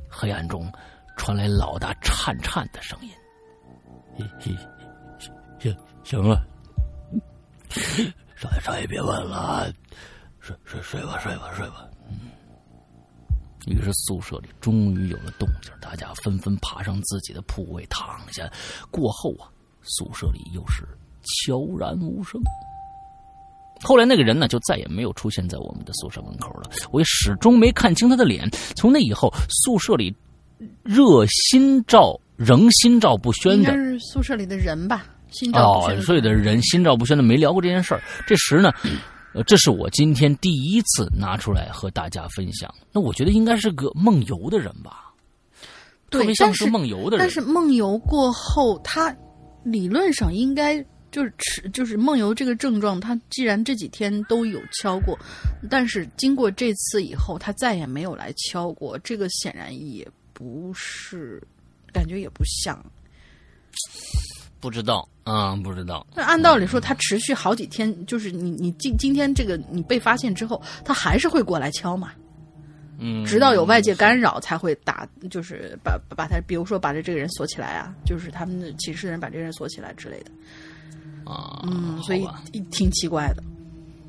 [0.08, 0.72] 黑暗中
[1.18, 3.10] 传来老大颤颤的声音
[4.40, 4.56] ：“行
[5.58, 6.46] 行行了，
[8.36, 9.70] 少爷，少爷别问了，
[10.40, 11.87] 睡睡睡吧，睡吧，睡吧。
[13.66, 13.74] 嗯。
[13.74, 18.50] 于是宿舍里终于有了动静，大家纷纷爬上自己的铺位躺下。
[18.90, 19.48] 过后啊，
[19.82, 20.84] 宿舍里又是
[21.22, 22.40] 悄然无声。
[23.82, 26.68] 后来那个人呢，就再也没有出现在我们的宿舍门口了。
[26.90, 28.48] 我也始终没看清他的脸。
[28.74, 30.12] 从那以后，宿舍里
[30.82, 35.06] 热心照仍心照不宣的，是宿舍里的人吧？
[35.30, 35.96] 心照不宣。
[35.96, 38.02] 哦，睡的人心照不宣的没聊过这件事儿。
[38.26, 38.72] 这时呢，
[39.34, 42.72] 呃，这是我今天第一次拿出来和大家分享。
[42.92, 45.12] 那我觉得应该是个梦游的人吧，
[46.10, 47.18] 特别像是梦游的人。
[47.18, 49.14] 但是梦游过后，他
[49.64, 50.84] 理论上应该。
[51.10, 55.18] 就是吃，就是梦游这个症状，他既然这几天都有敲过，
[55.70, 58.98] 但是经过这次以后，他再也没有来敲过。
[58.98, 61.42] 这个显然也不是，
[61.94, 62.78] 感觉也不像。
[64.60, 66.06] 不知道啊，不知道。
[66.14, 72.10] 那按道理说，他持续好几天，就是你你今今天这个你被发现之后，他还是会过来敲嘛？
[72.98, 80.30] 嗯，直到有外界干扰才会打，就是把把他，比如说把这这个人锁起来啊，就是他们的寝室人把这个人锁起来之类的。
[81.24, 82.26] 啊，嗯，所以
[82.72, 83.42] 挺奇怪的。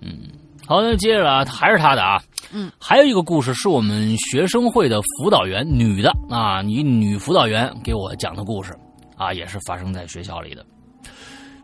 [0.01, 0.17] 嗯，
[0.65, 2.19] 好，那接着啊，还是他的啊。
[2.51, 8.75] 嗯，还有一个故事是我们学生会的辅导员，女的啊，女女辅导员给我讲的故事
[9.19, 10.65] 啊，也是发生在学校里的。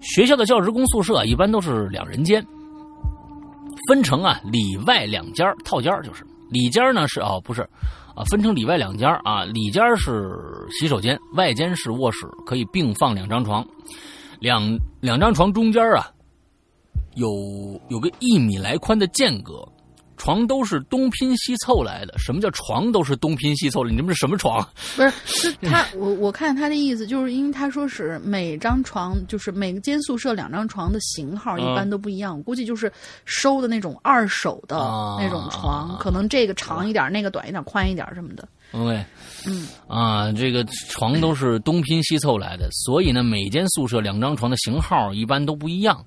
[0.01, 2.45] 学校的教职工宿舍一般都是两人间，
[3.87, 7.67] 分成啊里外两间套间就是里间呢是哦不是
[8.13, 10.37] 啊，分成里外两间啊，里间是
[10.69, 13.65] 洗手间，外间是卧室，可以并放两张床。
[14.39, 16.11] 两两张床中间啊，
[17.15, 17.27] 有
[17.89, 19.65] 有个一米来宽的间隔，
[20.17, 22.13] 床都是东拼西凑来的。
[22.17, 23.89] 什么叫床都是东拼西凑的？
[23.89, 24.61] 你这是什么床？
[24.95, 32.91] 不是，是他我我看他的意思，就是因为他说是每张床就是每间宿舍两张床的型号一般都不一样，估计就是
[33.25, 34.75] 收的那种二手的
[35.19, 38.47] 那种床，可能这个长一点，那个短一点，宽一点什么的。
[38.71, 39.05] 对，
[39.45, 46.03] 嗯啊，这个床都是东拼西凑来的，所以呢，每间宿舍两张床的型号一般都不一样。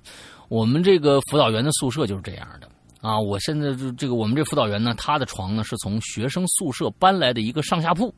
[0.49, 2.68] 我们这个辅导员的宿舍就是这样的
[3.01, 3.19] 啊。
[3.19, 8.13] 我现在这这个我们这辅导员呢，他的床呢是从学生宿舍搬来的一个上下铺。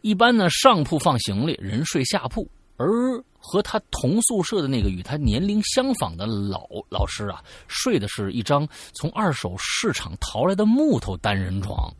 [0.00, 2.88] 一般呢，上铺放行李，人睡下铺，而
[3.36, 11.92] 和他同宿舍的那个与他年龄相仿的老老师啊，睡的是一张从二手市场淘来的木头单人床。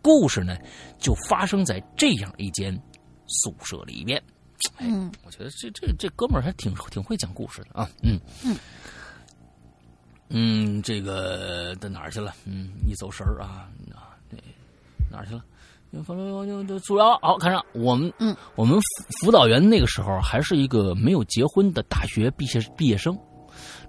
[0.00, 0.56] 故事呢，
[0.98, 2.74] 就发生在这样一间
[3.26, 4.20] 宿舍里边。
[4.78, 7.88] 嗯，我觉得这这这哥们儿还挺挺会讲故事的啊。
[8.02, 8.56] 嗯嗯
[10.34, 12.34] 嗯，这个到哪儿去了？
[12.46, 14.38] 嗯，一走神儿啊啊，对，
[15.10, 15.44] 哪儿去了？
[16.04, 23.14] 反正就就主要好看上我们，嗯，我们辅辅导员那个时候还是一个没有结婚的大学毕业毕业生，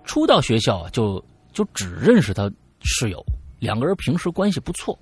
[0.04, 1.24] 初到学校就
[1.54, 3.24] 就只认识他室友。
[3.58, 4.98] 两个人平时关系不错，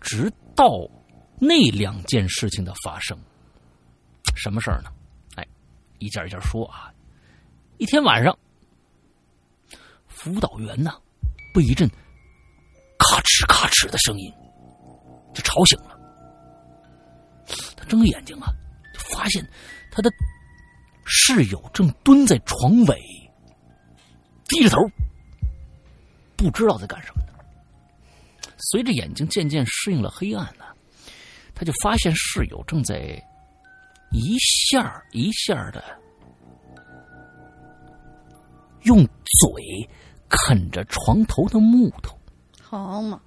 [0.00, 0.68] 直到
[1.38, 3.16] 那两件事情的发生，
[4.34, 4.90] 什么事儿呢？
[5.36, 5.46] 哎，
[6.00, 6.92] 一件一件说啊。
[7.78, 8.36] 一天晚上，
[10.22, 10.92] 辅导员呢
[11.54, 11.88] 被一阵
[12.98, 14.30] 咔哧咔哧的声音
[15.32, 15.98] 就吵醒了。
[17.74, 18.52] 他睁着眼睛啊，
[19.10, 19.42] 发现
[19.90, 20.10] 他的
[21.06, 23.00] 室友正蹲在床尾，
[24.46, 24.76] 低着头，
[26.36, 27.32] 不知道在干什么呢。
[28.58, 30.66] 随着眼睛渐渐适应了黑暗呢，
[31.54, 33.18] 他就发现室友正在
[34.10, 35.82] 一下一下的
[38.82, 39.88] 用嘴
[40.30, 42.16] 啃着床头的木头。
[42.62, 43.20] 好嘛，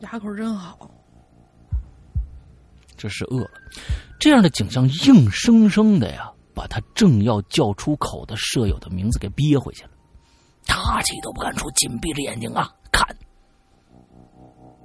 [0.00, 0.90] 牙口真好。
[2.96, 3.50] 这是饿了，
[4.18, 9.90] 这样的景象硬生生的呀，把他正要叫出口的舍友的名字给憋回去了。
[10.66, 13.06] 大气都不敢出，紧闭着眼睛啊，看。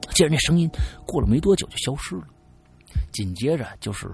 [0.09, 0.69] 接着那声音
[1.07, 2.27] 过了没多久就消失了，
[3.13, 4.13] 紧接着就是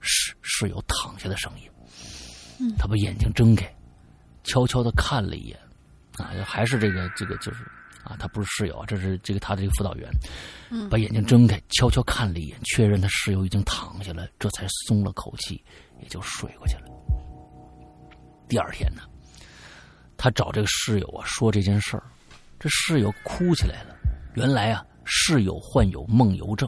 [0.00, 1.70] 室室友躺下的声音。
[2.76, 3.72] 他把眼睛睁开，
[4.42, 5.58] 悄悄的看了一眼，
[6.18, 7.64] 啊，还是这个这个就是
[8.02, 10.08] 啊，他不是室友啊，这是这个他这个辅导员。
[10.90, 15.62] 把眼睛睁开，悄悄看了一眼，确认他室友已经躺下了，这才松了口气，
[16.02, 16.84] 也就睡过去了。
[18.48, 19.02] 第二天呢，
[20.16, 22.02] 他找这个室友啊说这件事儿，
[22.58, 23.94] 这室友哭起来了。
[24.34, 24.84] 原来啊。
[25.06, 26.66] 室友患有梦游症，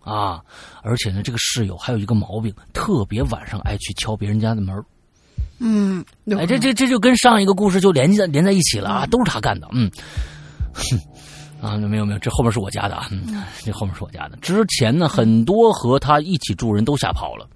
[0.00, 0.42] 啊，
[0.82, 4.82] 而且呢，这个室友还有一个毛病，特别晚上爱去敲别人家的门
[5.58, 6.04] 嗯，
[6.36, 9.68] 哎，这这这就跟上一个故事就连在连在一起了啊，都是他干的。
[9.72, 9.90] 嗯，
[11.60, 13.08] 啊，没有没有，这后面是我家的啊，
[13.64, 14.36] 这后面是我家的。
[14.40, 17.46] 之前呢，很多和他一起住人都吓跑了，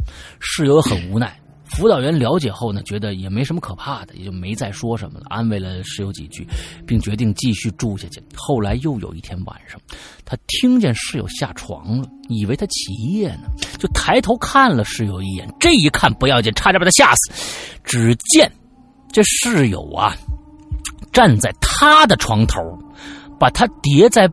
[0.41, 1.39] 室友很无奈，
[1.75, 6.47] 辅导员了解后呢，觉得也没什么可怕的，也就没再说什么了，安慰了室友几句，
[6.87, 8.23] 并决定继续住下去。
[8.37, 9.81] 后来又有一天晚上，
[10.25, 13.45] 他听见室友下床了，以为他起夜呢，
[13.79, 15.49] 就抬头看了室友一眼。
[15.59, 17.33] 这一看不要紧，差点把他吓死。
[17.83, 18.51] 只见
[19.11, 20.15] 这室友啊，
[21.13, 22.61] 站在他的床头，
[23.41, 24.31] 把他叠在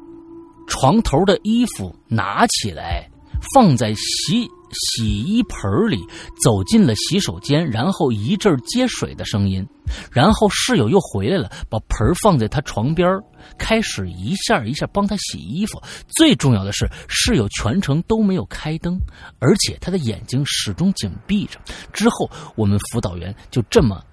[0.67, 3.09] 床头的衣服拿起来，
[3.53, 5.99] 放在洗 洗衣盆里，
[6.43, 9.65] 走进了洗手间，然后一阵接水的声音，
[10.11, 13.19] 然后室友又回来了，把盆放在他床边
[13.57, 15.81] 开始一下一下帮他洗衣服。
[16.17, 18.99] 最重要的是，室友全程都没有开灯，
[19.39, 21.59] 而且他的眼睛始终紧闭着。
[21.91, 24.03] 之后，我们辅导员就这么。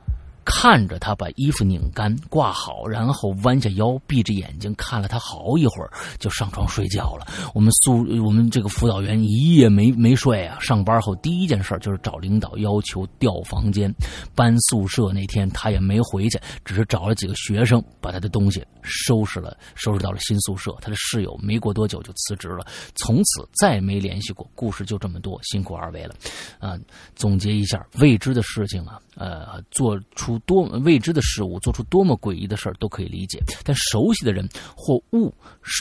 [0.47, 5.91] 看着他把衣服拧干挂好，然后弯下腰，闭着眼睛看了他好一会儿，
[6.21, 7.27] 就上床睡觉了。
[7.53, 10.57] 我们宿我们这个辅导员一夜没没睡啊。
[10.61, 13.93] 上班后第一件事就是找领导要求调房间、
[14.37, 15.13] 搬宿舍。
[15.13, 20.73] 那天他也没回去，只是找了几个学生把他的东西收拾了，收拾到了新宿舍。
[20.81, 24.49] 他的室友没过多久就辞职了，从此再没联系过。
[24.55, 26.15] 故事就这么多，辛苦二位了。
[26.61, 26.79] 啊，
[27.17, 30.36] 总结一下，未知的事情啊，呃，做出。
[30.41, 35.33] 多未知的事物，做出多么诡异的事儿都可以理解，但熟悉的人或物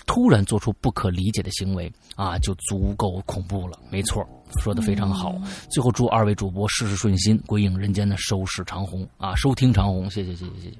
[0.05, 3.79] 突然做出不可理解的行为啊，就足够恐怖了。
[3.89, 4.27] 没错，
[4.61, 5.35] 说的非常好。
[5.69, 10.77] 最后祝二位主播事事顺心，鬼影人间的收视长虹啊，收听长虹，谢谢谢谢谢谢。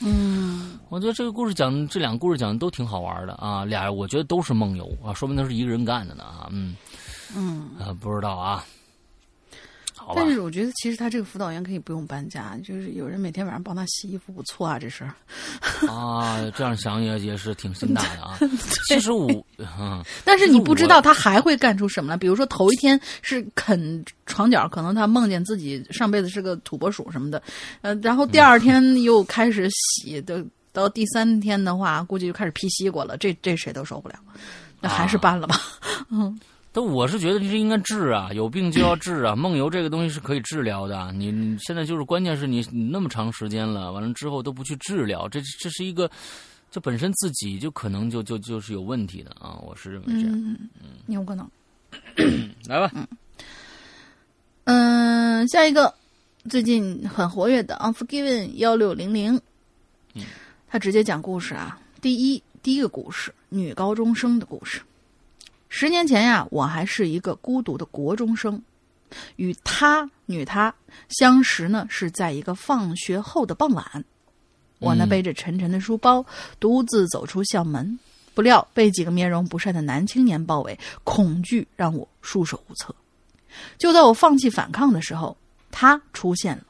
[0.00, 6.76] 嗯，我觉得这个故事讲这两个故事讲的都挺好玩的啊，俩我觉得都是梦游啊，说明他是一个人干的呢啊，嗯
[7.34, 8.64] 嗯啊，不知道啊。
[10.14, 15.12] 但是我觉得，其实他这个辅导员可以不用搬家，就是有人每天晚上帮他洗衣服，不错啊，这事儿。
[15.88, 18.38] 啊，这样想也也是挺心大的啊。
[18.88, 19.28] 其实我，
[19.58, 22.16] 嗯，但是你不知道他还会干出什么来。
[22.16, 27.42] 比如说头一天是啃床角，可能他梦见自己上辈子是个土拨鼠什么的，
[27.80, 33.16] 呃，然后第二天又开始洗，的到第三天的话，估计就开始劈西瓜了。
[33.16, 34.14] 这这谁都受不了，
[34.80, 35.60] 那还是搬了吧。
[36.10, 36.38] 嗯。
[36.76, 39.34] 但我是觉得这应该治啊，有病就要治啊。
[39.34, 46.10] 梦游这个东西是可以治疗的，你你现在就是关键是你你那么长时间了，完了之后都不去治疗，这这是一个，
[46.70, 49.58] 这本身自己就可能就就就是有问题的啊。
[49.66, 50.68] 我是认为这样，嗯，
[51.06, 51.48] 有可能。
[52.68, 52.92] 来吧，
[54.64, 55.94] 嗯，下一个
[56.50, 59.40] 最近很活跃的 Unforgiven 幺六零零，
[60.68, 61.80] 他直接讲故事啊。
[62.02, 64.82] 第一第一个故事，女高中生的故事。
[65.78, 68.62] 十年前呀，我还是一个孤独的国中生，
[69.36, 70.74] 与他女她
[71.10, 74.02] 相识呢，是在一个放学后的傍晚。
[74.78, 76.24] 我呢背着沉沉的书包，
[76.58, 77.98] 独自走出校门，
[78.32, 82.94] 不料被几个面容不善的男青年包围，恐惧让我束手无策。
[83.76, 85.36] 就在我放弃反抗的时候，
[85.70, 86.64] 他出现了，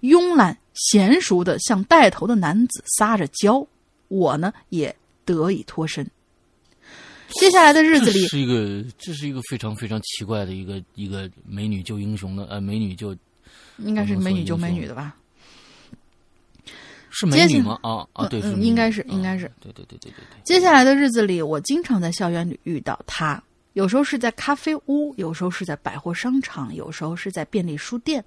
[0.00, 3.64] 慵懒娴熟的向带头的男子撒着娇，
[4.08, 6.10] 我呢也得以脱身。
[7.30, 13.14] 接下来的日子里，这是一个这是一个非常非常奇怪的一个一个美女救英雄的呃美女救，
[13.78, 15.14] 应该是美女救美女的吧？
[17.10, 17.78] 是美女吗？
[17.82, 20.42] 啊啊对，应该是应该是对对对对对对。
[20.44, 28.22] 接下来的日子里，我经常在校园里遇到她，有时候是在咖啡屋，有时候是在百货商场，有时候是在便利书店。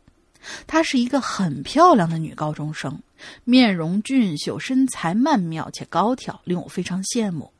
[0.66, 3.00] 她是一个很漂亮的女高中生，
[3.44, 7.52] 面容俊秀，身材曼妙且高挑，令我非常羡慕。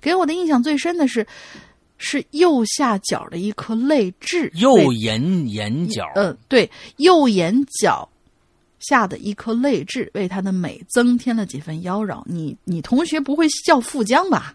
[0.00, 1.26] 给我的印象最深的是，
[1.98, 8.08] 是右下角的一颗泪痣，右眼眼角，嗯，对，右眼角
[8.78, 12.22] 下的一颗泪痣，为她的美增添了几分妖娆。
[12.26, 14.54] 你你同学不会叫富江吧？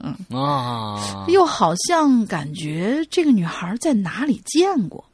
[0.00, 5.04] 嗯啊，又好像感觉这个女孩在哪里见过。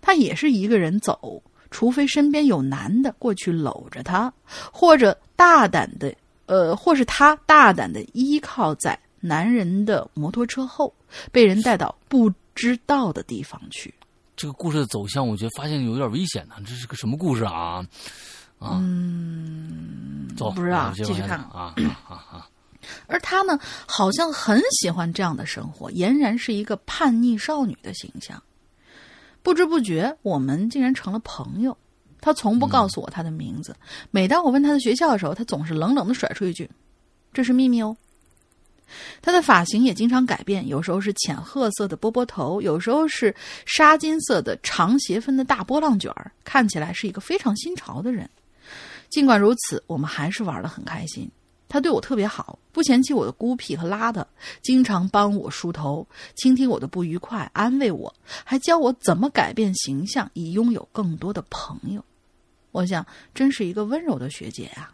[0.00, 1.40] 她也是一个人走，
[1.70, 4.32] 除非身边有男的过去搂着她，
[4.72, 6.12] 或者大胆的。
[6.46, 10.94] 呃，或是他大胆的依靠在男人的摩托车后，
[11.32, 13.92] 被人带到不知道的地方去。
[14.36, 16.54] 这个故事的走向，我觉得发现有点危险呢。
[16.66, 17.86] 这是个什么故事啊？
[18.58, 21.74] 啊，嗯，走，不知道，继续看啊
[22.08, 22.48] 啊啊！
[23.06, 28.42] 而他呢，好像很喜欢这样的生活，俨然是一个叛逆少女的形象。
[29.42, 31.76] 不知不觉，我们竟然成了朋友。
[32.24, 33.76] 他从不告诉我他的名字。
[34.10, 36.70] 每当我问他的学校的时候，他总是冷冷的甩出一句
[37.34, 37.94] ：“这是秘密哦。”
[39.20, 43.34] 他的发型也经常改变，有时候是浅褐色的波波头，有时候是
[43.66, 48.26] 沙金色的长斜分的大波浪卷儿，看起来是一个非常新潮的人。
[49.10, 51.30] 尽管如此，我们还是玩得很开心。
[51.68, 54.24] 他对我特别好，不嫌弃我的孤僻和邋遢，
[54.62, 56.06] 经常帮我梳头，
[56.36, 58.14] 倾听我的不愉快，安慰我，
[58.44, 62.02] 还教我怎么改变形象，以拥有更多的朋友。
[62.74, 64.90] 我想，真是一个温柔的学姐呀、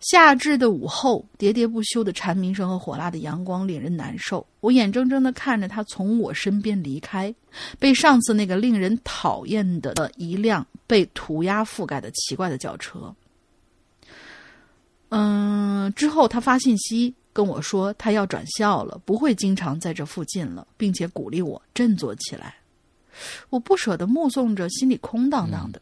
[0.00, 4.46] 夏至的午后，喋喋不休的蝉鸣声和火辣的阳光令人难受。
[4.60, 7.34] 我眼睁睁的看着他从我身边离开，
[7.78, 13.14] 被上次那个令人讨厌的一辆被涂鸦覆盖的奇怪的轿车。
[15.10, 22.54] 嗯，之后他发信息跟我说，他要转校了，不会经常在这附近了，并且鼓励我振作起来。
[23.50, 25.78] 我不舍得目送着，心里空荡荡的。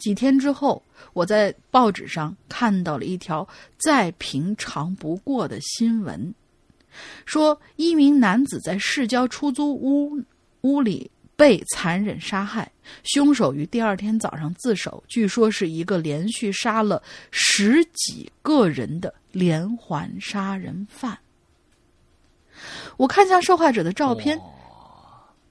[0.00, 0.82] 几天之后，
[1.12, 3.46] 我在报纸上看到了一条
[3.78, 6.34] 再平常不过的新闻，
[7.24, 10.20] 说一名男子在市郊出租屋
[10.62, 12.70] 屋里被残忍杀害，
[13.04, 21.18] 凶手于第二天早上自首，据说是一个连续杀了十几个人的连环杀人犯。
[22.96, 24.38] 我看向受害者的照片，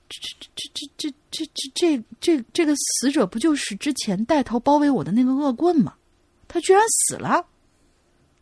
[0.08, 5.94] 这这这这这这这这这这个死者不就是之前带头包围我的那个恶棍吗？
[6.48, 7.46] 他居然死了！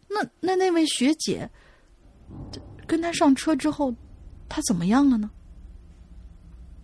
[0.08, 1.50] 那那那位学姐，
[2.88, 3.94] 跟他上车之后，
[4.48, 5.30] 他怎么样了呢？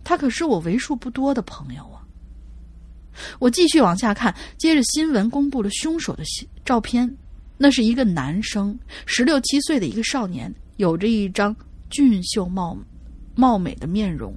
[0.04, 2.04] 他可是我为数不多的朋友啊！
[3.38, 6.22] 我继续往下看，接着新闻公布了凶手的
[6.66, 7.16] 照片，
[7.56, 11.56] 那是一个男生，十六七岁的一个少年，有着一张
[11.88, 12.76] 俊秀貌
[13.34, 14.34] 貌美的面容。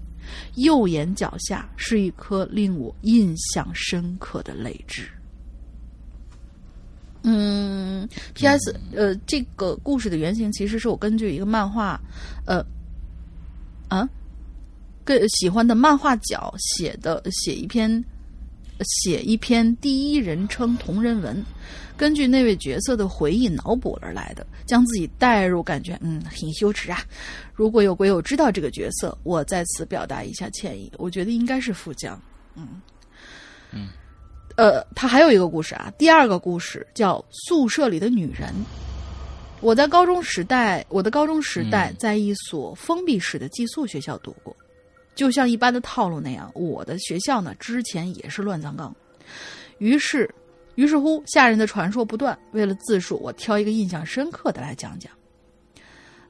[0.55, 5.07] 右眼角下是一颗令我印象深刻的泪痣。
[7.23, 8.73] 嗯，P.S.
[8.95, 11.99] 呃，这个故事的原型其实是我根据一个漫画，
[12.45, 12.65] 呃，
[13.89, 14.07] 啊，
[15.03, 18.01] 更喜欢的漫画角写的，写一篇，
[19.01, 21.43] 写一篇第一人称同人文，
[21.97, 27.03] 根据那位角色的回忆脑补而来的，将自己带入，感觉嗯很羞耻啊。
[27.53, 30.91] 如果有鬼友知道这个角色，我在此表达一下歉意。
[30.97, 32.21] 我觉得应该是富江，
[32.55, 32.79] 嗯
[33.71, 33.89] 嗯，
[34.55, 38.49] 呃，他还有一个故事啊，第二个故事叫《宿舍里的女人》。
[39.59, 44.55] 我在高中时代，我的高中时代在一所封闭式的寄宿学校度过，
[45.15, 48.95] 就像一般的套路那样，我的学校呢之前也是乱葬岗。
[49.79, 50.29] 于是，
[50.77, 52.37] 于是乎，下人的传说不断。
[52.51, 55.11] 为了自述，我挑一个印象深刻的来讲讲。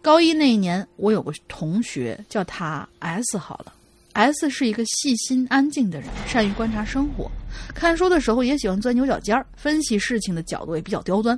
[0.02, 3.74] 高一那一年，我有个同学叫他 S 好了。
[4.14, 7.30] S 是一个细心安静的人，善于观察生活，
[7.76, 11.38] 看书的时候也喜欢钻牛角尖儿，分析事情的角度也比较刁钻。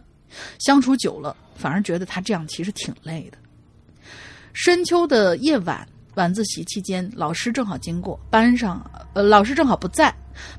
[0.59, 3.37] 相处久了，反而觉得他这样其实挺累的。
[4.53, 8.79] 深秋的夜晚，晚自习期间，老师正好经过，班上
[9.15, 10.13] 呃，老师正好不在，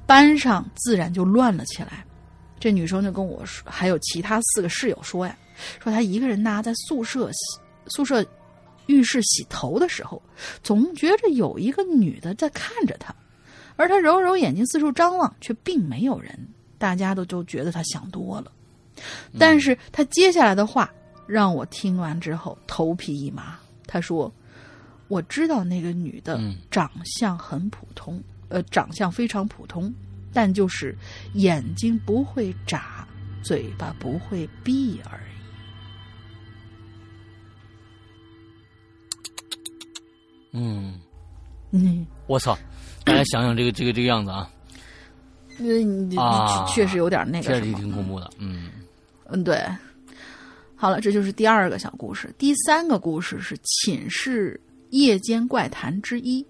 [0.05, 2.05] 班上自然就乱了起来。
[2.61, 5.37] 这女生就跟我说，还有其他四个室友说呀，
[5.83, 8.25] 说她一个人呐，在宿舍洗宿舍
[8.87, 10.23] 浴室洗头的时候，
[10.63, 13.15] 总觉着有一个女的在看着她，
[13.77, 16.39] 而她揉揉眼睛四处张望，却并没有人。
[16.77, 18.53] 大家都就觉得她想多了。
[19.39, 20.93] 但是她接下来的话
[21.27, 23.59] 让我听完之后头皮一麻。
[23.87, 24.33] 她说
[25.09, 29.93] ：“我知道那个女的嗯长相很普通，呃，长相非常普通，
[30.33, 30.97] 但就是
[31.35, 33.07] 眼睛不会眨，
[33.43, 35.23] 嘴巴不会闭而已。”
[40.53, 41.01] 嗯，
[41.71, 42.59] 嗯，我操！
[43.05, 44.51] 大家想想这个这个这个样子啊，
[45.59, 48.31] 因为你啊确实有点那个确实挺恐怖的。
[48.39, 48.71] 嗯
[49.27, 49.57] 嗯，对。
[50.75, 52.35] 好了，这就是第二个小故事。
[52.37, 54.61] 第三个故事是寝室
[54.91, 56.45] 夜间怪谈之一，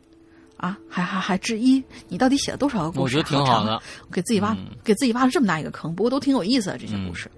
[0.60, 1.82] 啊，还还还之一。
[2.08, 3.02] 你到底写了多少个故事？
[3.02, 3.82] 我觉得挺好的
[4.12, 7.30] 给自己挖、嗯给自己挖了这么大一个坑，不过都挺有意思的这些故事。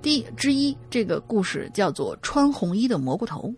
[0.00, 3.54] 第一之一，这个故事叫做《穿红衣的蘑菇头》。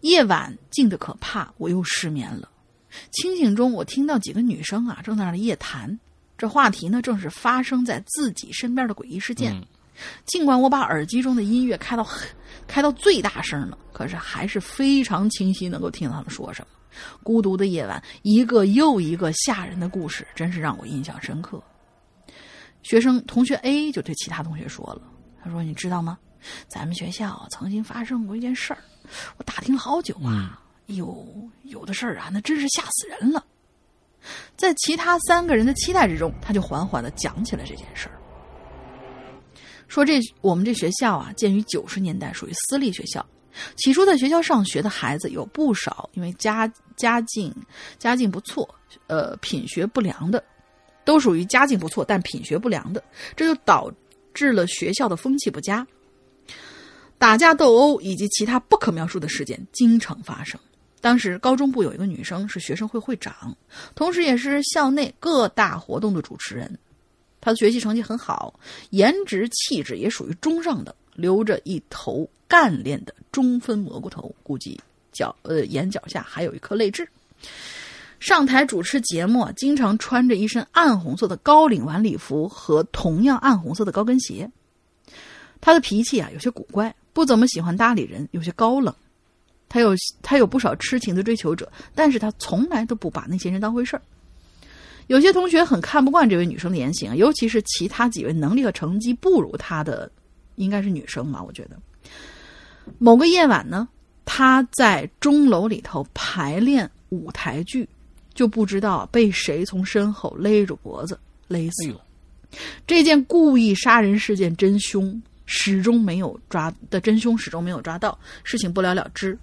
[0.00, 2.48] 夜晚静得可怕，我又失眠了。
[3.10, 5.98] 清醒中，我听到几个女生啊正在那儿夜谈，
[6.36, 9.52] 这话题呢正是发生在自己身边的诡异事件。
[9.54, 9.64] 嗯
[10.26, 12.28] 尽管我把耳机中的音乐开到很
[12.66, 16.68] 开到最大声了，可是还是非常清晰能够听到他们说什么。
[17.22, 21.62] 孤独的夜晚，一个又一个吓人的故事，真是让我印象深刻。
[22.82, 25.02] 学生同学 A 就对其他同学说了
[25.42, 26.18] ：“他说你知道吗？
[26.68, 28.78] 咱们学校曾经发生过一件事儿，
[29.36, 31.26] 我打听好久啊，有
[31.64, 33.44] 有的事儿啊，那真是吓死人了。”
[34.56, 38.17] 在其他三个人的期待之中，他就缓缓的讲起了这件事儿。
[39.88, 43.24] 说这我们这学校啊，建于九十年代，属于私立学校。
[43.74, 47.52] 起初在学校上学的孩子有不少，因为家家境
[47.98, 48.72] 家境不错，
[49.08, 50.44] 呃，品学不良的，
[51.04, 53.02] 都属于家境不错但品学不良的，
[53.34, 53.90] 这就导
[54.32, 55.84] 致了学校的风气不佳。
[57.16, 60.60] 打架斗殴以及其他不可描述的事件经常发生。
[61.00, 63.56] 当时高中部有一个女生是学生会会长，
[63.96, 66.78] 同时也是校内各大活动的主持人。
[67.48, 68.52] 他的学习成绩很好，
[68.90, 74.78] 颜值气质也属于中上等，留着一头干练的中分蘑菇头，估计
[75.12, 77.08] 角呃眼角下还有一颗泪痣。
[78.20, 84.50] 上台主持节目，经常穿着一身暗红色的高领晚礼服和同样暗红色的高跟鞋。
[85.58, 88.94] 他的脾气啊有些古怪，不怎么喜欢搭理人，有些高冷。
[89.70, 94.02] 他有他有不少痴情的追求者，但是他从来都不把那些人当回事儿。
[95.08, 100.10] 有些同学很看不惯这位女生的言行，尤其是其他几位能力和成绩不如她的，
[100.56, 101.42] 应该是女生吧？
[101.42, 101.76] 我觉得。
[102.98, 103.88] 某个夜晚呢，
[104.24, 107.88] 她在钟楼里头排练舞台剧，
[108.34, 111.18] 就不知道被谁从身后勒住脖子
[111.48, 112.00] 勒死了。
[112.86, 119.38] 这件故意杀人事件真凶始终没有抓的真凶始终没有抓到，事情不了了之。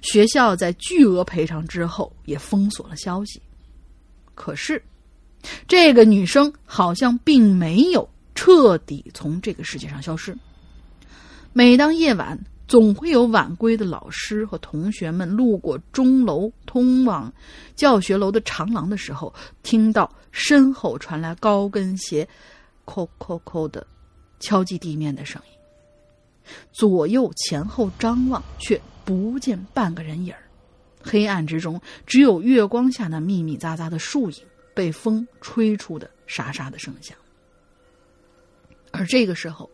[0.00, 3.40] 学校在巨额赔偿之后也封锁了消息。
[4.34, 4.82] 可是，
[5.68, 10.36] 这个女生好像并没有彻底从这个世界上消失。
[11.52, 17.32] 每当夜晚，总会有晚归的老师和同学们路过钟楼通往
[17.76, 22.26] 教学楼的长廊的时候，听到身后传来高跟鞋
[22.84, 23.86] “扣扣扣”的
[24.40, 26.50] 敲击地面的声音。
[26.72, 30.34] 左右前后张望，却不见半个人影。
[31.00, 34.36] 黑暗之中，只有月光下那密密匝匝的树影
[34.74, 37.16] 被风吹出的沙沙的声响。
[38.90, 39.70] 而这个时候，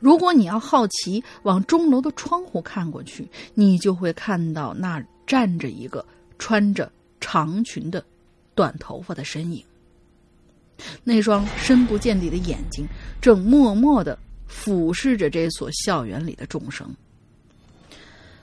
[0.00, 6.04] 如果你要好奇往钟楼的窗户看过去，你就会看到那站着一个
[6.38, 6.90] 穿着
[7.20, 8.04] 长裙的
[8.54, 9.64] 短头发的身影。
[11.02, 12.86] 那双深不见底的眼睛
[13.20, 16.94] 正默默的俯视着这所校园里的众生。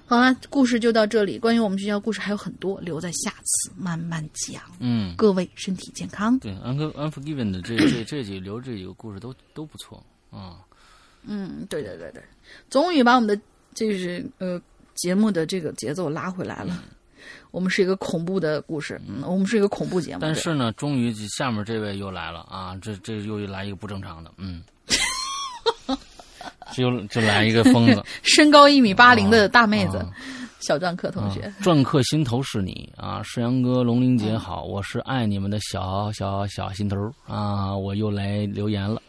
[0.05, 1.39] 好了，故事就到这里。
[1.39, 4.61] 关于我们学校故事还有很多，留在下次慢慢讲。
[4.79, 6.37] 嗯，各位身体健康。
[6.39, 10.59] 对，《Uncle Unforgiven》的这这这几留这几个故事都都不错啊。
[11.23, 12.21] 嗯，对对对对，
[12.69, 13.41] 终于把我们的
[13.73, 14.61] 就是呃
[14.93, 16.83] 节目的这个节奏拉回来了。
[17.51, 20.19] 我们是一个恐怖的故事，嗯，我们是一个恐怖节目。
[20.21, 22.77] 但是呢，终于下面这位又来了啊！
[22.81, 24.61] 这这又来一个不正常的，嗯，
[26.73, 30.09] 就就来一个疯子， 身高一米八零的大妹子，啊
[30.59, 31.41] 小篆刻同学。
[31.41, 36.95] 啊篆刻心头是你啊，世阳哥、龙玲姐好，我是爱你们的小小小心头
[37.27, 39.01] 啊，我又来留言了。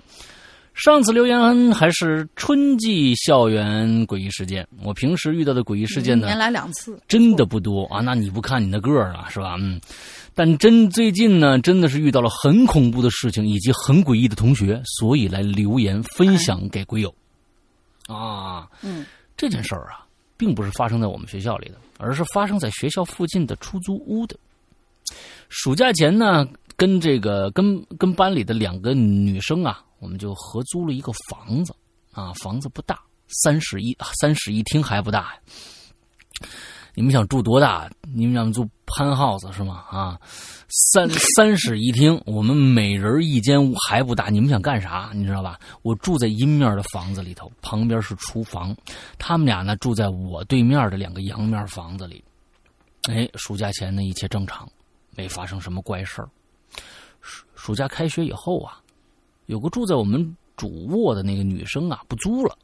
[0.75, 8.01] 上次留言还是春季校园诡异事件，我平时遇到的诡异事件呢，一年来两次，真的不多啊。
[8.01, 9.55] 那你不看你那个儿了是吧？
[9.61, 9.81] 嗯，
[10.35, 17.15] 但真最近呢，真的是遇到了很恐怖的事情以及很诡异的同学，所以来留言分享给鬼友。
[18.07, 19.05] 啊，嗯，
[19.37, 20.07] 这件事儿啊，
[20.37, 24.37] 并不是发生在我们学校里的，而是发生在学校附近的出租屋的。
[25.49, 31.75] 暑假前呢，跟这个跟跟班里的两个女生啊，我们就合租了一个房子
[32.13, 35.41] 啊，房子不大，三室一三室一厅还不大呀。
[36.95, 37.91] 你们想住多大？
[38.15, 39.85] 你们想住潘 house 是吗？
[39.91, 40.19] 啊，
[40.69, 44.29] 三 三室一厅，我们每人一间屋还不大。
[44.29, 45.11] 你们想干啥？
[45.13, 45.59] 你知道吧？
[45.83, 48.75] 我住在阴面的房子里头，旁边是厨房。
[49.19, 52.23] 他们俩呢住在我对面的两个阳面房子里。
[53.11, 54.69] 哎，暑假前呢一切正常，
[55.17, 56.29] 没发生什么怪事儿。
[57.21, 58.81] 暑暑假开学以后啊，
[59.47, 62.57] 有个住在我们主卧的那个女生啊不租了，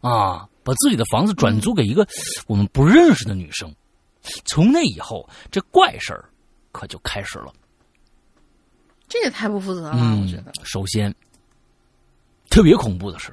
[0.00, 2.06] 啊，把自己的房子转租给一个
[2.46, 3.72] 我们不认识的女生。
[4.46, 6.28] 从那以后，这怪事儿
[6.72, 7.52] 可就开始了。
[9.06, 10.52] 这也太不负责了，嗯，我觉得。
[10.64, 11.14] 首先，
[12.48, 13.32] 特别恐怖的是，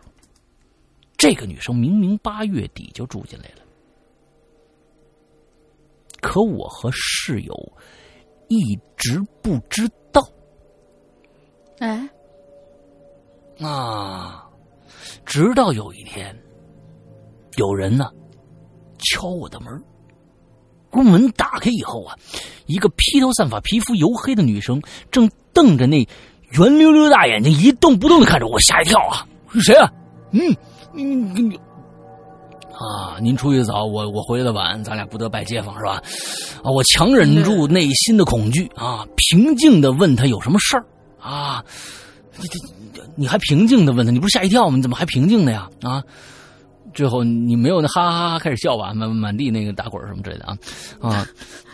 [1.18, 3.62] 这个女生明明八月底就住进来了，
[6.22, 7.74] 可我和室友
[8.50, 10.22] 一直不知道
[11.80, 12.10] 哎，
[13.60, 14.46] 啊。
[15.26, 16.38] 直到有一天，
[17.62, 18.06] 有人呢
[18.98, 19.80] 敲我的门儿，
[20.94, 22.18] 屋门打开以后啊，
[22.66, 24.82] 一个披头散发、皮肤黝黑的女生
[25.12, 26.08] 正瞪着那
[26.54, 29.28] 圆溜溜大眼睛一动不动的看着我，吓一跳啊！
[29.54, 29.92] 是谁啊？
[30.32, 30.56] 嗯
[30.96, 31.52] 嗯嗯
[32.74, 33.20] 啊！
[33.22, 36.02] 您出去的早，我我回来的晚，咱俩不得拜街坊是吧？
[36.64, 36.72] 啊！
[36.72, 40.86] 我强忍住内心的恐惧啊，平静的问他有什么事儿
[41.20, 41.64] 啊？
[42.40, 42.48] 你
[42.94, 44.78] 你你还平静的问他，你不是吓一跳吗？
[44.78, 45.70] 你怎么还平静的呀？
[45.84, 46.04] 啊！
[46.94, 50.58] 最后你没有那哈哈哈开始笑吧，满满地那个打滚什么之类的啊
[51.02, 51.28] 啊！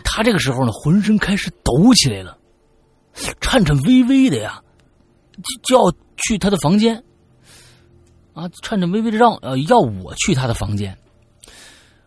[0.04, 2.36] 他这个时候呢，浑身开始抖起来了，
[3.40, 4.62] 颤颤巍巍的呀，
[5.42, 7.02] 就就要去他的房间。
[8.32, 10.92] 啊，颤颤巍巍的让呃要我去他的房间，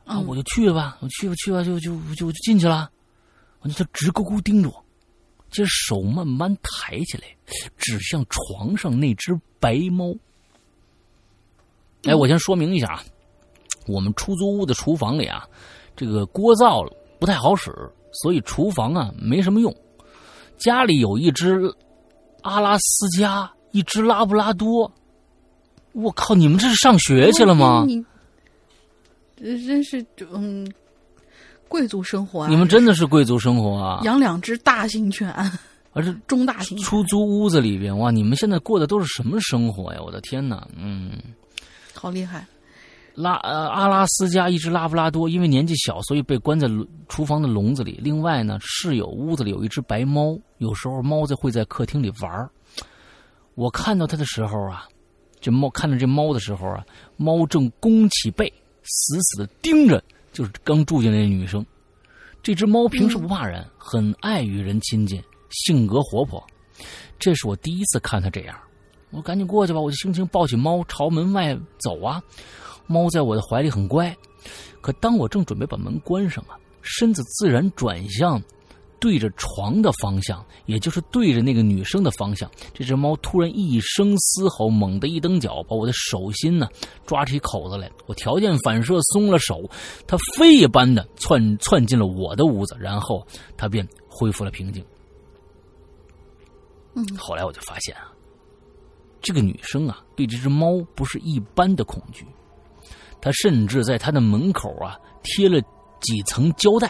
[0.06, 2.90] 啊，嗯我就去了吧，我去吧去吧，就就就就进去了，
[3.60, 4.86] 我就他直勾勾盯着我，
[5.50, 7.24] 接着手慢慢抬起来，
[7.78, 10.16] 指向床上那只白猫。
[12.06, 13.04] 哎，我先说明一下啊，
[13.88, 15.46] 我们出租屋的厨房里啊，
[15.96, 16.84] 这个锅灶
[17.20, 17.72] 不太好使，
[18.24, 19.74] 所以厨房啊没什么用。
[20.58, 21.60] 家里有一只
[22.42, 24.92] 阿拉斯加，一只拉布拉多。
[25.94, 27.86] 我靠，你们这是上学去了吗？
[29.38, 30.72] 真是嗯，
[31.68, 32.48] 贵族生活啊！
[32.50, 34.02] 你们真的是贵族生活啊！
[34.04, 35.34] 养两只大型犬，
[35.94, 40.00] 而是 中大型犬，出租屋子里边，哇，你们现在过的都是什么生活呀？
[40.06, 40.68] 我的天哪！
[40.78, 41.12] 嗯，
[42.02, 42.44] 好厉害。
[43.14, 46.68] 拉呃阿拉斯加一只拉布拉多，因为年纪小，所以被关在
[47.08, 48.00] 厨房的笼子里。
[48.02, 52.50] 另外呢，室友屋子里有一只白猫，有时候猫在会在客厅里玩儿
[53.54, 54.88] 我看到它的时候啊，
[55.40, 56.84] 这猫看到这猫的时候啊，
[57.18, 58.52] 猫正弓起背，
[58.82, 60.04] 死死的盯着
[60.34, 61.64] 就是刚住进来的女生。
[62.42, 65.22] 这只猫平时不怕人，很爱与人亲近，
[65.52, 66.44] 性格活泼。
[67.20, 68.58] 这是我第一次看它这样，
[69.12, 72.22] 我赶紧过去吧，我就轻轻抱起猫朝门外走啊。
[72.88, 74.16] 猫在我的怀里很乖，
[74.82, 78.42] 可当我正准备把门关上啊，身子自然转向
[79.00, 82.50] 对着床的方向，也就是对着那个女生的方向。
[82.74, 86.68] 这只猫突然一声嘶吼，猛地一蹬脚，把我的手心呢
[87.06, 87.90] 抓起口子来。
[88.08, 89.70] 我条件反射松了手，
[90.06, 93.26] 它飞一般的窜窜进了我的屋子，然后
[93.56, 94.84] 它便恢复了平静。
[96.94, 98.11] 嗯，后来我就发现啊，
[99.22, 102.26] 这个女生啊对这只猫不是一般的恐惧。
[103.22, 105.62] 她甚至在她的门口啊贴了
[106.00, 106.88] 几层胶带，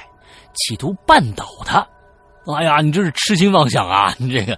[0.53, 1.86] 企图绊倒它。
[2.56, 4.12] 哎呀，你这是痴心妄想啊！
[4.18, 4.53] 你这个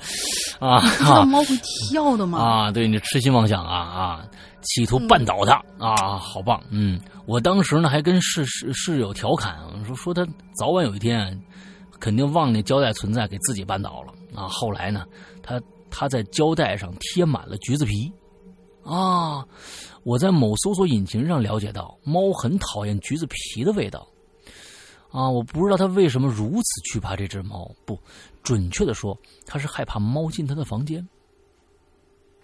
[0.60, 2.40] 啊你知道啊猫会跳的吗？
[2.40, 2.72] 啊！
[2.72, 4.26] 对你痴心妄想啊啊！
[4.62, 6.64] 企图绊倒他、啊，好棒！
[6.70, 10.26] 嗯，我当时呢还跟室室室友调侃，说说他
[10.56, 11.38] 早晚有一天
[12.04, 14.46] 肯定忘那胶带存在，给自己绊倒了啊。
[14.50, 15.08] 后来呢，
[15.42, 18.12] 他他在胶带上贴满了橘子皮
[18.84, 19.48] 啊。
[20.04, 24.06] 我在某搜索引擎上了解到，猫很讨厌橘子皮的味道，
[25.12, 27.74] 啊，我不知道它为什么如此惧怕这只猫。
[27.86, 27.98] 不，
[28.44, 31.08] 准确的说，它是害怕猫进它的房间。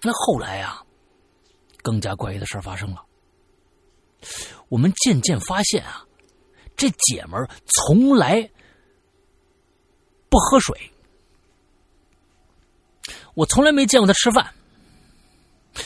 [0.01, 0.83] 那后来呀、啊，
[1.83, 3.03] 更加怪异的事发生了。
[4.69, 6.05] 我们渐渐发现啊，
[6.77, 8.49] 这姐们儿从来
[10.29, 10.75] 不喝水，
[13.33, 14.45] 我从来没见过他吃饭。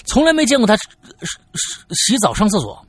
[0.06, 0.76] 从来没见过他
[1.92, 2.84] 洗澡、上厕所，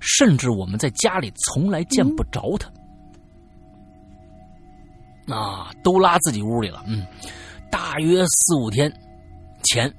[0.00, 2.70] 甚至我们在家里从来见不着他。
[5.34, 6.84] 啊，都拉自己屋里了。
[6.86, 7.06] 嗯，
[7.70, 8.92] 大约四五天
[9.62, 9.90] 前，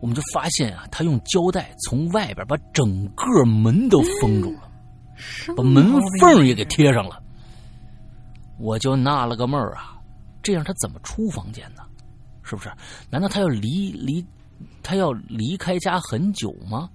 [0.00, 4.70] 我们就发现啊，他用胶带从外边把整个门都封住了，
[5.56, 7.22] 把门缝也给贴上了。
[8.60, 9.96] 我就纳了个闷儿啊，
[10.42, 11.82] 这样他怎么出房间呢？
[12.42, 12.70] 是不是？
[13.10, 14.24] 难道他要离离？
[14.82, 16.88] 他要离开家很久吗？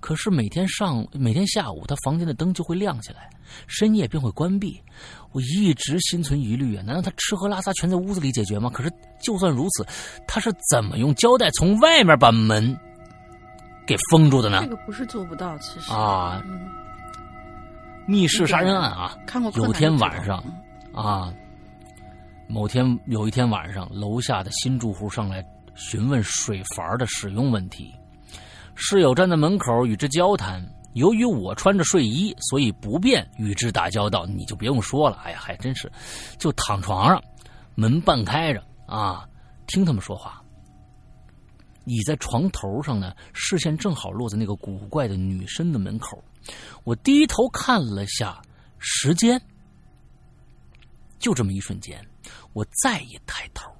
[0.00, 3.28] 可是每天上每天下午，他房间的灯就会亮起来，
[3.66, 4.80] 深夜便会关闭。
[5.32, 8.70] 我一直心存疑虑啊，难道他吃喝拉撒全在屋子里解决吗？
[8.70, 8.90] 可是
[9.22, 9.86] 就算如此，
[10.26, 12.76] 他是怎么用胶带从外面把门
[13.86, 14.60] 给封住的呢？
[14.62, 16.60] 这个不是做不到，其实啊，嗯、
[18.06, 20.42] 密室杀人案啊，看过有天晚上
[20.94, 21.32] 啊，
[22.48, 25.44] 某天有一天晚上，楼下的新住户上来。
[25.74, 27.94] 询问水阀的使用问题，
[28.74, 30.62] 室友站在门口与之交谈。
[30.92, 34.26] 由于我穿着睡衣，所以不便与之打交道。
[34.26, 35.90] 你就不用说了，哎呀，还真是，
[36.36, 37.24] 就躺床上，
[37.74, 39.26] 门半开着啊，
[39.66, 40.42] 听他们说话。
[41.86, 46.22] 倚在床头上呢，视线正好落在那个古怪的女生的门口。
[46.84, 48.42] 我低头看了下
[48.78, 49.40] 时间，
[51.22, 52.04] 就这么一瞬间，
[52.52, 53.70] 我再一抬头。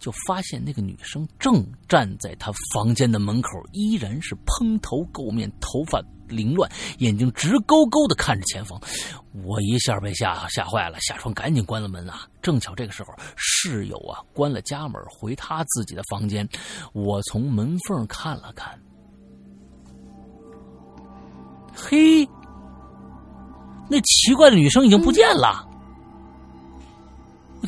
[0.00, 8.80] 就发现那个女生正站在她房间的门口，依然是蓬头垢面，头发凌乱，眼睛直勾勾的看着前方。
[9.44, 12.26] 我一下被吓吓坏了，下床赶紧关了门啊！
[12.42, 16.48] 正巧这个时候，室友啊关了家门，回他自己的房间。
[16.92, 18.76] 我从门缝看了看，
[21.72, 22.28] 嘿，
[23.88, 25.68] 那奇怪的女生已经不见了。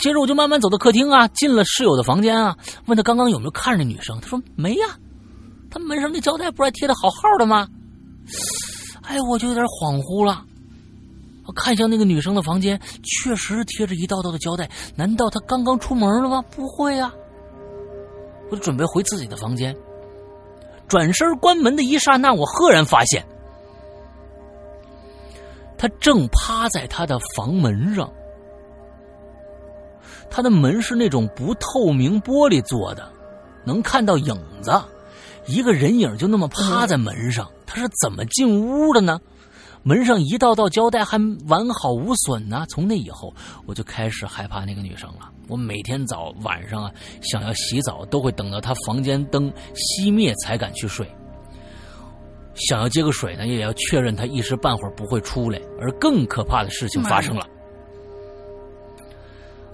[0.00, 2.56] 接着我就慢慢走到客厅啊，进了室友的房间啊，
[2.86, 4.86] 问他刚刚有没有看着那女生，他说没呀，
[5.70, 7.68] 他门上那胶带不是还贴的好好的吗？
[9.02, 10.44] 哎，我就有点恍惚了。
[11.46, 16.42] 我看向那个女生的房间，确实贴着一道道的胶带，难道她刚刚出门了吗？
[16.50, 17.14] 不会呀、啊。
[18.50, 19.76] 我就准备回自己的房间，
[20.88, 23.24] 转身关门的一刹那，我赫然发现，
[25.76, 28.10] 他正趴在他的房门上。
[30.34, 33.08] 他的门是那种不透明玻璃做的，
[33.64, 34.72] 能看到影子，
[35.46, 37.48] 一个人影就那么趴在门上。
[37.64, 39.20] 他是怎么进屋的呢？
[39.84, 42.66] 门上一道道胶带还完好无损呢。
[42.68, 43.32] 从那以后，
[43.64, 45.30] 我就开始害怕那个女生了。
[45.46, 46.90] 我每天早晚上啊，
[47.22, 51.08] 想要洗澡都会等到她房间灯熄灭才敢去睡。
[52.56, 55.60] 想要接个水呢，也要确认她一时半会儿不会出来。
[55.80, 57.46] 而更可怕的事情发生了。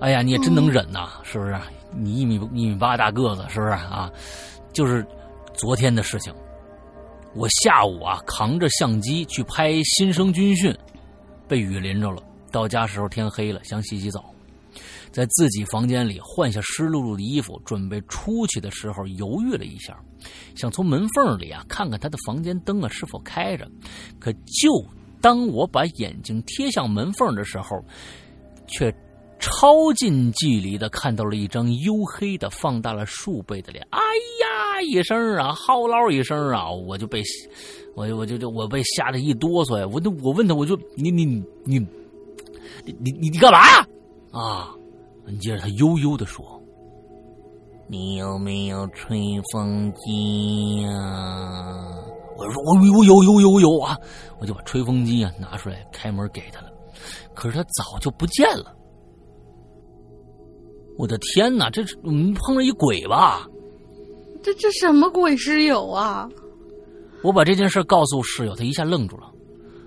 [0.00, 1.54] 哎呀，你也真能忍呐，是不是？
[1.92, 4.10] 你一米一米八大个子，是不是啊？
[4.72, 5.06] 就是
[5.52, 6.32] 昨天的事情，
[7.34, 10.74] 我下午啊扛着相机去拍新生军训，
[11.46, 12.22] 被雨淋着了。
[12.50, 14.24] 到家时候天黑了，想洗洗澡，
[15.10, 19.94] 在自己房间里换下湿漉漉的衣服，准备出去的时候犹豫了一下，
[20.54, 23.68] 想从门缝里啊看看他的房间灯啊是否开着。
[24.18, 24.70] 可就
[25.20, 27.84] 当我把眼睛贴向门缝的时候，
[28.66, 28.90] 却。
[29.40, 37.22] 超近距离的看到了一张黝黑的、放大了数倍的脸，哎呀一声啊，嚎唠一声啊，我就被，
[37.96, 39.88] 我就我就就我被吓得一哆嗦呀！
[39.92, 41.78] 我就我问他，我就你你你你
[42.84, 43.86] 你你你干嘛呀？
[44.32, 44.74] 啊！
[45.40, 46.44] 接着他悠悠的说
[47.88, 49.18] ：“你有没有吹
[49.52, 50.90] 风机呀？”
[52.36, 53.96] 我说：“我有有有有有啊！”
[54.40, 56.68] 我就把吹风机啊拿出来，开门给他了。
[57.34, 58.74] 可是他早就不见了。
[61.00, 61.70] 我的天哪！
[61.70, 63.48] 这是我们碰了一鬼吧？
[64.42, 66.28] 这这什么鬼室友啊？
[67.22, 69.32] 我把这件事告诉室友，他一下愣住了。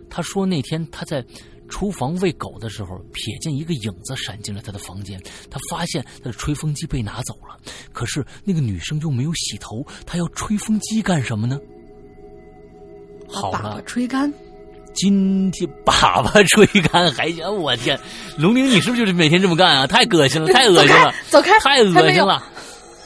[0.10, 1.24] 他说那天他在
[1.70, 5.22] 厨房喂狗的时候，瞥见一个影子闪进了他的房间。
[5.52, 7.60] 他发现他的吹风机被拿走了，
[7.92, 11.60] 可是那个女生又没有洗头，她要吹风机干什么呢？
[13.28, 14.34] 好了，吹干。
[14.94, 18.00] 今天粑粑吹干还行，我天，
[18.38, 19.88] 龙玲，你是不是就是每天这么干啊？
[19.88, 22.44] 太恶心了，太恶心了， 走开，太恶心了。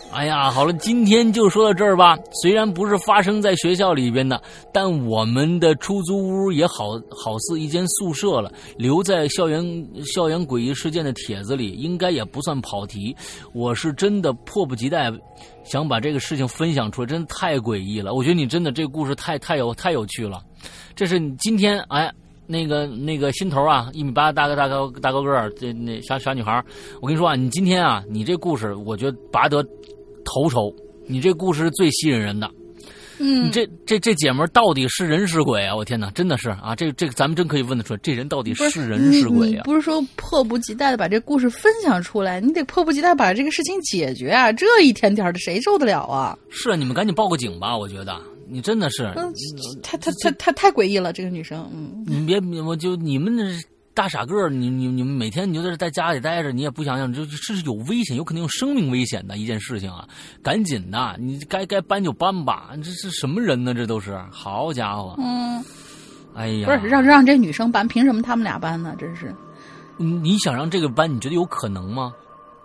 [0.10, 2.18] 哎呀，好了，今天就说到这儿吧。
[2.42, 4.42] 虽然不是发生在学校里边的，
[4.74, 8.52] 但我们的出租屋也好好似一间宿舍了。
[8.78, 9.64] 留在校园
[10.04, 13.16] 校园诡异事件的帖子里，应该也不算跑题。
[13.54, 15.12] 我是真的迫不及待，
[15.64, 18.14] 想把这个事情分享出来，真的太诡异了。
[18.14, 20.42] 我觉得你真的这个故事太太有太有趣了。
[20.96, 22.12] 这是你今天哎，
[22.48, 26.64] 那个那个心头啊，一米八大个大高大高个儿，这那小小女孩
[27.02, 29.64] 我跟你说啊，你今天啊，你这故事我觉得拔得
[30.28, 30.74] 头筹，
[31.08, 32.52] 你这故事是最吸引人的。
[33.20, 35.76] 嗯，你这这这姐们到底是人是鬼啊？
[35.76, 39.64] 我天哪，真的是啊，这这咱们真可以问得出来，这人到底是人是鬼啊？
[39.64, 44.52] 不是说迫不及待的把这故事分享出来，你得迫不及待把这个事情解决啊！
[44.52, 46.38] 这一天天的谁受得了啊？
[46.52, 48.16] 是啊，你们赶紧报个警吧，我觉得。
[48.50, 49.12] 你真的是，
[49.84, 51.70] 太太太太太诡异了，这个女生。
[51.74, 53.44] 嗯，你别，我就你们那
[53.98, 60.08] 大傻个儿，你你你们每天你就在这在家里待着，你也不想想，这这是有危险，有可能有生命危险的一件事情啊！
[60.44, 62.70] 赶紧的，你该该搬就搬吧。
[62.76, 63.74] 这是什么人呢？
[63.74, 65.16] 这都是好家伙。
[65.18, 65.66] 嗯，
[66.36, 68.94] 哎呀，不是让让这女生搬，凭什么他们俩搬呢？
[69.00, 69.34] 真是。
[69.98, 72.14] 你想让这个搬，你觉得有可能吗？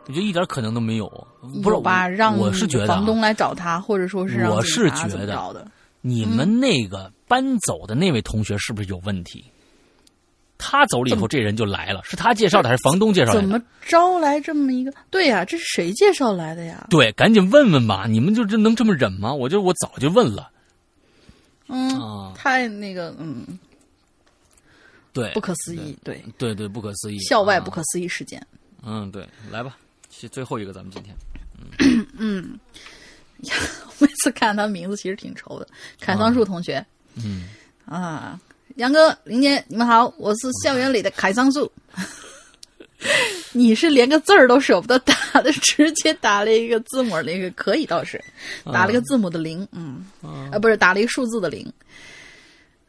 [0.07, 1.09] 我觉得一点可能都没有，
[1.63, 2.07] 不是吧？
[2.07, 5.67] 让我是觉得房东来找他，或者说是让我是觉得
[6.03, 9.43] 你们那个搬走的那位同学是不是有问题？
[10.65, 13.41] 他走了以后，这人就来了，是他介绍的还是房东介绍的？
[13.41, 14.93] 怎么招来这么一个？
[15.11, 16.87] 对呀，这是谁介绍来的呀？
[16.89, 18.07] 对，赶紧问问吧！
[18.09, 19.35] 你们就这能这么忍吗？
[19.35, 20.49] 我觉得我早就问了。
[21.69, 23.59] 嗯，太那个，嗯，
[25.13, 28.45] 对，不可思议，对，对对，不可思议，校外不可思议事件。
[28.85, 29.77] 嗯，对，来吧，
[30.31, 31.17] 最后一个，咱们今天，
[31.79, 32.61] 嗯 嗯，
[33.99, 35.67] 每次看他名字其实挺愁的，
[35.99, 36.85] 凯桑树同学，
[37.17, 37.49] 嗯
[37.87, 38.39] 啊，
[38.77, 41.71] 杨哥、林姐，你们好，我是校园里的凯桑树。
[43.53, 48.23] 你是连个字儿都舍不得打的， 直接打了一个字母，那个可以倒是
[48.73, 51.71] 打了个字母的零，嗯，啊，不是打了一个数字的零。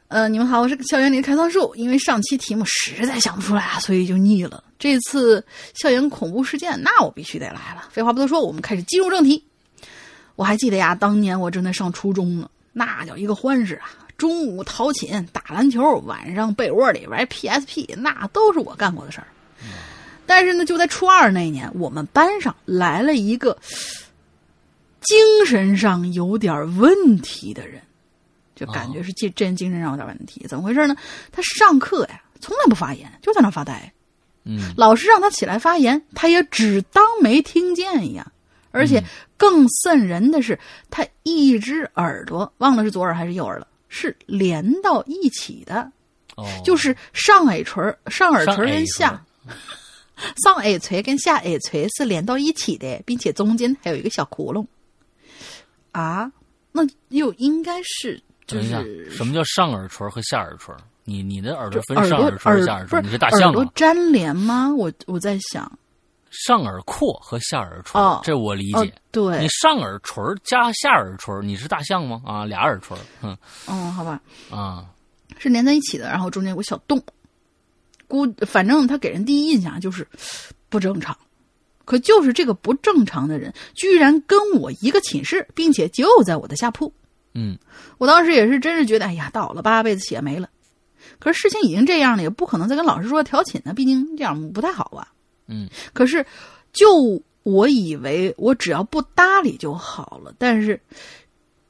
[0.08, 1.74] 呃，你们好，我是校园里的开桑树。
[1.76, 4.64] 因为上期题目实在想不出来啊，所以就腻了。
[4.78, 5.44] 这次
[5.74, 7.90] 校园恐怖事件，那我必须得来了。
[7.92, 9.44] 废话不多说，我们开始进入正题。
[10.36, 14.03] 我还记得呀，当年我正在上初中呢，那叫一个欢实啊！
[14.18, 19.28] 中午逃寝、打篮球，晚上被窝里玩 PSP，那都是我干过的事儿。
[20.26, 23.58] 但是呢，就在初二那年，我们班上来了一个
[25.02, 27.82] 精神上有点问题的人。
[28.56, 30.96] 就感觉是精真精神上有点问题，怎么回事呢？
[31.32, 33.92] 他上课呀，从来不发言，就在那发呆。
[34.44, 38.32] 嗯，老师让他起来发言，他也只当没听见一样。
[38.70, 39.04] 而且
[39.38, 40.58] 更瘆人的是，
[40.92, 45.92] 他一只耳朵忘了是左耳还是右耳了，是连到一起的，
[46.36, 49.24] 哦，就是上耳垂儿、上耳垂儿跟下
[50.44, 54.66] 上耳垂跟下耳垂是连到一起的，并且中间还有一个小窟窿。
[55.92, 56.32] 啊，
[56.72, 58.20] 那又应该是
[59.12, 60.74] 什么叫上耳垂和下耳垂？
[61.06, 63.72] 你你的耳朵分上耳垂和下耳垂，你是大耳朵象吗？
[63.76, 64.74] 粘连吗？
[64.74, 65.72] 我我在想，
[66.34, 72.22] 上耳廓和下耳垂，哦这我理哦解。，对你，上耳垂加下耳垂，你是大象吗？
[72.26, 73.38] 啊，俩耳垂，嗯
[73.68, 74.20] 嗯，好吧，
[74.50, 74.86] 啊，
[75.38, 77.02] 是连在一起的，然后中间有个小洞。
[78.08, 80.08] 估反正他给人第一印象就是
[80.70, 81.16] 不正常，
[81.86, 86.92] 可就是这个不正常的人，居然跟我一个寝室，并且就在我的下铺。
[87.36, 87.58] 嗯
[87.98, 90.50] 我当时也是真是觉得，哎呀，倒了八辈子血霉了。
[91.20, 95.08] 可是事情已经这样了，也不可能再跟老师说调寝呢，毕竟这样不太好啊。
[95.48, 96.26] 嗯可是，
[96.72, 100.80] 就我以为我只要不搭理就好了，但是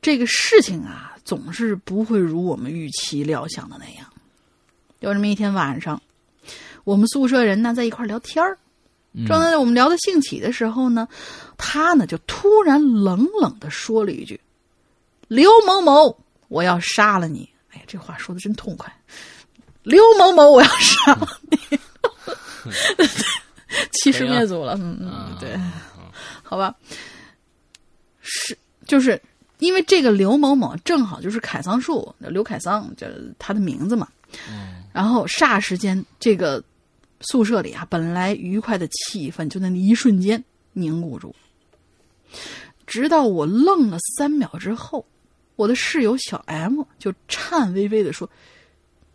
[0.01, 4.05] 这个事情啊，总是不会如我们预期料想的那样。
[4.99, 6.01] 有这么一天晚上，
[6.83, 8.43] 我们宿舍人呢在一块聊天
[9.27, 11.07] 正在我们聊得兴起的时候呢，
[11.57, 14.39] 他呢就突然冷冷的说了一句
[15.27, 16.17] ：“刘某某，
[16.47, 18.91] 我要杀了你！”哎呀，这话说的真痛快。
[19.83, 21.79] 刘某某，我要杀了你！
[24.03, 25.59] 欺师灭祖了，嗯嗯，对，
[26.43, 26.75] 好吧，
[28.21, 29.19] 是就是
[29.59, 34.07] 因为这个刘某某正好就是凯桑树，刘凯桑，这他的名字嘛。
[34.91, 36.63] 然后霎时间，这个
[37.21, 40.43] 宿舍里啊，本来愉快的气氛就在那一瞬间
[40.73, 41.35] 凝固住。
[42.85, 45.05] 直到我愣了三秒之后，
[45.55, 48.29] 我的室友小 M 就颤巍巍的说：“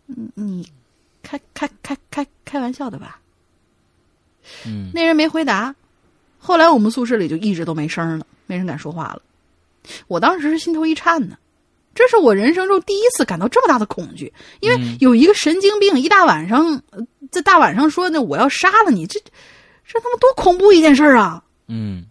[0.08, 0.68] 嗯你
[1.22, 3.20] 开开开开开玩笑的吧？”
[4.66, 5.74] 嗯那人没回答。
[6.38, 9.22] 后来我们宿舍里就一直都没声了，没人敢说话了。
[10.06, 11.36] 我当时是心头一颤呢，
[11.94, 21.42] 这是我人生中第一次感到这么大的恐惧，因为有一个神经病一大晚上呃在大晚上说呢我要杀了你，这这他妈多恐怖一件事儿啊！
[21.66, 22.04] 嗯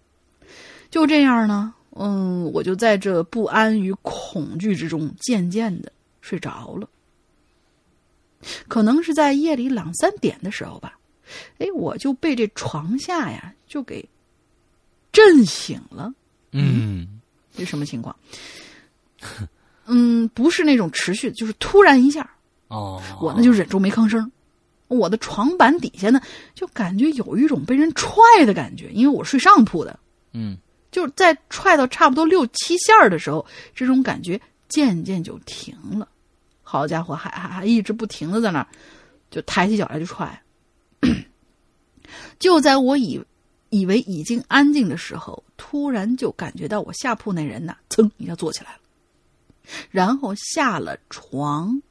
[0.89, 5.91] 就这样呢，嗯，我就在这不安与恐惧之中，渐渐的
[6.21, 6.89] 睡着了。
[8.67, 10.97] 可能是在夜里两三点的时候吧，
[11.57, 14.07] 哎，我就被这床下呀就给
[15.11, 16.13] 震醒了。
[16.51, 17.19] 嗯
[17.55, 18.15] 这什么情况？
[19.85, 22.29] 嗯，不是那种持续的，就是突然一下，
[22.67, 24.31] 哦，我呢就忍住没吭声。
[24.89, 26.21] 我的床板底下呢，
[26.53, 29.99] 就感觉有一种被人踹的感觉，因为我睡上铺的，
[30.33, 30.57] 嗯
[30.91, 33.45] 就是在踹到差不多六七下儿的时候，
[33.75, 34.39] 这种感觉
[34.69, 36.07] 渐渐就停了。
[36.63, 38.67] 好家伙，还还还一直不停的在那儿，
[39.29, 40.41] 就抬起脚来就踹。
[42.39, 43.23] 就在我以
[43.69, 48.79] 以为已经安静的时候，突然就感觉到我下铺那人呐，噌一下坐起来了，
[49.91, 51.81] 然后下了床，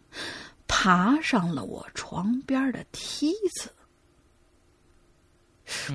[0.67, 3.73] 爬上了我床边的梯子。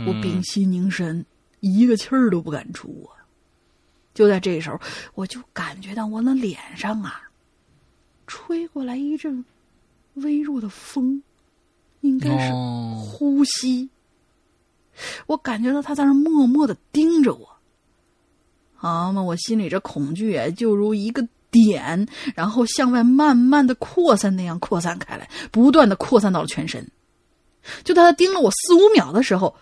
[0.06, 1.26] 我屏息凝神，
[1.62, 3.24] 一个气儿都不敢出啊！
[4.14, 4.80] 就在这时候，
[5.14, 7.32] 我就感觉到我那脸上啊，
[8.28, 9.46] 吹过来一阵
[10.16, 11.24] 微弱的风，
[12.02, 13.90] 应该是哦呼吸。
[15.26, 17.50] 我感觉到他在那儿默默的盯着我。
[18.76, 26.88] 好嘛，我心里这恐惧啊，就如一个点，然后向外慢慢的扩散那样扩散开来，不断的扩散到了全身。
[27.84, 29.56] 就在他盯了我四五秒的时候，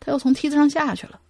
[0.00, 1.20] 他又从梯子上下去了，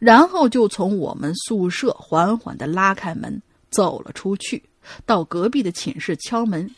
[0.00, 3.40] 然后就从我们宿舍缓缓的拉开门
[3.70, 4.62] 走了出去，
[5.06, 6.70] 到隔壁的寝室敲门：“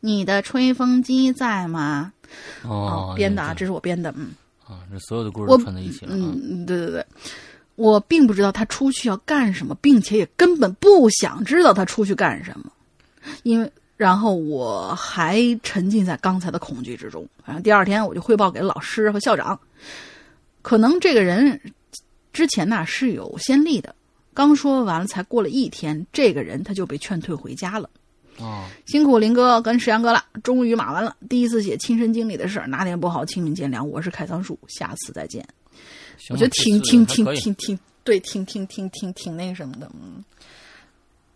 [0.00, 2.12] 你的吹风机在吗？”
[2.62, 4.30] 哦，编的啊，这是我编的，嗯。
[4.66, 6.16] 啊，这所有的故事都串在一起了啊。
[6.18, 7.06] 嗯，嗯对对对，
[7.74, 12.70] 我并不知道他出去要干什么，并且也根本不想知道他出去干什么，
[13.44, 17.26] 因为然后我还沉浸在刚才的恐惧之中。
[17.42, 19.58] 反正第二天我就汇报给了老师和校长，
[20.60, 21.58] 可能这个人
[22.32, 23.94] 之前呐是有先例的，
[24.34, 27.88] 刚说完了才过了一天，这个人他就被劝退回家了。
[28.40, 31.16] 哦，辛苦林哥跟石阳哥了，终于码完了。
[31.28, 33.82] 第一次写亲身经历的事儿，哪点不好，请您见谅。
[33.82, 35.44] 我是凯桑树，下次再见。
[36.30, 40.24] 我觉得挺挺挺挺挺对，挺挺挺挺挺那什么的，嗯，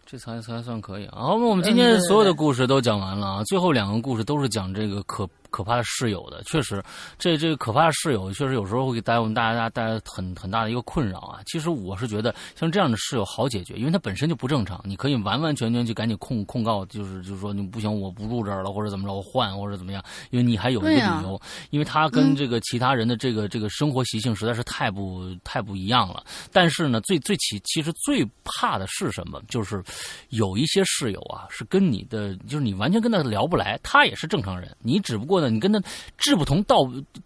[0.04, 1.34] 这才才算可以啊。
[1.34, 6.42] 我们今天所有的故事都讲完了啊，最后两个故事都是讲这个可可怕的室友的。
[6.44, 6.82] 确实，
[7.18, 11.40] 这这个可怕的室友，确实有时候会给大家我们大家带来很很大的一个困扰啊。
[11.46, 26.24] 其实我是觉得，像这样的室友好解决，因为他本身就不正常，你可以完完全全就赶紧控控告，就是就是说你不行，我不住这儿了，或者怎么着，我换或者怎么样，因为你还有一个理由，因为他跟这个其他人的这个这个生活习性实在是太不太不一样了。
[26.50, 29.40] 但是呢，最最其其实最怕的是什么？
[29.48, 29.82] 就是
[30.30, 35.78] 有一些室友啊，是跟你的，就是你完全跟他聊不来，他也是正常人，你只不过呢，你跟他
[36.16, 36.76] 志不同道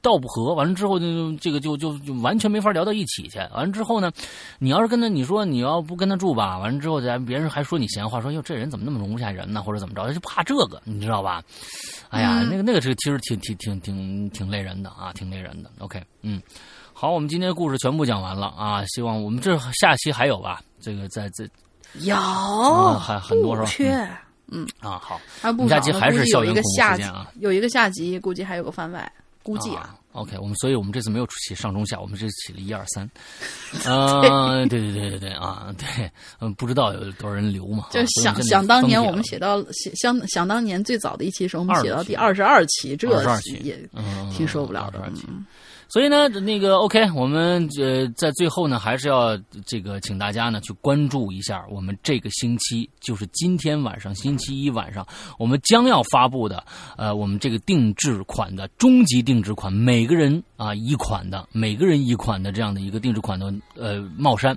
[0.03, 3.39] 道不合，完了之后就这个就就就完全没法聊到一起去。
[3.55, 4.11] 完了之后呢，
[4.59, 11.43] 你要是跟他你说你要不跟他住吧，完了之后咱别人还说你闲话，说哟这人怎么那么容不下人呢，或者怎么着，他就怕这个，你知道吧？
[12.09, 15.71] 哎呀，嗯那个那个是其实挺挺挺挺挺累人的啊，挺累人的。
[15.79, 16.41] OK，嗯。
[16.99, 18.83] 好，我们今天的故事全部讲完了啊！
[18.87, 20.63] 希望我们这下期还有吧？
[20.81, 21.47] 这个在这
[22.01, 29.11] 有、啊还很多是吧不缺，啊，好，还不下集还是有一个园恐怖下集事件啊，有一个下集，估计还有个番外，
[29.43, 29.95] 估计啊。
[30.13, 33.07] OK，我们所以我们这次没有起上中下，我们这次起了一二三。
[33.85, 36.11] 嗯，对对对对对啊，对，
[36.41, 37.89] 嗯，不知道有多少人留嘛？
[37.91, 43.09] 就想想当年我们写到写想想当年最早的一期时候，我们写到第二十二期，这
[43.41, 45.03] 期也嗯挺受不了的。
[45.23, 45.45] 嗯
[45.89, 55.07] 所以呢，那个 OK，我们呃在最后呢，还是要这个请大家呢去关注一下我们这个星期，就是今天晚上星期一晚上，
[55.39, 56.65] 我们将要发布的
[56.97, 64.57] 呃我们这个定制款的终极定制款，每个人啊一款的，每个人一款的这样的一个定制款的呃帽衫。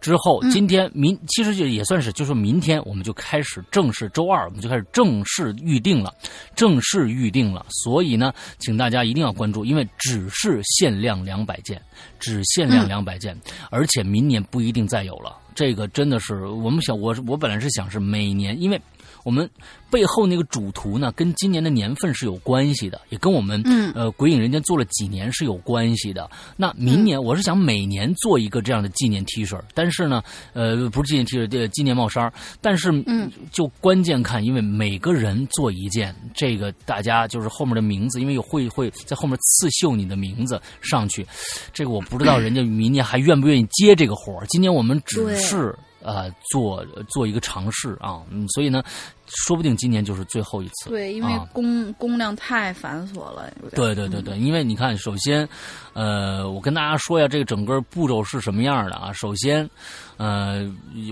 [0.00, 6.14] 之后，今天明其实就也算是，就是明天我们就开始正式，周二我们就开始正式预定了，
[6.54, 7.66] 正式预定了。
[7.68, 11.80] 所以呢，请大家一定要关注，因为只是限量两百件，
[12.18, 13.36] 只限量两百件，
[13.70, 15.36] 而且明年不一定再有了。
[15.54, 18.80] 这个真的是我们想，我我本来是想是每年，因为
[19.24, 19.48] 我们
[19.90, 26.30] 背后那个主图呢，跟今年的年份是有关系的，也跟我们嗯呃《鬼影人间》做了几年是有关系的。
[26.56, 30.22] 那明年我是想每年做一个这样的纪念 T 恤，但是呢，
[30.52, 41.26] 呃，不是纪念 T 恤，这纪念帽衫但是嗯，就关键看，因为每个人做一件，这个大家就是后面的名字，因为有会会在后面刺绣你的名字上去，
[41.72, 44.46] 这个我不知道 人家明年还愿不愿意接这个活儿。
[44.48, 48.82] 今年我们只是呃做做一个尝试啊，嗯，所以呢，
[49.26, 50.90] 说不定今年就是最后一次。
[50.90, 55.48] 对，因为啊工工量太繁琐了，对对对对，因为你看，首先，
[55.92, 59.12] 呃，我跟大家说一下这个整个步骤是什么样的啊。
[59.12, 59.68] 首先，
[60.16, 60.70] 呃，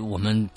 [0.09, 0.49] 我们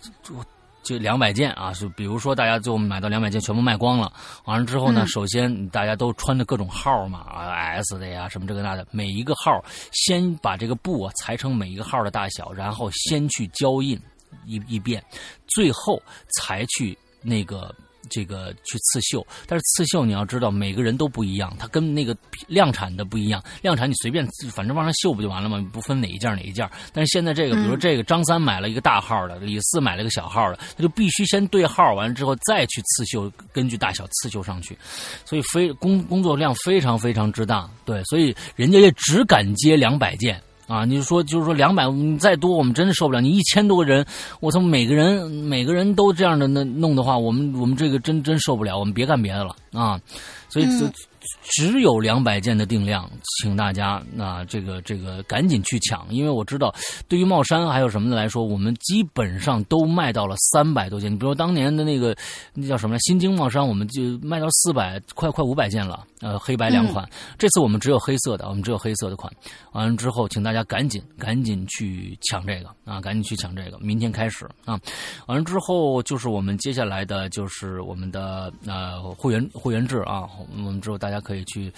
[0.82, 4.10] 就两百件啊，就比如说大家就买到两百件全部卖光了，
[4.44, 9.62] 完了之后呢，嗯首先大家都穿着各种号嘛啊，S 的呀什么这个那的，每一个号
[9.92, 14.00] 先把这个布啊裁成每一个号的大小，然后先去胶印
[14.46, 15.04] 一一遍，
[15.46, 16.02] 最后
[16.38, 17.74] 才去那个。
[18.08, 22.16] 这个去刺绣，但是刺绣你要知道，每个人都不一样，它跟那个
[22.48, 23.40] 量产的不一样。
[23.62, 25.64] 量产你随便反正往上绣不就完了吗？
[25.70, 26.68] 不分哪一件哪一件。
[26.92, 34.76] 但是现在这个，比如说这个张三买了一个大号的，李四买了一个小号的，他就必须先对号，完了之后再去刺绣，根据大小刺绣上去。
[35.24, 40.42] 所以非工工作量非常非常之大，对，所以人家也只敢接两百件。
[40.70, 43.20] 啊，你说，就是说两百，你再多我们真的受不了。
[43.20, 44.06] 你一千多个人，
[44.38, 50.00] 我操，每个人每个人都这样的那弄的话，我们我们这个真真受不了，我们别干别的了啊。
[50.48, 50.92] 所以嗯
[51.42, 56.74] 只有两百件的定量，请大家那、这个这个赶紧去抢，因为我知道
[57.08, 61.10] 对于帽衫还有什么的来说，我们基本上都卖到了三百多件。
[61.10, 62.16] 你比如说当年的那个
[62.54, 66.06] 那叫什么来新京帽衫，我们就卖到四百，快快五百件了。
[66.20, 69.32] 呃，黑白两款，这次我们只有黑色的，我们只有黑色的款。
[69.72, 74.78] 完了之后，请大家赶紧赶紧去抢这个啊，赶紧去抢这个，明天开始啊。
[75.26, 81.72] 完了之后，就是我们接下来的就是我们的呃会员会员制啊，我们之后大家可以去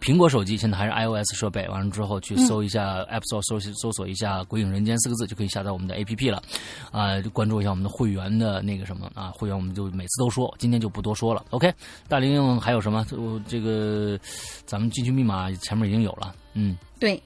[0.00, 6.42] 苹果手机，现在还是 iOS 设备，完了之后去搜一下 App Store 搜搜索一下“鬼影人间”四个字，就可以下载我们的 APP 了。
[6.90, 11.44] 啊、就关注一下我们的会员的那个什么啊，会员我们就每次都说，今天就不多说了。
[11.50, 11.72] OK，
[12.08, 13.06] 大玲还有什么？
[13.12, 14.18] 我这个
[14.64, 17.22] 咱们进去密码前面已经有了，嗯，对，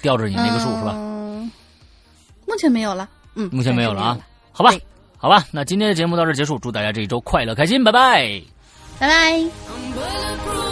[0.00, 0.92] 吊着你那个数、是吧？
[0.94, 1.50] 嗯，
[2.46, 4.18] 目前没有了，嗯，目前没有了啊
[4.52, 4.70] 好吧，
[5.16, 8.40] 好吧，那今天的节目到这结束，祝大家这一周快乐开心，拜拜。
[8.98, 10.63] 拜拜。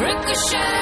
[0.00, 0.79] Ricochet,